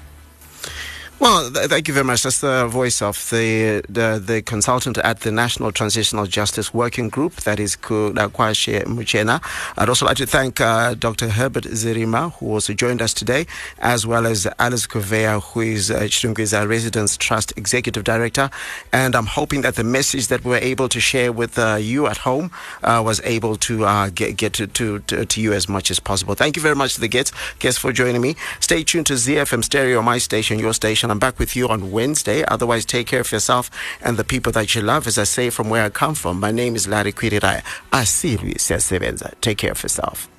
Well, 1.20 1.52
th- 1.52 1.68
thank 1.68 1.90
you 1.90 1.94
very 1.94 2.06
much. 2.06 2.24
That's 2.24 2.40
the 2.40 2.66
voice 2.68 3.02
of 3.02 3.30
the, 3.30 3.84
the, 3.90 4.24
the 4.26 4.42
consultant 4.42 4.98
at 5.00 5.20
the 5.20 5.34
National 5.34 5.74
Transitional 5.74 6.26
Justice 6.26 6.74
Working 6.74 7.10
Group, 7.10 7.36
that 7.42 7.60
is 7.60 7.76
Kwashe 7.76 8.86
Muchena. 8.86 9.42
I'd 9.78 9.90
also 9.90 10.06
like 10.06 10.16
to 10.16 10.26
thank 10.26 10.62
uh, 10.62 10.94
Dr. 10.94 11.28
Herbert 11.28 11.66
Zirima, 11.66 12.32
who 12.36 12.54
also 12.54 12.74
joined 12.74 13.02
us 13.02 13.14
today, 13.14 13.48
as 13.80 14.08
well 14.08 14.26
as 14.26 14.48
Alice 14.60 14.88
Kuvea, 14.88 15.44
who 15.44 15.60
is 15.60 15.92
uh, 15.92 16.04
Chitungwiza 16.04 16.66
Residence 16.66 17.18
Trust 17.18 17.52
Executive 17.58 18.06
Director. 18.06 18.50
And 18.94 19.14
I'm 19.14 19.26
hoping 19.26 19.60
that 19.64 19.76
the 19.76 19.84
message 19.84 20.28
that 20.28 20.46
we 20.46 20.56
are 20.56 20.60
able 20.60 20.88
to 20.88 21.02
share 21.02 21.34
with 21.34 21.60
uh, 21.60 21.76
you 21.82 22.08
at 22.08 22.16
home 22.16 22.50
uh, 22.82 23.02
was 23.06 23.20
able 23.26 23.58
to 23.58 23.84
uh, 23.84 24.10
get, 24.10 24.38
get 24.38 24.54
to, 24.54 24.68
to, 24.68 25.00
to, 25.00 25.26
to, 25.26 25.42
you 25.42 25.52
as 25.52 25.68
much 25.68 25.92
as 25.92 26.00
possible. 26.00 26.34
Thank 26.34 26.56
you 26.56 26.62
very 26.62 26.78
much 26.78 26.94
to 26.94 27.02
the 27.02 27.10
guests, 27.10 27.34
guests 27.60 27.78
for 27.78 27.92
joining 27.92 28.22
me. 28.22 28.38
Stay 28.62 28.86
tuned 28.86 29.08
to 29.08 29.16
ZFM 29.16 29.66
Stereo, 29.66 30.02
my 30.02 30.18
station, 30.18 30.60
your 30.60 30.74
station 30.74 31.09
and 31.10 31.16
I'm 31.16 31.20
back 31.20 31.40
with 31.40 31.56
you 31.56 31.68
on 31.68 31.92
Wednesday. 31.92 32.44
Otherwise, 32.48 32.86
take 32.86 33.08
care 33.08 33.22
of 33.22 33.32
yourself 33.32 33.72
and 34.00 34.16
the 34.16 34.24
people 34.24 34.52
that 34.52 34.76
you 34.76 34.82
love. 34.84 35.08
As 35.08 35.18
I 35.18 35.24
say 35.24 35.50
from 35.50 35.68
where 35.68 35.84
I 35.84 35.90
come 35.90 36.14
from, 36.14 36.40
my 36.40 36.52
name 36.52 36.76
is 36.76 36.88
Larry 36.88 37.12
Kwirirai. 37.12 37.64
Asiri 37.92 38.60
siyasebenza. 38.60 39.34
Take 39.42 39.58
care 39.58 39.72
of 39.72 39.82
yourself. 39.82 40.30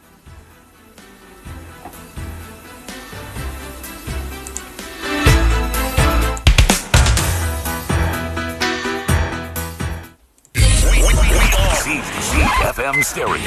FM 12.70 13.02
Stereo. 13.02 13.40